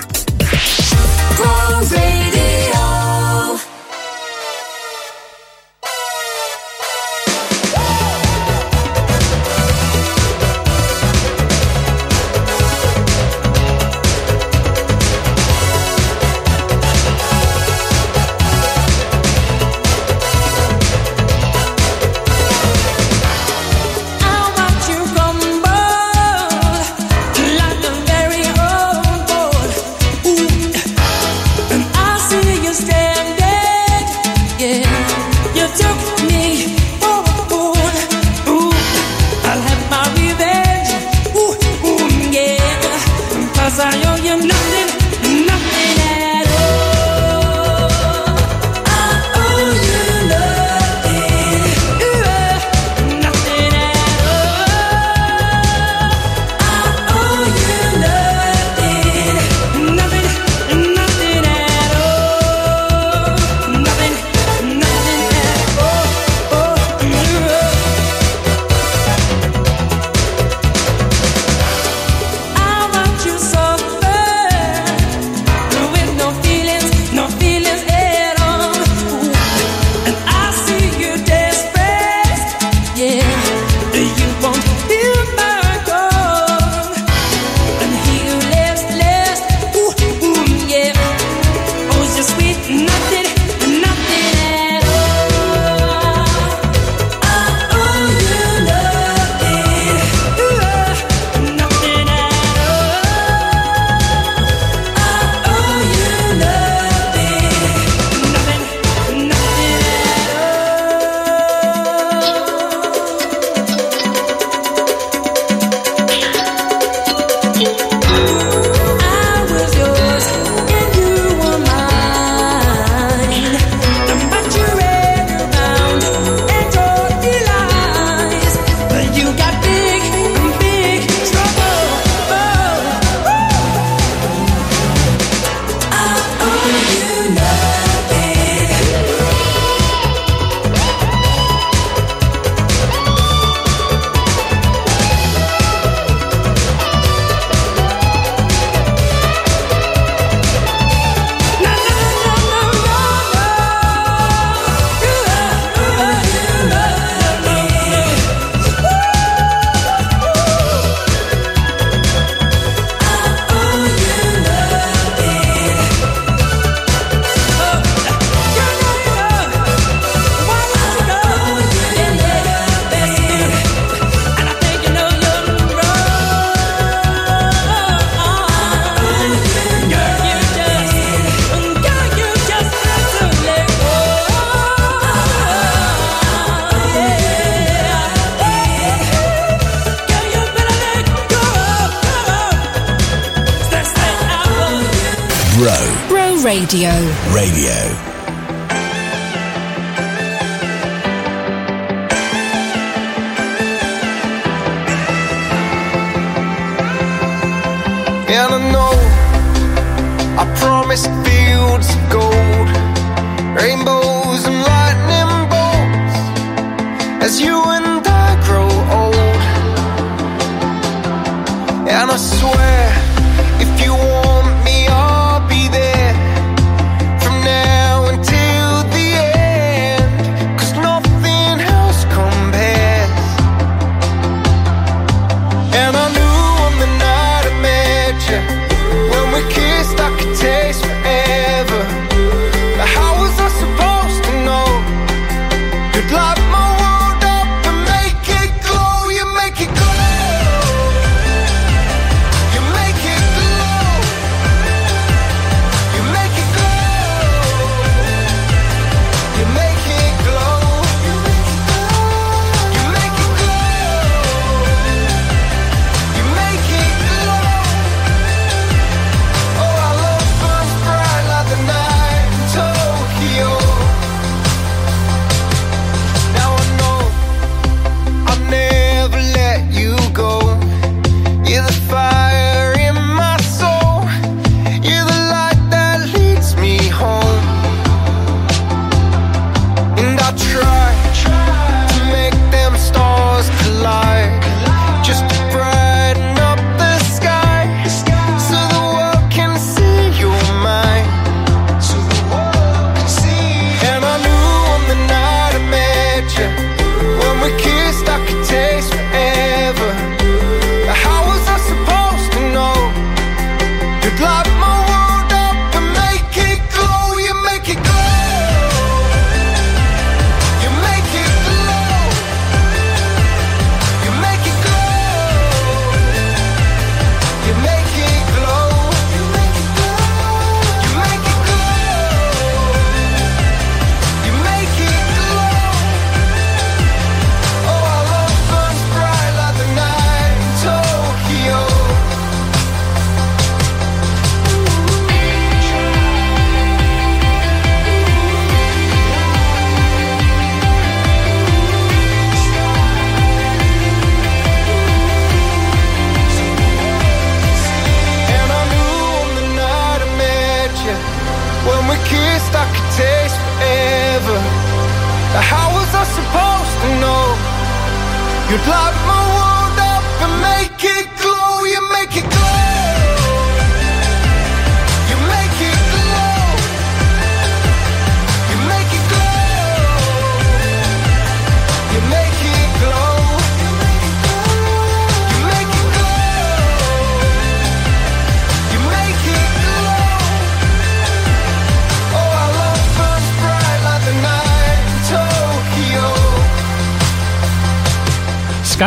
I 1.38 2.55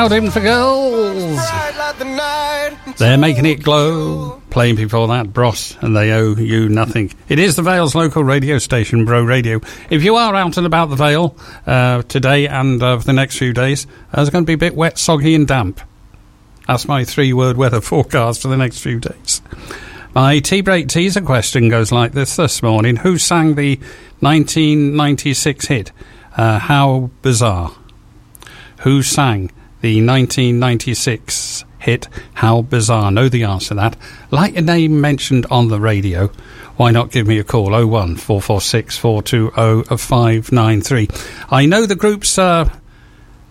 Scouting 0.10 0.32
for 0.32 0.40
girls. 0.40 1.40
They're 2.98 3.16
making 3.16 3.46
it 3.46 3.62
glow. 3.62 4.42
Playing 4.50 4.76
before 4.76 5.08
that, 5.10 5.32
Bros, 5.32 5.78
and 5.82 5.96
they 5.96 6.12
owe 6.14 6.34
you 6.34 6.68
nothing. 6.68 7.14
It 7.28 7.38
is 7.38 7.56
the 7.56 7.62
Vale's 7.62 7.94
local 7.94 8.24
radio 8.24 8.58
station, 8.58 9.06
Bro 9.06 9.26
Radio. 9.26 9.62
If 9.92 10.04
you 10.04 10.16
are 10.16 10.34
out 10.34 10.58
and 10.58 10.66
about 10.66 10.88
the 10.88 10.96
Vale 10.96 11.38
uh, 11.68 12.02
today 12.02 12.48
and 12.48 12.82
uh, 12.82 12.98
for 12.98 13.04
the 13.04 13.14
next 13.14 13.38
few 13.38 13.54
days, 13.54 13.86
uh, 14.12 14.22
it's 14.22 14.32
going 14.32 14.46
to 14.46 14.48
be 14.48 14.54
a 14.54 14.58
bit 14.58 14.74
wet, 14.74 14.98
soggy, 14.98 15.36
and 15.36 15.48
damp. 15.48 15.80
That's 16.68 16.88
my 16.88 17.06
three 17.06 17.32
word 17.32 17.56
weather 17.56 17.80
forecast 17.82 18.42
for 18.42 18.48
the 18.48 18.58
next 18.58 18.80
few 18.80 19.00
days. 19.00 19.44
My 20.16 20.40
tea 20.40 20.62
break 20.62 20.88
teaser 20.88 21.22
question 21.22 21.70
goes 21.70 21.92
like 21.92 22.14
this 22.14 22.36
this 22.36 22.64
morning 22.64 22.96
Who 22.96 23.20
sang 23.20 23.54
the 23.54 23.76
1996 24.22 25.68
hit, 25.68 25.92
uh, 26.36 26.58
How 26.58 27.12
Bizarre? 27.22 27.76
Who 28.80 29.04
sang 29.04 29.52
the 29.82 30.06
1996 30.06 31.66
hit 31.80 32.08
How 32.34 32.62
Bizarre? 32.62 33.12
Know 33.12 33.30
the 33.30 33.44
answer 33.44 33.70
to 33.70 33.76
that. 33.76 33.98
Like 34.32 34.56
a 34.56 34.62
name 34.62 35.00
mentioned 35.02 35.46
on 35.50 35.70
the 35.70 35.80
radio. 35.80 36.28
Why 36.78 36.92
not 36.92 37.12
give 37.12 37.28
me 37.28 37.40
a 37.40 37.44
call? 37.44 37.72
01 37.72 38.18
446 38.18 38.98
420 38.98 39.98
593. 39.98 41.08
I 41.50 41.66
know 41.66 41.86
the 41.86 41.96
group's 41.96 42.38
uh, 42.38 42.70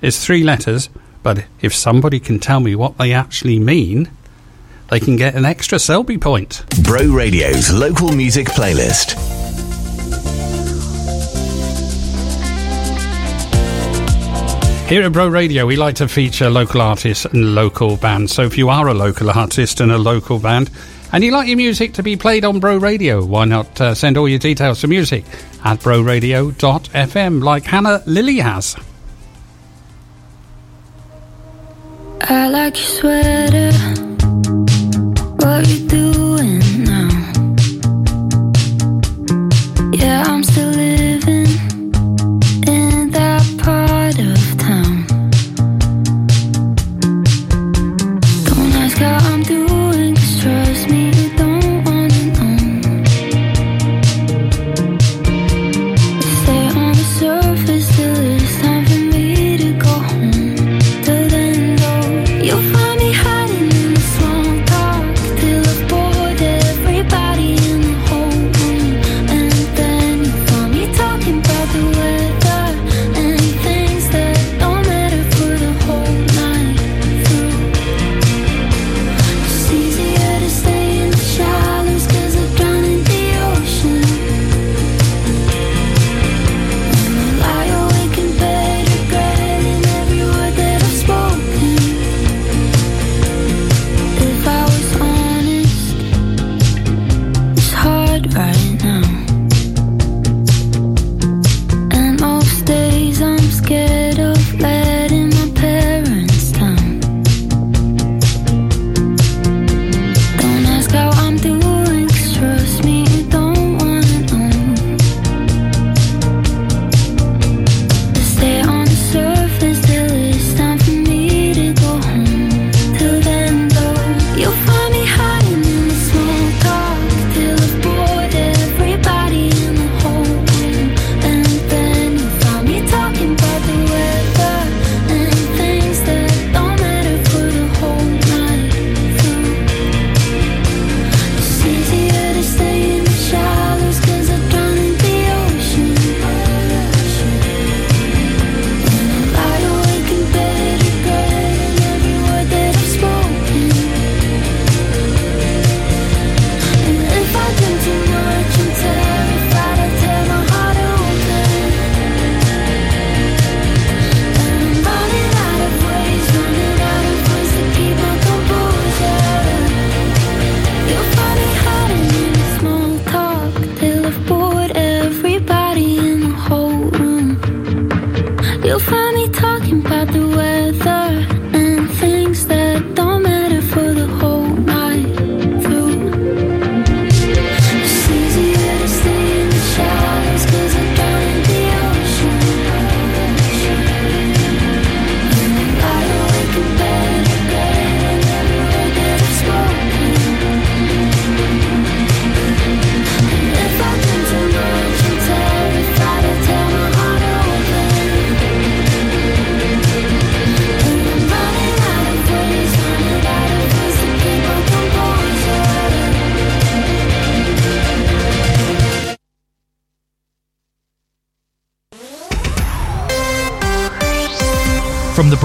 is 0.00 0.24
three 0.24 0.44
letters, 0.44 0.88
but 1.22 1.44
if 1.60 1.74
somebody 1.74 2.20
can 2.20 2.38
tell 2.38 2.60
me 2.60 2.74
what 2.74 2.96
they 2.98 3.12
actually 3.12 3.58
mean, 3.58 4.10
they 4.90 5.00
can 5.00 5.16
get 5.16 5.34
an 5.34 5.44
extra 5.44 5.78
Selby 5.78 6.18
point. 6.18 6.64
Bro 6.82 7.08
Radio's 7.08 7.70
local 7.70 8.12
music 8.12 8.46
playlist. 8.48 9.37
Here 14.88 15.02
at 15.02 15.12
Bro 15.12 15.28
Radio, 15.28 15.66
we 15.66 15.76
like 15.76 15.96
to 15.96 16.08
feature 16.08 16.48
local 16.48 16.80
artists 16.80 17.26
and 17.26 17.54
local 17.54 17.98
bands. 17.98 18.32
So 18.32 18.44
if 18.44 18.56
you 18.56 18.70
are 18.70 18.88
a 18.88 18.94
local 18.94 19.28
artist 19.28 19.80
and 19.80 19.92
a 19.92 19.98
local 19.98 20.38
band, 20.38 20.70
and 21.12 21.22
you 21.22 21.30
like 21.30 21.46
your 21.46 21.58
music 21.58 21.92
to 21.94 22.02
be 22.02 22.16
played 22.16 22.42
on 22.42 22.58
Bro 22.58 22.78
Radio, 22.78 23.22
why 23.22 23.44
not 23.44 23.78
uh, 23.82 23.94
send 23.94 24.16
all 24.16 24.26
your 24.26 24.38
details 24.38 24.80
to 24.80 24.86
music 24.86 25.26
at 25.62 25.80
broradio.fm 25.80 27.42
like 27.44 27.64
Hannah 27.64 28.02
Lilly 28.06 28.38
has. 28.38 28.76
I 32.22 32.48
like 32.48 32.74
your 32.74 32.86
sweater. 32.86 34.07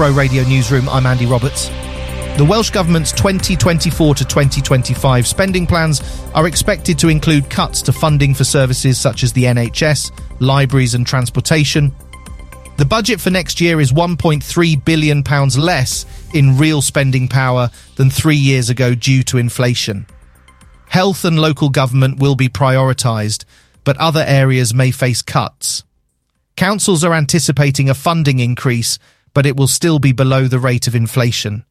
Bro 0.04 0.12
Radio 0.12 0.44
newsroom, 0.44 0.86
I'm 0.90 1.06
Andy 1.06 1.24
Roberts. 1.24 1.68
The 2.36 2.46
Welsh 2.46 2.68
Government's 2.68 3.10
2024 3.12 4.16
to 4.16 4.24
2025 4.26 5.26
spending 5.26 5.66
plans 5.66 6.02
are 6.34 6.46
expected 6.46 6.98
to 6.98 7.08
include 7.08 7.48
cuts 7.48 7.80
to 7.80 7.90
funding 7.90 8.34
for 8.34 8.44
services 8.44 9.00
such 9.00 9.22
as 9.22 9.32
the 9.32 9.44
NHS, 9.44 10.12
libraries, 10.40 10.94
and 10.94 11.06
transportation. 11.06 11.90
The 12.76 12.84
budget 12.84 13.18
for 13.18 13.30
next 13.30 13.62
year 13.62 13.80
is 13.80 13.92
£1.3 13.94 14.84
billion 14.84 15.22
less 15.56 16.04
in 16.34 16.58
real 16.58 16.82
spending 16.82 17.26
power 17.26 17.70
than 17.96 18.10
three 18.10 18.36
years 18.36 18.68
ago 18.68 18.94
due 18.94 19.22
to 19.22 19.38
inflation. 19.38 20.04
Health 20.86 21.24
and 21.24 21.40
local 21.40 21.70
government 21.70 22.18
will 22.18 22.36
be 22.36 22.50
prioritised, 22.50 23.46
but 23.84 23.96
other 23.96 24.22
areas 24.28 24.74
may 24.74 24.90
face 24.90 25.22
cuts. 25.22 25.82
Councils 26.56 27.04
are 27.04 27.14
anticipating 27.14 27.88
a 27.88 27.94
funding 27.94 28.38
increase, 28.38 28.98
but 29.34 29.44
it 29.44 29.56
will 29.56 29.66
still 29.66 29.98
be 29.98 30.12
below 30.12 30.48
the 30.48 30.58
rate 30.58 30.86
of 30.86 30.94
inflation. 30.94 31.64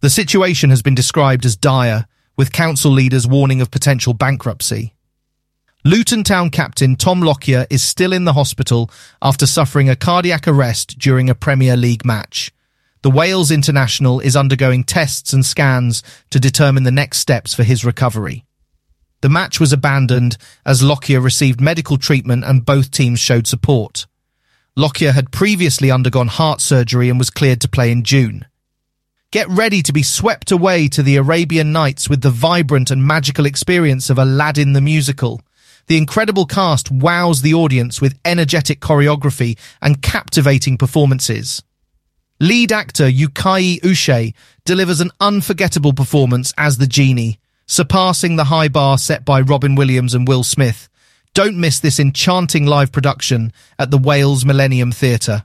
The 0.00 0.10
situation 0.10 0.70
has 0.70 0.82
been 0.82 0.94
described 0.94 1.44
as 1.44 1.56
dire, 1.56 2.06
with 2.36 2.52
council 2.52 2.90
leaders 2.90 3.26
warning 3.26 3.60
of 3.60 3.70
potential 3.70 4.12
bankruptcy. 4.12 4.94
Luton 5.84 6.24
Town 6.24 6.50
captain 6.50 6.96
Tom 6.96 7.20
Lockyer 7.20 7.66
is 7.68 7.82
still 7.82 8.12
in 8.12 8.24
the 8.24 8.32
hospital 8.32 8.90
after 9.20 9.46
suffering 9.46 9.88
a 9.88 9.96
cardiac 9.96 10.48
arrest 10.48 10.98
during 10.98 11.28
a 11.28 11.34
Premier 11.34 11.76
League 11.76 12.04
match. 12.04 12.52
The 13.02 13.10
Wales 13.10 13.50
international 13.50 14.20
is 14.20 14.34
undergoing 14.34 14.84
tests 14.84 15.34
and 15.34 15.44
scans 15.44 16.02
to 16.30 16.40
determine 16.40 16.84
the 16.84 16.90
next 16.90 17.18
steps 17.18 17.52
for 17.52 17.62
his 17.62 17.84
recovery. 17.84 18.46
The 19.20 19.28
match 19.28 19.60
was 19.60 19.74
abandoned 19.74 20.38
as 20.64 20.82
Lockyer 20.82 21.20
received 21.20 21.60
medical 21.60 21.98
treatment 21.98 22.44
and 22.44 22.64
both 22.64 22.90
teams 22.90 23.20
showed 23.20 23.46
support. 23.46 24.06
Lockyer 24.76 25.12
had 25.12 25.30
previously 25.30 25.90
undergone 25.90 26.26
heart 26.26 26.60
surgery 26.60 27.08
and 27.08 27.16
was 27.16 27.30
cleared 27.30 27.60
to 27.60 27.68
play 27.68 27.92
in 27.92 28.02
June. 28.02 28.44
Get 29.30 29.48
ready 29.48 29.82
to 29.82 29.92
be 29.92 30.02
swept 30.02 30.50
away 30.50 30.88
to 30.88 31.02
the 31.02 31.14
Arabian 31.16 31.72
Nights 31.72 32.08
with 32.08 32.22
the 32.22 32.30
vibrant 32.30 32.90
and 32.90 33.06
magical 33.06 33.46
experience 33.46 34.10
of 34.10 34.18
Aladdin 34.18 34.72
the 34.72 34.80
musical. 34.80 35.40
The 35.86 35.96
incredible 35.96 36.46
cast 36.46 36.90
wows 36.90 37.42
the 37.42 37.54
audience 37.54 38.00
with 38.00 38.18
energetic 38.24 38.80
choreography 38.80 39.58
and 39.80 40.02
captivating 40.02 40.76
performances. 40.76 41.62
Lead 42.40 42.72
actor 42.72 43.08
Yeukayi 43.08 43.80
Ushe 43.80 44.34
delivers 44.64 45.00
an 45.00 45.12
unforgettable 45.20 45.92
performance 45.92 46.52
as 46.58 46.78
the 46.78 46.88
genie, 46.88 47.38
surpassing 47.66 48.34
the 48.34 48.44
high 48.44 48.68
bar 48.68 48.98
set 48.98 49.24
by 49.24 49.40
Robin 49.40 49.76
Williams 49.76 50.14
and 50.14 50.26
Will 50.26 50.42
Smith. 50.42 50.88
Don't 51.34 51.58
miss 51.58 51.80
this 51.80 51.98
enchanting 51.98 52.64
live 52.64 52.92
production 52.92 53.52
at 53.76 53.90
the 53.90 53.98
Wales 53.98 54.44
Millennium 54.44 54.92
Theatre. 54.92 55.44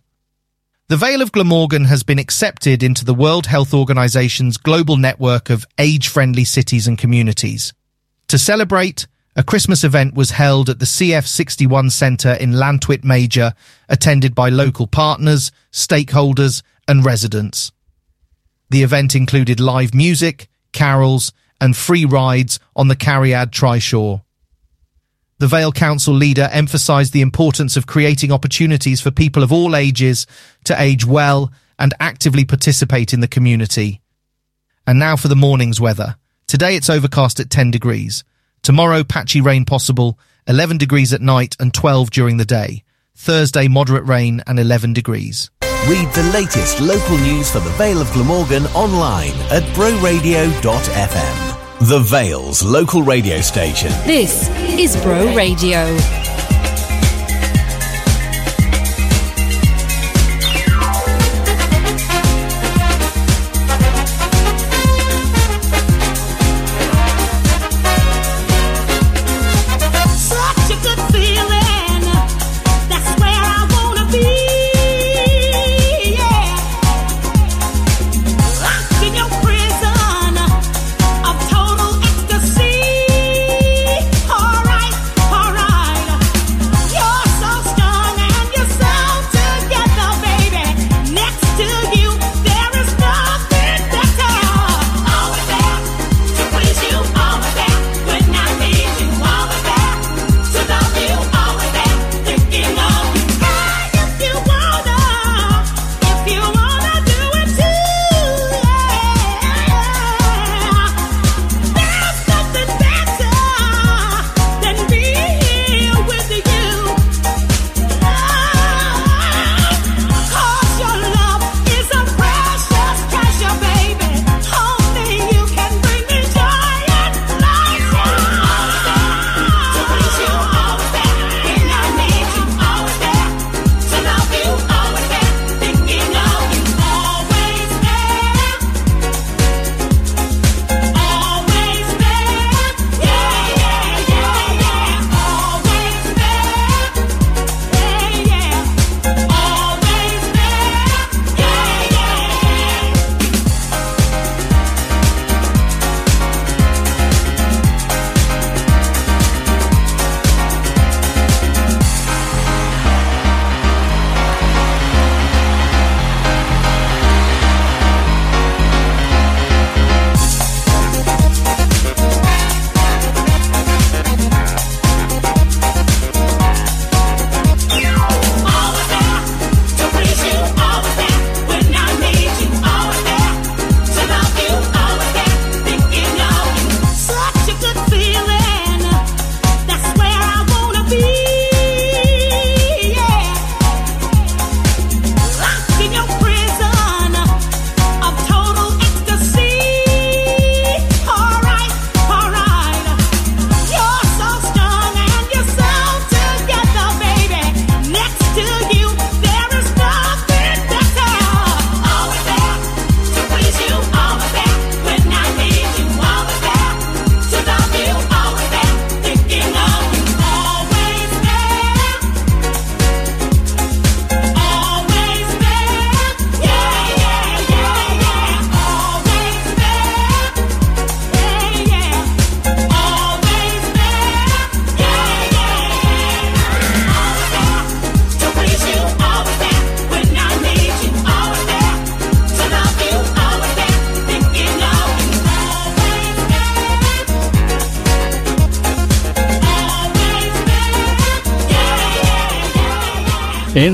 The 0.87 0.97
Vale 0.97 1.23
of 1.23 1.31
Glamorgan 1.31 1.85
has 1.85 2.03
been 2.03 2.19
accepted 2.19 2.83
into 2.83 3.03
the 3.03 3.13
World 3.15 3.47
Health 3.47 3.73
Organization's 3.73 4.57
global 4.57 4.97
network 4.97 5.49
of 5.49 5.65
age-friendly 5.79 6.43
cities 6.43 6.87
and 6.87 6.95
communities. 6.95 7.73
To 8.27 8.37
celebrate, 8.37 9.07
a 9.35 9.43
Christmas 9.43 9.83
event 9.83 10.13
was 10.13 10.29
held 10.29 10.69
at 10.69 10.77
the 10.77 10.85
CF61 10.85 11.91
Centre 11.91 12.33
in 12.33 12.51
Llantwit 12.51 13.03
Major, 13.03 13.53
attended 13.87 14.35
by 14.35 14.49
local 14.49 14.85
partners, 14.85 15.51
stakeholders 15.71 16.61
and 16.87 17.03
residents. 17.03 17.71
The 18.69 18.83
event 18.83 19.15
included 19.15 19.59
live 19.59 19.95
music, 19.95 20.49
carols 20.71 21.31
and 21.59 21.75
free 21.75 22.05
rides 22.05 22.59
on 22.75 22.89
the 22.89 22.95
Cariad 22.95 23.49
Trishaw. 23.49 24.21
The 25.39 25.47
Vale 25.47 25.71
Council 25.71 26.13
leader 26.13 26.49
emphasised 26.51 27.13
the 27.13 27.21
importance 27.21 27.77
of 27.77 27.87
creating 27.87 28.29
opportunities 28.29 28.99
for 28.99 29.09
people 29.09 29.41
of 29.41 29.53
all 29.53 29.73
ages 29.73 30.27
to 30.65 30.79
age 30.79 31.05
well 31.05 31.51
and 31.79 31.93
actively 32.01 32.43
participate 32.43 33.13
in 33.13 33.21
the 33.21 33.27
community. 33.27 34.01
And 34.85 34.99
now 34.99 35.15
for 35.15 35.29
the 35.29 35.37
morning's 35.37 35.79
weather. 35.79 36.17
Today 36.47 36.75
it's 36.75 36.89
overcast 36.89 37.39
at 37.39 37.49
10 37.49 37.71
degrees. 37.71 38.25
Tomorrow 38.63 39.05
patchy 39.05 39.39
rain 39.39 39.63
possible, 39.63 40.19
11 40.47 40.77
degrees 40.77 41.13
at 41.13 41.21
night 41.21 41.55
and 41.57 41.73
12 41.73 42.11
during 42.11 42.35
the 42.35 42.43
day. 42.43 42.83
Thursday 43.15 43.69
moderate 43.69 44.05
rain 44.05 44.43
and 44.45 44.59
11 44.59 44.91
degrees. 44.91 45.49
Read 45.87 46.13
the 46.13 46.29
latest 46.33 46.81
local 46.81 47.17
news 47.19 47.49
for 47.49 47.59
the 47.59 47.69
Vale 47.71 48.01
of 48.01 48.11
Glamorgan 48.11 48.65
online 48.67 49.31
at 49.49 49.63
broradio.fm. 49.73 51.58
The 51.81 51.99
Vale's 51.99 52.61
local 52.61 53.03
radio 53.03 53.39
station. 53.39 53.89
This 54.05 54.49
is 54.77 55.01
Bro 55.01 55.33
Radio. 55.33 55.95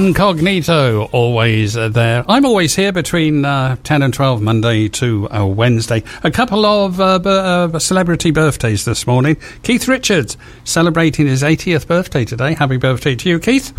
Incognito, 0.05 1.05
always 1.05 1.75
uh, 1.75 1.89
there. 1.89 2.23
I'm 2.29 2.45
always 2.45 2.75
here 2.75 2.91
between 2.91 3.43
uh, 3.43 3.75
10 3.83 4.03
and 4.03 4.13
12, 4.13 4.39
Monday 4.39 4.87
to 4.89 5.27
uh, 5.31 5.47
Wednesday. 5.47 6.03
A 6.23 6.29
couple 6.29 6.63
of 6.63 7.01
uh, 7.01 7.17
b- 7.17 7.27
uh, 7.27 7.79
celebrity 7.79 8.29
birthdays 8.29 8.85
this 8.85 9.07
morning. 9.07 9.35
Keith 9.63 9.87
Richards, 9.87 10.37
celebrating 10.63 11.25
his 11.25 11.41
80th 11.41 11.87
birthday 11.87 12.23
today. 12.23 12.53
Happy 12.53 12.77
birthday 12.77 13.15
to 13.15 13.29
you, 13.29 13.39
Keith. 13.39 13.73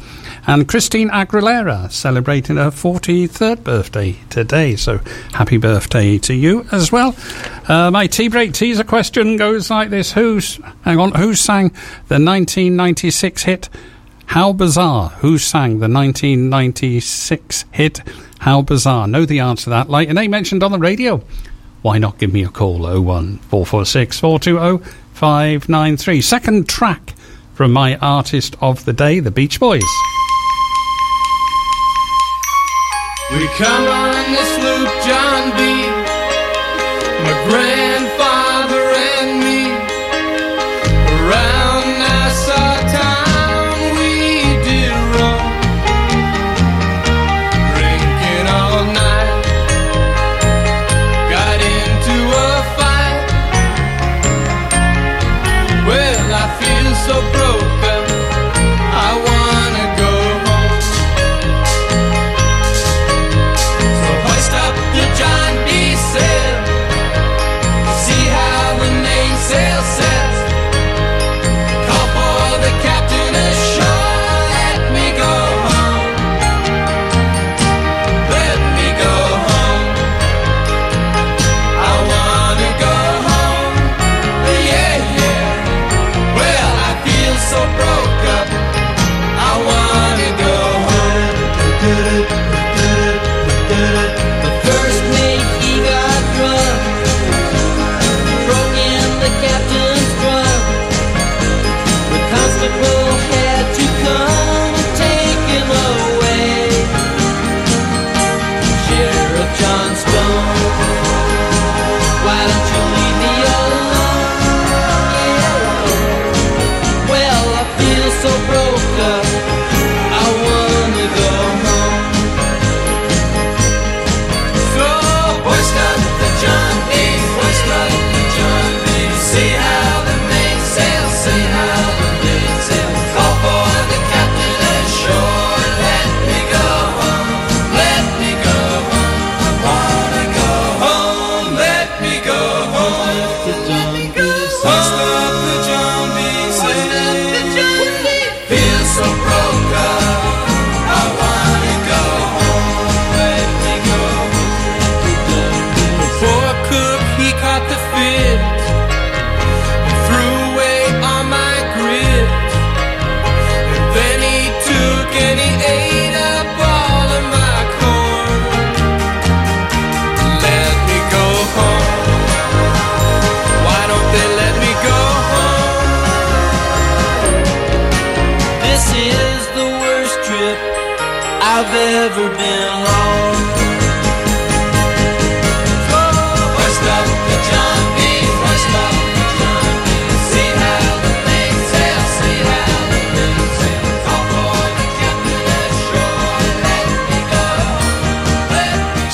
And 0.48 0.66
Christine 0.66 1.11
Aguilera, 1.11 1.93
celebrating 1.93 2.57
her 2.57 2.73
43rd 2.73 3.62
birthday 3.62 4.16
today. 4.28 4.74
So 4.74 4.98
happy 5.32 5.59
birthday 5.59 6.19
to 6.19 6.35
you 6.35 6.66
as 6.73 6.90
well. 6.90 7.15
Uh, 7.69 7.93
my 7.93 8.09
tea 8.09 8.27
break 8.27 8.53
teaser 8.53 8.82
question 8.82 9.36
goes 9.36 9.70
like 9.70 9.90
this 9.90 10.11
Who's, 10.11 10.57
hang 10.82 10.98
on, 10.98 11.12
who 11.12 11.36
sang 11.36 11.69
the 12.09 12.19
1996 12.19 13.44
hit? 13.44 13.69
How 14.36 14.52
Bizarre. 14.52 15.08
Who 15.20 15.38
sang 15.38 15.78
the 15.78 15.88
1996 15.88 17.64
hit 17.72 18.02
How 18.40 18.60
Bizarre? 18.60 19.08
Know 19.08 19.24
the 19.24 19.40
answer 19.40 19.64
to 19.64 19.70
that. 19.70 19.88
Like 19.88 20.08
your 20.08 20.14
name 20.14 20.30
mentioned 20.30 20.62
on 20.62 20.72
the 20.72 20.78
radio. 20.78 21.22
Why 21.80 21.96
not 21.96 22.18
give 22.18 22.34
me 22.34 22.44
a 22.44 22.50
call? 22.50 22.80
01 22.80 23.38
446 23.38 24.20
420 24.20 24.92
593. 25.14 26.20
Second 26.20 26.68
track 26.68 27.14
from 27.54 27.72
my 27.72 27.96
artist 27.96 28.56
of 28.60 28.84
the 28.84 28.92
day, 28.92 29.20
the 29.20 29.30
Beach 29.30 29.58
Boys. 29.58 29.80
We 33.30 33.48
come 33.56 33.88
on 33.88 34.32
this 34.32 34.58
loop, 34.58 34.90
John 35.06 35.56
B. 35.56 35.86
My 37.24 37.95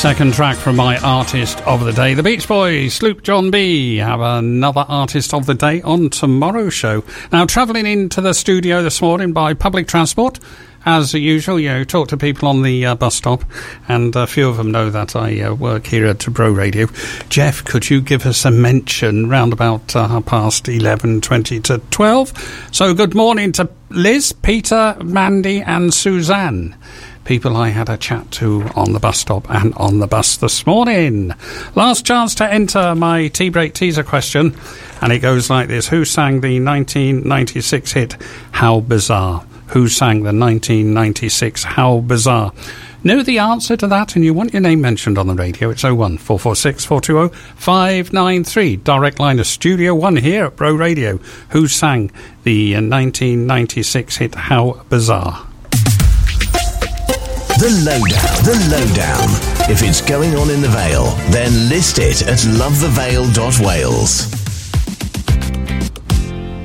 Second 0.02 0.34
track 0.34 0.56
from 0.56 0.74
my 0.74 0.98
artist 0.98 1.60
of 1.60 1.84
the 1.84 1.92
day, 1.92 2.14
the 2.14 2.24
Beach 2.24 2.48
Boys, 2.48 2.92
Sloop 2.92 3.22
John 3.22 3.52
B. 3.52 3.98
Have 3.98 4.20
another 4.20 4.84
artist 4.88 5.32
of 5.32 5.46
the 5.46 5.54
day 5.54 5.80
on 5.82 6.10
tomorrow's 6.10 6.74
show. 6.74 7.04
Now, 7.30 7.46
travelling 7.46 7.86
into 7.86 8.20
the 8.20 8.32
studio 8.32 8.82
this 8.82 9.00
morning 9.00 9.32
by 9.32 9.54
public 9.54 9.86
transport. 9.86 10.40
As 10.84 11.14
usual, 11.14 11.60
you 11.60 11.68
know, 11.68 11.84
talk 11.84 12.08
to 12.08 12.16
people 12.16 12.48
on 12.48 12.62
the 12.62 12.84
uh, 12.84 12.96
bus 12.96 13.14
stop, 13.14 13.44
and 13.86 14.16
a 14.16 14.26
few 14.26 14.48
of 14.48 14.56
them 14.56 14.72
know 14.72 14.90
that 14.90 15.14
I 15.14 15.40
uh, 15.40 15.54
work 15.54 15.86
here 15.86 16.08
at 16.08 16.26
Bro 16.26 16.50
Radio. 16.50 16.88
Geoff, 17.28 17.64
could 17.64 17.88
you 17.88 18.00
give 18.00 18.26
us 18.26 18.44
a 18.44 18.50
mention 18.50 19.28
round 19.28 19.52
about 19.52 19.94
uh, 19.94 20.20
past 20.22 20.68
11, 20.68 21.20
20 21.20 21.60
to 21.60 21.78
12? 21.78 22.68
So, 22.72 22.92
good 22.92 23.14
morning 23.14 23.52
to 23.52 23.70
Liz, 23.90 24.32
Peter, 24.32 24.96
Mandy, 25.00 25.62
and 25.62 25.94
Suzanne 25.94 26.74
people 27.24 27.56
I 27.56 27.68
had 27.68 27.88
a 27.88 27.96
chat 27.96 28.30
to 28.32 28.62
on 28.74 28.92
the 28.92 29.00
bus 29.00 29.18
stop 29.18 29.48
and 29.50 29.74
on 29.74 29.98
the 29.98 30.06
bus 30.06 30.36
this 30.36 30.66
morning. 30.66 31.32
Last 31.74 32.06
chance 32.06 32.34
to 32.36 32.52
enter 32.52 32.94
my 32.94 33.28
tea 33.28 33.48
break 33.48 33.74
teaser 33.74 34.02
question, 34.02 34.56
and 35.00 35.12
it 35.12 35.20
goes 35.20 35.50
like 35.50 35.68
this 35.68 35.88
Who 35.88 36.04
sang 36.04 36.40
the 36.40 36.60
1996 36.60 37.92
hit 37.92 38.16
How 38.52 38.80
Bizarre? 38.80 39.44
Who 39.68 39.88
sang 39.88 40.18
the 40.18 40.34
1996 40.34 41.64
How 41.64 42.00
Bizarre? 42.00 42.52
Know 43.04 43.22
the 43.24 43.38
answer 43.38 43.76
to 43.78 43.88
that 43.88 44.14
and 44.14 44.24
you 44.24 44.32
want 44.32 44.52
your 44.52 44.62
name 44.62 44.80
mentioned 44.80 45.18
on 45.18 45.26
the 45.26 45.34
radio, 45.34 45.70
it's 45.70 45.82
01 45.82 46.18
446 46.18 46.84
420 46.84 47.34
593. 47.56 48.76
Direct 48.76 49.18
line 49.18 49.38
to 49.38 49.44
Studio 49.44 49.92
1 49.94 50.18
here 50.18 50.44
at 50.46 50.56
Bro 50.56 50.74
Radio. 50.74 51.18
Who 51.50 51.66
sang 51.66 52.12
the 52.44 52.74
uh, 52.74 52.78
1996 52.78 54.16
hit 54.18 54.34
How 54.36 54.84
Bizarre? 54.88 55.51
The 57.62 57.68
Lowdown. 57.68 58.42
The 58.42 58.58
Lowdown. 58.72 59.28
If 59.70 59.84
it's 59.84 60.00
going 60.00 60.34
on 60.34 60.50
in 60.50 60.62
the 60.62 60.68
Vale, 60.68 61.14
then 61.30 61.68
list 61.68 62.00
it 62.00 62.22
at 62.22 62.38
lovethevale.wales. 62.38 64.41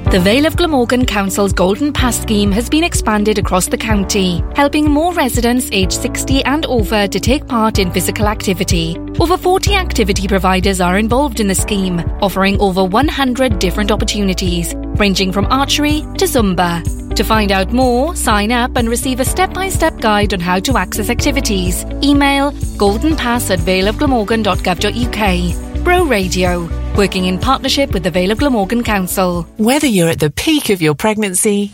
The 0.09 0.21
Vale 0.21 0.45
of 0.45 0.55
Glamorgan 0.55 1.05
Council's 1.05 1.51
Golden 1.51 1.91
Pass 1.91 2.21
scheme 2.21 2.49
has 2.53 2.69
been 2.69 2.85
expanded 2.85 3.37
across 3.37 3.67
the 3.67 3.77
county, 3.77 4.41
helping 4.55 4.89
more 4.89 5.13
residents 5.13 5.67
aged 5.73 5.91
60 5.91 6.45
and 6.45 6.65
over 6.65 7.09
to 7.09 7.19
take 7.19 7.45
part 7.45 7.77
in 7.77 7.91
physical 7.91 8.27
activity. 8.27 8.97
Over 9.19 9.37
40 9.37 9.75
activity 9.75 10.29
providers 10.29 10.79
are 10.79 10.97
involved 10.97 11.41
in 11.41 11.49
the 11.49 11.55
scheme, 11.55 11.99
offering 12.21 12.57
over 12.61 12.85
100 12.85 13.59
different 13.59 13.91
opportunities, 13.91 14.73
ranging 14.95 15.33
from 15.33 15.45
archery 15.47 15.99
to 16.17 16.23
Zumba. 16.23 16.81
To 17.13 17.23
find 17.25 17.51
out 17.51 17.73
more, 17.73 18.15
sign 18.15 18.53
up 18.53 18.77
and 18.77 18.87
receive 18.87 19.19
a 19.19 19.25
step 19.25 19.53
by 19.53 19.67
step 19.67 19.99
guide 19.99 20.33
on 20.33 20.39
how 20.39 20.61
to 20.61 20.77
access 20.77 21.09
activities. 21.09 21.83
Email 22.01 22.53
goldenpass 22.77 23.51
at 23.51 23.59
valeofglamorgan.gov.uk. 23.59 25.66
Bro 25.87 26.07
Radio, 26.07 26.67
working 26.97 27.27
in 27.27 27.39
partnership 27.39 27.93
with 27.93 28.03
the 28.03 28.11
Vale 28.11 28.31
of 28.31 28.39
Glamorgan 28.39 28.83
Council. 28.83 29.43
Whether 29.55 29.87
you're 29.87 30.09
at 30.09 30.19
the 30.19 30.29
peak 30.29 30.69
of 30.69 30.81
your 30.81 30.93
pregnancy 30.93 31.71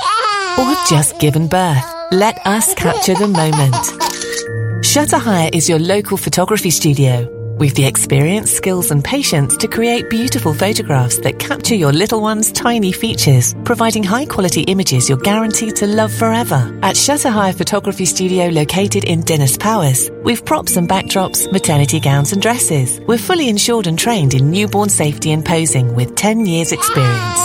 or 0.55 0.65
have 0.65 0.87
just 0.87 1.19
given 1.19 1.47
birth, 1.47 1.83
let 2.11 2.37
us 2.45 2.75
capture 2.75 3.15
the 3.15 3.27
moment. 3.27 4.85
Shutter 4.85 5.17
Hire 5.17 5.49
is 5.51 5.67
your 5.67 5.79
local 5.79 6.17
photography 6.17 6.69
studio. 6.69 7.42
With 7.59 7.75
the 7.75 7.85
experience, 7.85 8.51
skills, 8.51 8.89
and 8.89 9.03
patience 9.03 9.55
to 9.57 9.67
create 9.67 10.09
beautiful 10.09 10.53
photographs 10.55 11.19
that 11.19 11.37
capture 11.37 11.75
your 11.75 11.93
little 11.93 12.19
one's 12.19 12.51
tiny 12.51 12.91
features, 12.91 13.53
providing 13.63 14.01
high 14.03 14.25
quality 14.25 14.61
images 14.61 15.07
you're 15.07 15.19
guaranteed 15.19 15.75
to 15.77 15.85
love 15.85 16.11
forever. 16.11 16.77
At 16.81 16.97
Shutter 16.97 17.29
Hire 17.29 17.53
Photography 17.53 18.05
Studio 18.05 18.47
located 18.47 19.03
in 19.03 19.21
Dinas 19.21 19.59
Powys, 19.59 20.09
we've 20.23 20.43
props 20.43 20.77
and 20.77 20.89
backdrops, 20.89 21.51
maternity 21.51 21.99
gowns, 21.99 22.33
and 22.33 22.41
dresses. 22.41 22.99
We're 23.01 23.19
fully 23.19 23.49
insured 23.49 23.85
and 23.85 23.99
trained 23.99 24.33
in 24.33 24.49
newborn 24.49 24.89
safety 24.89 25.31
and 25.31 25.45
posing 25.45 25.93
with 25.95 26.15
10 26.15 26.47
years' 26.47 26.71
experience. 26.71 27.39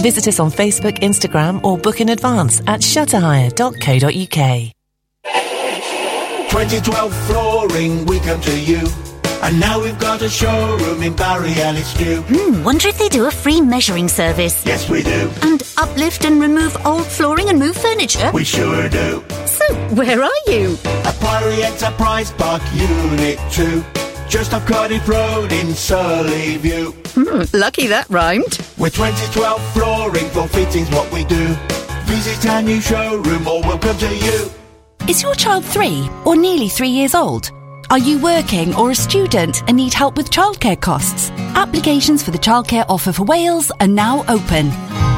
Visit 0.00 0.28
us 0.28 0.40
on 0.40 0.50
Facebook, 0.50 0.98
Instagram, 1.00 1.62
or 1.62 1.76
book 1.76 2.00
in 2.00 2.08
advance 2.08 2.60
at 2.60 2.80
shutterhire.co.uk. 2.80 4.72
2012 6.50 7.14
flooring, 7.26 8.06
we 8.06 8.18
come 8.20 8.40
to 8.40 8.58
you. 8.58 9.11
And 9.42 9.58
now 9.58 9.82
we've 9.82 9.98
got 9.98 10.22
a 10.22 10.28
showroom 10.28 11.02
in 11.02 11.16
Barry 11.16 11.52
Ellis 11.54 11.88
Stew. 11.88 12.22
Hmm, 12.28 12.62
wonder 12.62 12.86
if 12.86 12.96
they 12.96 13.08
do 13.08 13.26
a 13.26 13.30
free 13.30 13.60
measuring 13.60 14.06
service. 14.06 14.64
Yes, 14.64 14.88
we 14.88 15.02
do. 15.02 15.28
And 15.42 15.60
uplift 15.76 16.24
and 16.24 16.40
remove 16.40 16.76
old 16.86 17.04
flooring 17.04 17.48
and 17.48 17.58
move 17.58 17.76
furniture? 17.76 18.30
We 18.32 18.44
sure 18.44 18.88
do. 18.88 19.24
So, 19.46 19.74
where 19.96 20.22
are 20.22 20.42
you? 20.46 20.78
A 20.84 21.12
Priory 21.18 21.64
Enterprise 21.64 22.30
Park 22.30 22.62
Unit 22.72 23.40
2. 23.50 23.84
Just 24.28 24.54
off 24.54 24.64
Cardiff 24.64 25.08
Road 25.08 25.50
in 25.50 25.74
Surrey 25.74 26.56
View. 26.58 26.92
Hmm, 27.14 27.42
lucky 27.52 27.88
that 27.88 28.08
rhymed. 28.08 28.64
We're 28.78 28.90
2012 28.90 29.72
flooring, 29.72 30.28
floor 30.30 30.46
fittings 30.46 30.88
what 30.90 31.10
we 31.12 31.24
do. 31.24 31.48
Visit 32.04 32.48
our 32.48 32.62
new 32.62 32.80
showroom 32.80 33.48
or 33.48 33.60
welcome 33.62 33.98
to 33.98 34.14
you. 34.14 34.50
Is 35.08 35.20
your 35.20 35.34
child 35.34 35.64
three 35.64 36.08
or 36.24 36.36
nearly 36.36 36.68
three 36.68 36.88
years 36.90 37.16
old? 37.16 37.50
Are 37.92 37.98
you 37.98 38.18
working 38.20 38.74
or 38.74 38.92
a 38.92 38.94
student 38.94 39.60
and 39.68 39.76
need 39.76 39.92
help 39.92 40.16
with 40.16 40.30
childcare 40.30 40.80
costs? 40.80 41.28
Applications 41.54 42.22
for 42.22 42.30
the 42.30 42.38
childcare 42.38 42.86
offer 42.88 43.12
for 43.12 43.24
Wales 43.24 43.70
are 43.80 43.86
now 43.86 44.24
open. 44.28 44.70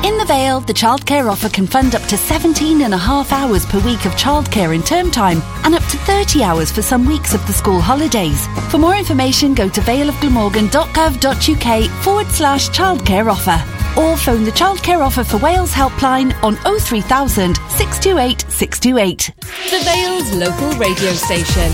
In 0.05 0.17
the 0.19 0.27
Vale, 0.27 0.61
the 0.61 0.75
childcare 0.75 1.33
offer 1.33 1.49
can 1.49 1.67
fund 1.67 1.95
up 1.95 2.03
to 2.09 2.19
17 2.19 2.83
and 2.83 2.93
a 2.93 2.99
half 2.99 3.33
hours 3.33 3.65
per 3.65 3.79
week 3.81 4.05
of 4.05 4.13
childcare 4.17 4.75
in 4.75 4.83
term 4.83 5.11
time 5.11 5.41
and 5.65 5.75
up 5.75 5.83
to 5.85 5.97
30 5.97 6.43
hours 6.43 6.71
for 6.71 6.83
some 6.83 7.07
weeks 7.07 7.33
of 7.33 7.41
the 7.47 7.55
school 7.55 7.81
holidays. 7.81 8.47
For 8.71 8.77
more 8.77 8.97
information, 8.97 9.55
go 9.55 9.67
to 9.71 9.81
valeofglamorgan.gov.uk 9.81 11.91
forward 12.05 12.27
slash 12.27 12.69
childcare 12.69 13.33
offer 13.33 13.59
or 13.99 14.19
phone 14.19 14.45
the 14.45 14.51
childcare 14.51 15.01
offer 15.01 15.25
for 15.25 15.39
Wales 15.39 15.73
helpline 15.73 16.35
on 16.43 16.57
03000 16.57 17.57
628 17.57 18.45
628. 18.51 19.33
The 19.71 19.79
Vale's 19.85 20.35
local 20.35 20.71
radio 20.79 21.13
station. 21.13 21.73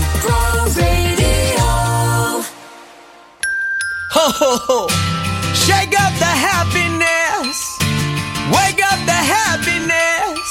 Ho 4.13 4.31
ho 4.31 4.57
ho! 4.67 4.87
Shake 5.53 5.99
up 5.99 6.13
the 6.17 6.25
happiness. 6.25 7.00
Wake 8.51 8.83
up 8.83 8.99
the 9.07 9.21
happiness. 9.37 10.43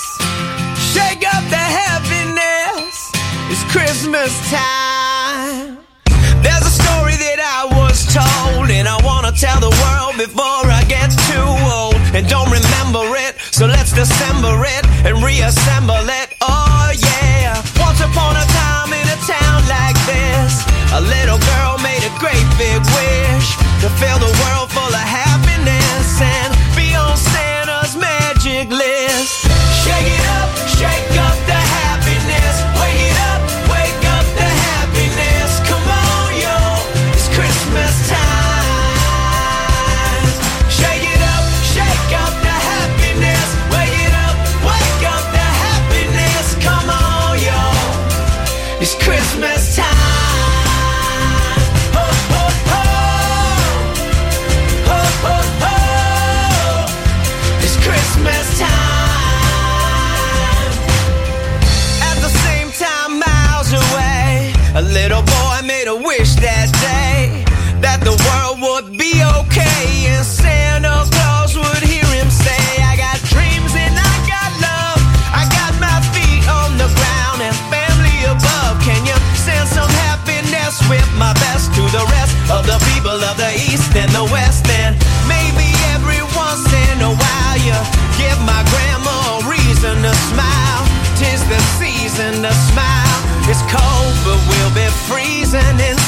Shake 0.92 1.24
up 1.28 1.44
the 1.52 1.64
happiness. 1.80 3.12
It's 3.52 3.64
Christmas 3.68 4.32
time. 4.48 5.78
There's 6.40 6.64
a 6.64 6.74
story 6.82 7.16
that 7.20 7.40
I 7.44 7.68
was 7.76 8.08
told, 8.08 8.70
and 8.72 8.88
I 8.88 8.96
wanna 9.04 9.32
tell 9.36 9.60
the 9.60 9.74
world 9.84 10.16
before 10.16 10.64
I 10.72 10.82
get 10.88 11.12
too 11.28 11.50
old. 11.68 12.00
And 12.16 12.24
don't 12.26 12.48
remember 12.48 13.04
it, 13.20 13.36
so 13.52 13.66
let's 13.66 13.92
dissemble 13.92 14.64
it 14.64 14.84
and 15.04 15.22
reassemble 15.22 16.06
it. 16.08 16.28
Oh 16.40 16.88
yeah. 16.96 17.60
Once 17.76 18.00
upon 18.00 18.32
a 18.40 18.46
time 18.48 18.90
in 18.96 19.06
a 19.12 19.18
town 19.28 19.60
like 19.68 19.98
this, 20.08 20.64
a 20.96 21.00
little 21.04 21.40
girl 21.52 21.76
made 21.84 22.02
a 22.08 22.12
great 22.16 22.48
big 22.56 22.80
wish 22.96 23.48
to 23.84 23.88
fill 24.00 24.18
the 24.18 24.32
world 24.40 24.72
full 24.72 24.88
of 24.88 25.04
happiness 25.04 26.20
and 26.20 26.49
magic 28.60 28.72
list. 28.72 28.89
Freezing 95.50 95.99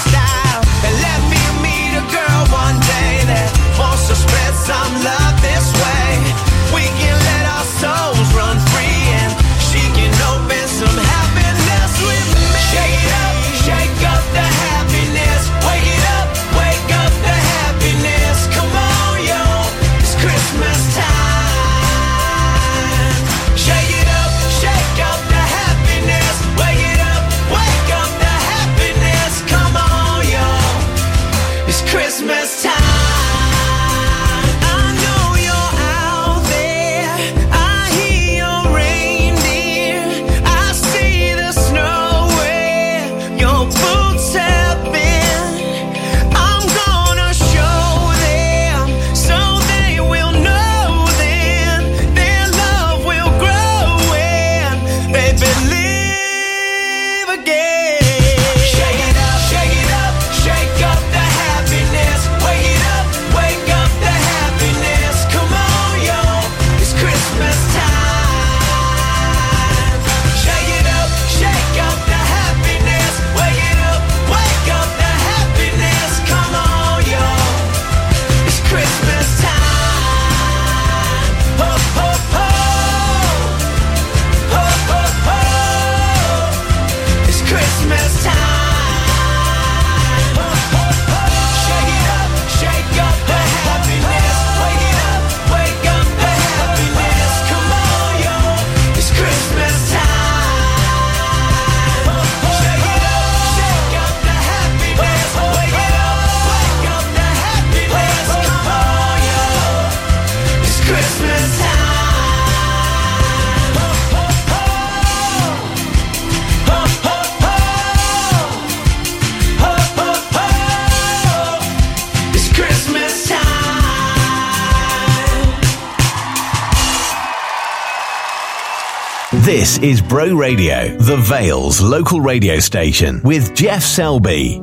is 129.82 130.00
Bro 130.00 130.36
Radio, 130.36 130.96
the 130.96 131.16
Vales 131.16 131.80
local 131.80 132.20
radio 132.20 132.60
station 132.60 133.20
with 133.24 133.52
Geoff 133.52 133.82
Selby. 133.82 134.60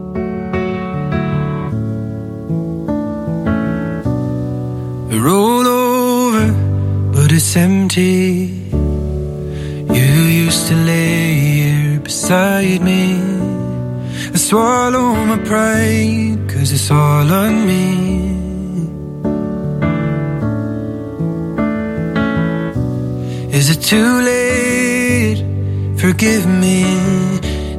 Roll 5.17 5.67
over, 5.67 7.11
but 7.11 7.33
it's 7.33 7.53
empty. 7.57 8.69
You 9.93 10.09
used 10.45 10.67
to 10.69 10.75
lay 10.75 11.33
here 11.33 11.99
beside 11.99 12.81
me. 12.81 13.19
I 14.33 14.37
swallow 14.37 15.13
my 15.25 15.37
pride, 15.39 16.47
cause 16.47 16.71
it's 16.71 16.89
all 16.89 17.29
on 17.29 17.67
me. 17.67 18.29
Is 23.51 23.69
it 23.69 23.81
too 23.81 24.21
late? 24.21 24.68
Forgive 26.09 26.47
me. 26.47 26.81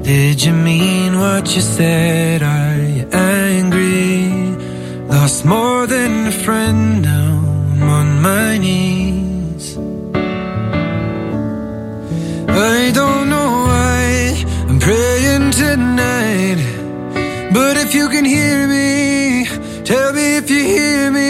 Did 0.04 0.40
you 0.44 0.52
mean 0.52 1.18
what 1.18 1.52
you 1.56 1.60
said? 1.60 2.44
Are 2.44 2.76
you 2.96 3.04
angry? 3.12 4.30
Lost 5.08 5.44
more 5.44 5.84
than 5.88 6.28
a 6.28 6.30
friend 6.44 7.02
now. 7.02 7.32
I'm 7.72 7.82
on 7.98 8.22
my 8.22 8.56
knees. 8.56 9.76
I 12.68 12.92
don't 13.00 13.28
know 13.34 13.50
why 13.68 14.44
I'm 14.68 14.78
praying 14.78 15.50
tonight. 15.50 16.60
But 17.52 17.78
if 17.78 17.96
you 17.96 18.08
can 18.10 18.24
hear 18.24 18.68
me, 18.68 19.46
tell 19.84 20.12
me 20.12 20.36
if 20.36 20.48
you 20.48 20.62
hear 20.74 21.10
me. 21.10 21.29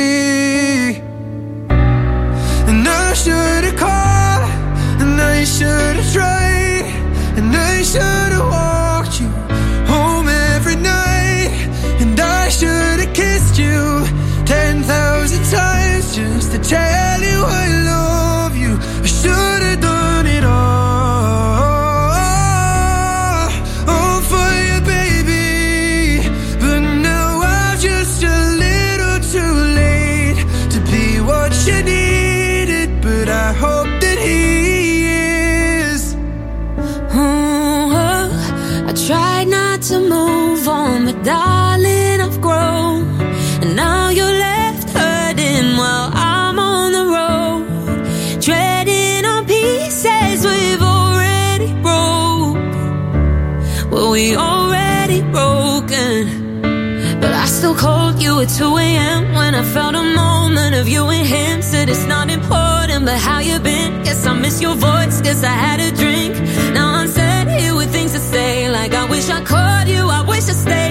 Just 16.70 16.99
you 58.20 58.40
at 58.40 58.48
2 58.48 58.76
a.m. 58.76 59.32
when 59.34 59.54
I 59.54 59.62
felt 59.62 59.94
a 59.94 60.02
moment 60.02 60.74
of 60.74 60.88
you 60.88 61.08
and 61.08 61.26
him. 61.26 61.62
Said 61.62 61.88
it's 61.88 62.06
not 62.06 62.30
important, 62.30 63.04
but 63.04 63.18
how 63.18 63.38
you 63.38 63.58
been? 63.60 64.02
Guess 64.02 64.26
I 64.26 64.34
miss 64.34 64.60
your 64.60 64.74
voice, 64.74 65.20
guess 65.20 65.42
I 65.42 65.54
had 65.66 65.80
a 65.80 65.90
drink. 65.94 66.34
Now 66.74 66.94
I'm 66.94 67.08
sat 67.08 67.48
here 67.60 67.74
with 67.74 67.90
things 67.90 68.12
to 68.12 68.18
say. 68.18 68.70
Like 68.70 68.92
I 68.94 69.04
wish 69.08 69.28
I 69.30 69.42
called 69.42 69.88
you, 69.88 70.02
I 70.08 70.22
wish 70.22 70.48
I 70.48 70.56
stayed. 70.64 70.89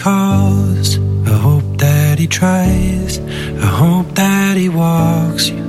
Calls. 0.00 0.98
I 1.28 1.36
hope 1.46 1.76
that 1.78 2.18
he 2.18 2.26
tries. 2.26 3.18
I 3.18 3.66
hope 3.66 4.08
that 4.14 4.56
he 4.56 4.68
walks 4.68 5.48
you 5.50 5.62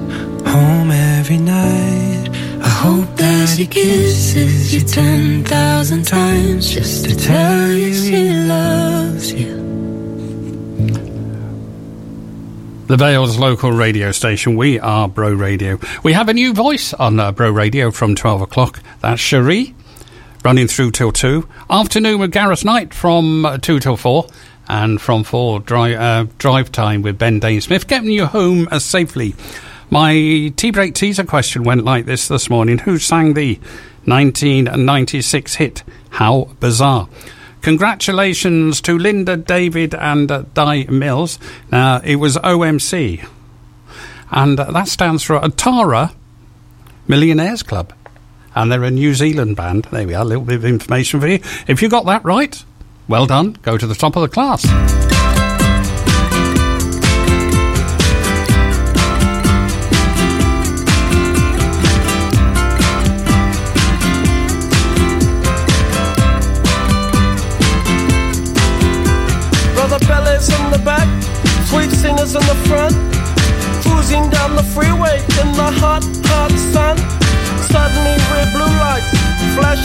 home 0.45 0.89
every 0.89 1.37
night. 1.37 2.29
I 2.63 2.69
hope 2.69 3.15
that 3.17 3.49
he 3.49 3.67
kisses 3.67 4.73
you 4.73 4.81
ten 4.81 5.43
thousand 5.43 6.05
times 6.05 6.69
just 6.69 7.05
to 7.05 7.15
tell 7.15 7.71
you 7.71 7.93
he 7.93 8.33
loves 8.47 9.33
you. 9.33 9.51
The 12.87 12.97
Vales 12.97 13.37
local 13.37 13.71
radio 13.71 14.11
station. 14.11 14.55
We 14.55 14.79
are 14.79 15.07
Bro 15.07 15.33
Radio. 15.35 15.79
We 16.03 16.13
have 16.13 16.29
a 16.29 16.33
new 16.33 16.53
voice 16.53 16.93
on 16.93 17.19
uh, 17.19 17.31
Bro 17.31 17.51
Radio 17.51 17.89
from 17.89 18.15
12 18.15 18.41
o'clock. 18.41 18.81
That's 18.99 19.21
Cherie, 19.21 19.73
running 20.43 20.67
through 20.67 20.91
till 20.91 21.11
2. 21.11 21.47
Afternoon 21.69 22.19
with 22.19 22.31
Gareth 22.31 22.65
Knight 22.65 22.93
from 22.93 23.45
uh, 23.45 23.57
2 23.57 23.79
till 23.79 23.97
4. 23.97 24.27
And 24.67 25.01
from 25.01 25.23
4, 25.23 25.59
dri- 25.61 25.95
uh, 25.95 26.27
drive 26.37 26.71
time 26.71 27.01
with 27.01 27.17
Ben 27.17 27.39
Dane 27.39 27.59
Smith, 27.59 27.87
getting 27.87 28.11
you 28.11 28.25
home 28.25 28.69
as 28.71 28.85
safely. 28.85 29.35
My 29.89 30.13
tea 30.55 30.71
break 30.71 30.93
teaser 30.93 31.25
question 31.25 31.63
went 31.63 31.83
like 31.83 32.05
this 32.05 32.29
this 32.29 32.49
morning 32.49 32.77
Who 32.77 32.97
sang 32.97 33.33
the 33.33 33.55
1996 34.05 35.55
hit 35.55 35.83
How 36.11 36.49
Bizarre? 36.61 37.09
Congratulations 37.61 38.79
to 38.81 38.97
Linda, 38.97 39.35
David, 39.35 39.93
and 39.93 40.31
uh, 40.31 40.43
Di 40.53 40.85
Mills. 40.85 41.37
Now, 41.71 41.99
it 42.03 42.15
was 42.15 42.37
OMC, 42.37 43.27
and 44.31 44.59
uh, 44.59 44.71
that 44.71 44.87
stands 44.87 45.23
for 45.23 45.39
Otara 45.39 46.13
Millionaires 47.07 47.61
Club. 47.61 47.93
And 48.55 48.71
they're 48.71 48.83
a 48.83 48.91
New 48.91 49.13
Zealand 49.13 49.55
band. 49.55 49.85
There 49.85 50.05
we 50.05 50.13
are, 50.13 50.21
a 50.21 50.25
little 50.25 50.43
bit 50.43 50.55
of 50.55 50.65
information 50.65 51.21
for 51.21 51.27
you. 51.27 51.39
If 51.67 51.81
you 51.81 51.89
got 51.89 52.05
that 52.05 52.23
right, 52.25 52.63
well 53.07 53.25
done. 53.25 53.53
Go 53.61 53.77
to 53.77 53.87
the 53.87 53.95
top 53.95 54.15
of 54.15 54.21
the 54.21 54.29
class. 54.29 55.20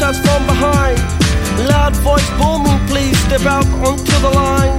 Us 0.03 0.19
from 0.21 0.45
behind. 0.47 0.99
Loud 1.69 1.95
voice 1.97 2.29
booming, 2.39 2.79
please 2.87 3.17
step 3.27 3.43
out 3.47 3.67
onto 3.87 4.17
the 4.21 4.31
line. 4.31 4.79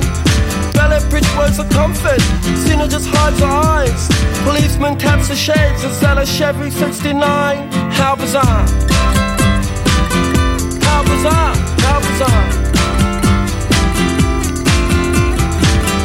Bella 0.73 0.99
Bridge 1.09 1.27
words 1.37 1.59
of 1.59 1.69
comfort, 1.69 2.21
Cena 2.65 2.87
just 2.87 3.07
hides 3.09 3.39
her 3.39 3.45
eyes. 3.45 4.07
Policeman 4.43 4.97
taps 4.97 5.27
the 5.27 5.35
shades 5.35 5.83
inside 5.83 6.17
a 6.17 6.25
Chevy 6.25 6.69
69. 6.69 7.71
How 7.91 8.15
bizarre. 8.15 8.65
How 10.87 11.01
bizarre, 11.03 11.55
how 11.85 11.99
bizarre. 12.07 12.47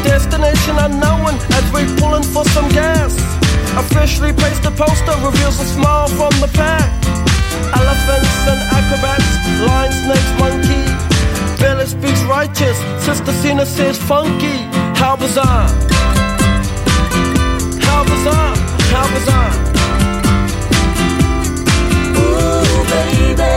Destination 0.05 0.77
unknown 0.79 1.35
as 1.59 1.65
we're 1.73 1.91
pulling 1.97 2.23
for 2.23 2.45
some 2.47 2.69
gas. 2.71 3.13
Officially 3.77 4.33
placed 4.33 4.65
a 4.65 4.71
poster 4.71 5.17
reveals 5.25 5.61
a 5.61 5.67
smile 5.67 6.09
from 6.09 6.33
the 6.41 6.51
pack. 6.55 7.32
Elephants 7.75 8.47
and 8.53 8.61
acrobats, 8.79 9.29
lions, 9.67 9.97
snakes, 10.05 10.33
monkey. 10.39 10.83
Billy 11.61 11.87
speaks 11.87 12.23
righteous, 12.25 12.79
Sister 13.05 13.33
Cena 13.33 13.65
says 13.65 13.99
funky. 13.99 14.57
How 15.01 15.17
bizarre! 15.17 15.69
How 17.87 18.05
bizarre! 18.05 18.55
How 18.93 19.07
bizarre! 19.15 19.53
Ooh, 22.19 22.85
baby. 22.93 23.53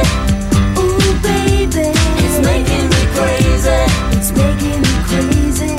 Ooh, 0.79 1.13
baby. 1.21 1.87
It's 2.23 2.39
making 2.45 2.87
me 2.93 3.01
crazy. 3.17 3.81
It's 4.15 4.31
making 4.31 4.79
me 4.85 4.93
crazy. 5.09 5.71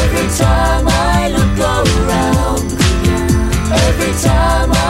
Every 0.00 0.28
time 0.36 0.86
I 0.88 1.28
look 1.36 1.58
around. 1.58 2.72
Every 3.72 4.12
time 4.22 4.72
I. 4.72 4.81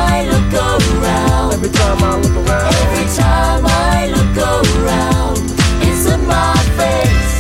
Every 1.63 1.79
time 1.79 2.03
I 2.03 2.17
look 2.17 2.35
around. 2.43 2.75
Every 2.75 3.07
time 3.15 3.63
I 3.65 4.11
look 4.11 4.37
around. 4.37 5.39
It's 5.87 6.07
in 6.11 6.27
my 6.27 6.59
face. 6.75 7.35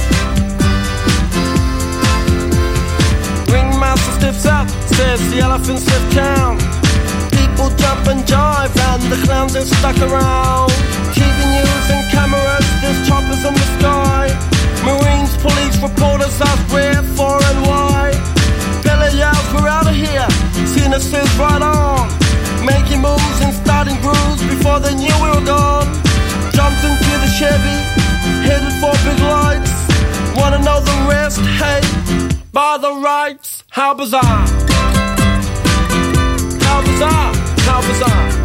Ringmaster 3.50 4.12
stiffs 4.20 4.46
up, 4.46 4.68
says 4.94 5.18
the 5.32 5.40
elephants 5.40 5.88
have 5.90 6.12
town. 6.14 6.58
People 7.34 7.74
jump 7.74 8.06
and 8.06 8.22
jive, 8.22 8.70
and 8.94 9.02
the 9.10 9.18
clowns 9.26 9.56
are 9.56 9.66
stuck 9.66 9.98
around. 9.98 10.70
TV 11.18 11.38
news 11.58 11.90
and 11.90 12.08
cameras, 12.14 12.66
there's 12.80 13.02
choppers 13.08 13.42
in 13.44 13.54
the 13.54 13.68
sky. 13.80 14.30
Marines, 14.86 15.34
police, 15.42 15.82
reporters 15.82 16.40
ask 16.40 16.72
where, 16.72 17.02
for, 17.18 17.42
and 17.42 17.66
why. 17.66 18.14
Billy 18.84 19.18
yells, 19.18 19.52
we're 19.52 19.66
out 19.66 19.88
of 19.88 19.96
here. 19.96 20.28
Cena 20.64 21.00
says, 21.00 21.28
right 21.40 21.60
on. 21.60 22.21
Making 22.64 23.02
moves 23.02 23.40
and 23.40 23.52
starting 23.52 24.00
grooves 24.00 24.42
before 24.46 24.78
they 24.78 24.94
knew 24.94 25.14
we 25.22 25.28
were 25.34 25.44
gone. 25.44 25.86
Jumped 26.52 26.84
into 26.84 27.12
the 27.18 27.30
Chevy, 27.38 27.78
headed 28.46 28.72
for 28.80 28.92
big 29.02 29.18
lights. 29.20 29.72
Wanna 30.36 30.58
know 30.58 30.80
the 30.80 31.06
rest? 31.10 31.40
Hey, 31.60 31.80
by 32.52 32.78
the 32.78 32.94
rights, 32.94 33.64
how 33.70 33.94
bizarre! 33.94 34.46
How 36.62 36.82
bizarre! 36.86 37.34
How 37.66 37.80
bizarre! 37.80 38.41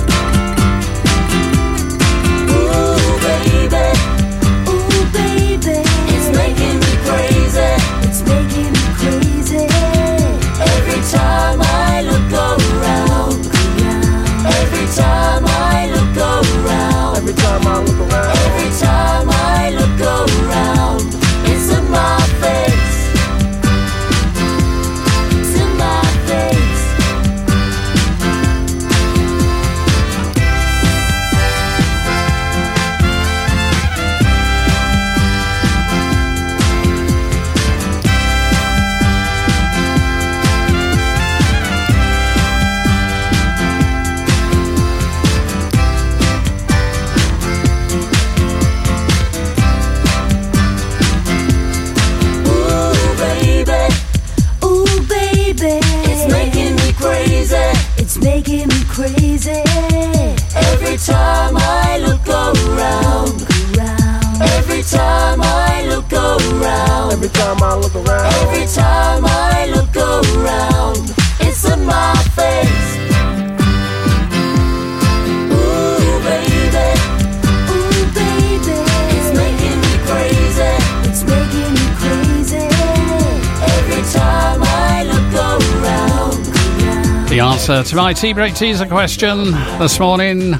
Answer 87.69 87.89
to 87.89 87.95
my 87.97 88.13
tea 88.13 88.31
break 88.31 88.55
teaser 88.55 88.85
question 88.85 89.51
this 89.77 89.99
morning 89.99 90.53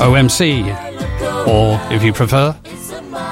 OMC, 0.00 0.66
or 1.46 1.94
if 1.94 2.02
you 2.02 2.12
prefer, 2.12 2.56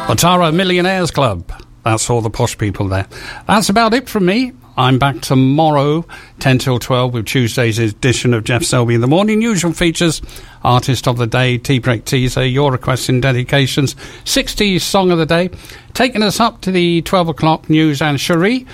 Otara 0.06 0.55
Millionaires 0.55 1.10
Club. 1.10 1.51
That's 1.82 2.09
all 2.09 2.20
the 2.20 2.31
posh 2.31 2.56
people 2.56 2.86
there. 2.86 3.09
That's 3.48 3.70
about 3.70 3.93
it 3.93 4.09
from 4.09 4.26
me. 4.26 4.52
I'm 4.76 5.01
back 5.01 5.20
tomorrow, 5.20 6.06
10 6.39 6.59
till 6.59 6.78
12, 6.78 7.12
with 7.12 7.26
Tuesday's 7.26 7.81
edition 7.81 8.32
of 8.32 8.44
Geoff 8.44 8.62
Selby 8.62 8.94
in 8.94 9.01
the 9.01 9.09
morning. 9.09 9.43
Usual 9.43 9.72
features 9.72 10.22
Artist 10.62 11.09
of 11.09 11.16
the 11.16 11.26
Day, 11.26 11.59
Tea 11.59 11.81
Break 11.81 12.05
Teaser, 12.05 12.47
your 12.47 12.70
requests 12.70 13.09
and 13.09 13.20
dedications, 13.20 13.97
60s 14.24 14.81
Song 14.81 15.10
of 15.10 15.18
the 15.18 15.26
Day. 15.26 15.51
Taking 15.93 16.22
us 16.22 16.39
up 16.39 16.60
to 16.60 16.70
the 16.70 17.02
12 17.02 17.31
o'clock 17.31 17.68
news 17.68 18.01
and 18.01 18.20
Cherie, 18.20 18.64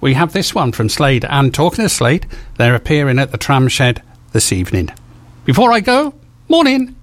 we 0.00 0.14
have 0.14 0.32
this 0.32 0.54
one 0.54 0.72
from 0.72 0.88
Slade. 0.88 1.24
And 1.24 1.52
talking 1.52 1.84
of 1.84 1.90
Slade, 1.90 2.26
they're 2.56 2.74
appearing 2.74 3.18
at 3.18 3.32
the 3.32 3.38
Tramshed 3.38 4.00
this 4.32 4.52
evening. 4.52 4.90
Before 5.44 5.72
I 5.72 5.80
go, 5.80 6.14
morning. 6.48 6.96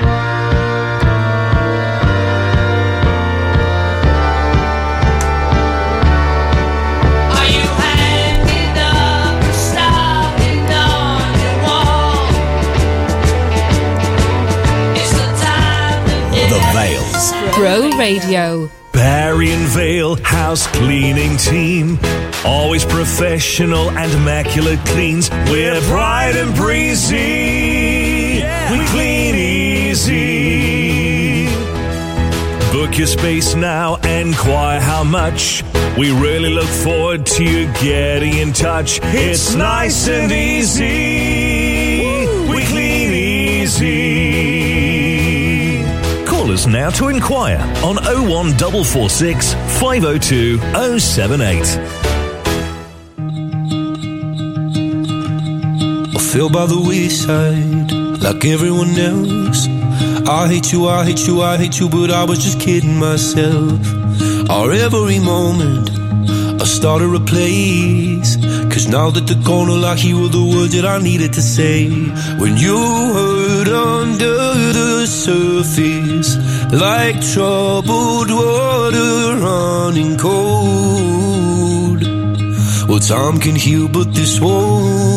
Vales. 17.57 17.89
Bro 17.89 17.97
Radio. 17.97 18.69
Barry 18.93 19.51
and 19.51 19.67
Vale 19.67 20.15
House 20.23 20.67
Cleaning 20.67 21.38
Team. 21.38 21.99
Always 22.45 22.85
professional 22.85 23.91
and 23.91 24.11
immaculate 24.11 24.79
cleans. 24.85 25.29
We're 25.51 25.79
bright 25.81 26.35
and 26.35 26.55
breezy. 26.55 28.41
We 28.71 28.85
clean 28.88 29.35
easy. 29.35 30.47
Book 32.71 32.97
your 32.97 33.07
space 33.07 33.55
now, 33.55 33.95
inquire 33.97 34.79
how 34.79 35.03
much. 35.03 35.63
We 35.97 36.11
really 36.11 36.49
look 36.49 36.69
forward 36.69 37.25
to 37.25 37.43
you 37.43 37.71
getting 37.73 38.38
in 38.38 38.53
touch. 38.53 38.99
It's 39.03 39.53
nice 39.55 40.07
and 40.07 40.31
easy. 40.31 41.99
We 42.51 42.63
clean 42.65 43.13
easy. 43.13 44.26
Us 46.57 46.65
now 46.65 46.89
to 46.89 47.09
inquire 47.09 47.59
on 47.85 47.97
01446 47.97 49.53
502 49.79 50.57
078. 50.97 51.61
I 56.15 56.19
feel 56.19 56.49
by 56.49 56.65
the 56.65 56.84
wayside 56.84 57.91
like 58.23 58.43
everyone 58.43 58.97
else. 58.97 59.67
I 60.27 60.47
hate 60.47 60.73
you, 60.73 60.88
I 60.88 61.05
hate 61.05 61.27
you, 61.27 61.43
I 61.43 61.57
hate 61.57 61.79
you, 61.79 61.89
but 61.89 62.09
I 62.09 62.23
was 62.23 62.39
just 62.39 62.59
kidding 62.59 62.97
myself. 62.97 63.79
Our 64.49 64.71
every 64.71 65.19
moment, 65.19 65.91
I 66.59 66.65
started 66.65 67.13
a 67.13 67.19
place. 67.19 68.35
Cause 68.77 68.87
now 68.89 69.09
that 69.09 69.25
the 69.25 69.33
corner 69.43 69.83
I 69.83 69.95
hear 69.95 70.15
were 70.21 70.27
the 70.27 70.45
words 70.53 70.73
that 70.75 70.85
I 70.85 70.99
needed 71.01 71.33
to 71.33 71.41
say. 71.41 71.89
When 72.37 72.57
you 72.57 72.77
hurt 72.77 73.69
under 73.69 74.37
the 74.77 75.07
surface, 75.07 76.37
like 76.71 77.19
troubled 77.33 78.29
water 78.29 79.37
running 79.41 80.15
cold. 80.19 82.03
Well, 82.87 82.99
time 82.99 83.39
can 83.39 83.55
heal, 83.55 83.87
but 83.87 84.13
this 84.13 84.39
won't. 84.39 85.16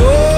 So 0.00 0.29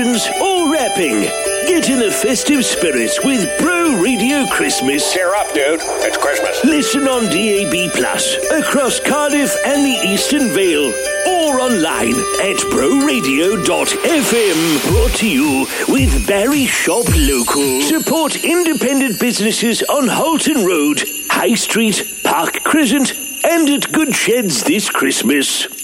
the 0.00 0.26
or 0.42 0.72
wrapping, 0.72 1.20
get 1.68 1.90
in 1.90 1.98
the 1.98 2.10
festive 2.10 2.64
spirits 2.64 3.22
with 3.22 3.46
Bro 3.60 4.00
Radio 4.00 4.46
Christmas. 4.46 5.12
Cheer 5.12 5.34
up, 5.34 5.48
dude. 5.48 5.80
It's 6.00 6.16
Christmas. 6.16 6.64
Listen 6.64 7.06
on 7.06 7.24
DAB 7.24 7.92
Plus 7.92 8.36
across 8.50 8.98
Cardiff 8.98 9.54
and 9.66 9.84
the 9.84 10.08
Eastern 10.08 10.48
Vale, 10.54 10.88
or 11.28 11.60
online 11.60 12.14
at 12.40 12.56
broradio.fm. 12.72 13.60
Brought 14.90 15.16
to 15.18 15.28
you 15.28 15.66
with 15.88 16.26
Barry 16.26 16.64
Shop 16.66 17.04
Local. 17.14 17.82
Support 17.82 18.42
independent 18.42 19.20
businesses 19.20 19.82
on 19.82 20.08
Holton 20.08 20.64
Road, 20.64 21.02
High 21.28 21.54
Street, 21.54 22.20
Park 22.24 22.64
Crescent, 22.64 23.12
and 23.44 23.68
at 23.68 23.90
Goodsheds 23.92 24.64
this 24.64 24.88
Christmas. 24.88 25.79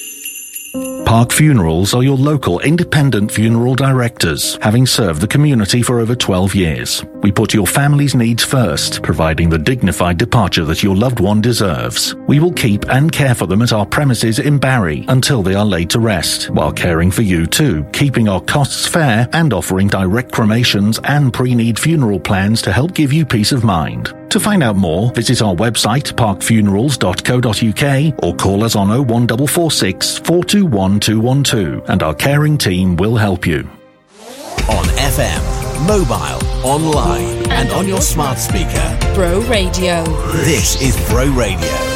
Park 1.07 1.31
Funerals 1.31 1.95
are 1.95 2.03
your 2.03 2.17
local 2.17 2.59
independent 2.59 3.31
funeral 3.31 3.77
directors, 3.77 4.59
having 4.61 4.87
served 4.87 5.21
the 5.21 5.29
community 5.29 5.81
for 5.81 6.01
over 6.01 6.17
12 6.17 6.53
years. 6.53 7.05
We 7.23 7.31
put 7.31 7.55
your 7.55 7.69
family's 7.69 8.17
needs 8.17 8.43
first, 8.43 9.05
providing 9.05 9.49
the 9.49 9.57
dignified 9.57 10.19
departure 10.19 10.65
that 10.65 10.83
your 10.83 10.97
loved 10.97 11.21
one 11.21 11.41
deserves. 11.41 12.17
We 12.27 12.41
will 12.41 12.53
keep 12.53 12.89
and 12.89 13.13
care 13.13 13.37
for 13.37 13.47
them 13.47 13.63
at 13.63 13.73
our 13.73 13.87
premises 13.87 14.41
in 14.41 14.59
Barry 14.59 15.05
until 15.07 15.45
they 15.45 15.55
are 15.55 15.65
laid 15.65 15.91
to 15.91 16.01
rest, 16.01 16.51
while 16.51 16.73
caring 16.73 17.13
for 17.13 17.23
you 17.23 17.47
too, 17.47 17.85
keeping 17.93 18.29
our 18.29 18.41
costs 18.41 18.89
fair 18.89 19.29
and 19.33 19.53
offering 19.53 19.87
direct 19.87 20.33
cremations 20.33 20.99
and 21.05 21.33
pre-need 21.33 21.79
funeral 21.79 22.19
plans 22.19 22.61
to 22.63 22.73
help 22.73 22.95
give 22.95 23.13
you 23.13 23.25
peace 23.25 23.53
of 23.53 23.63
mind. 23.63 24.13
To 24.31 24.41
find 24.41 24.63
out 24.63 24.77
more, 24.77 25.11
visit 25.13 25.41
our 25.41 25.55
website 25.55 26.13
parkfunerals.co.uk 26.13 28.25
or 28.25 28.37
call 28.37 28.65
us 28.65 28.77
on 28.77 28.89
01446 28.89 30.19
421 30.19 31.01
212 31.01 31.89
and 31.89 32.03
our 32.03 32.15
caring 32.15 32.59
team 32.59 32.97
will 32.97 33.17
help 33.17 33.47
you. 33.47 33.69
On 34.69 34.85
FM, 34.85 35.87
mobile, 35.87 36.67
online, 36.67 37.51
and 37.53 37.71
on 37.71 37.87
your 37.87 38.01
smart 38.01 38.39
speaker. 38.39 38.99
Bro 39.15 39.43
Radio. 39.43 40.03
This 40.45 40.83
is 40.83 40.97
Bro 41.09 41.27
Radio. 41.31 41.96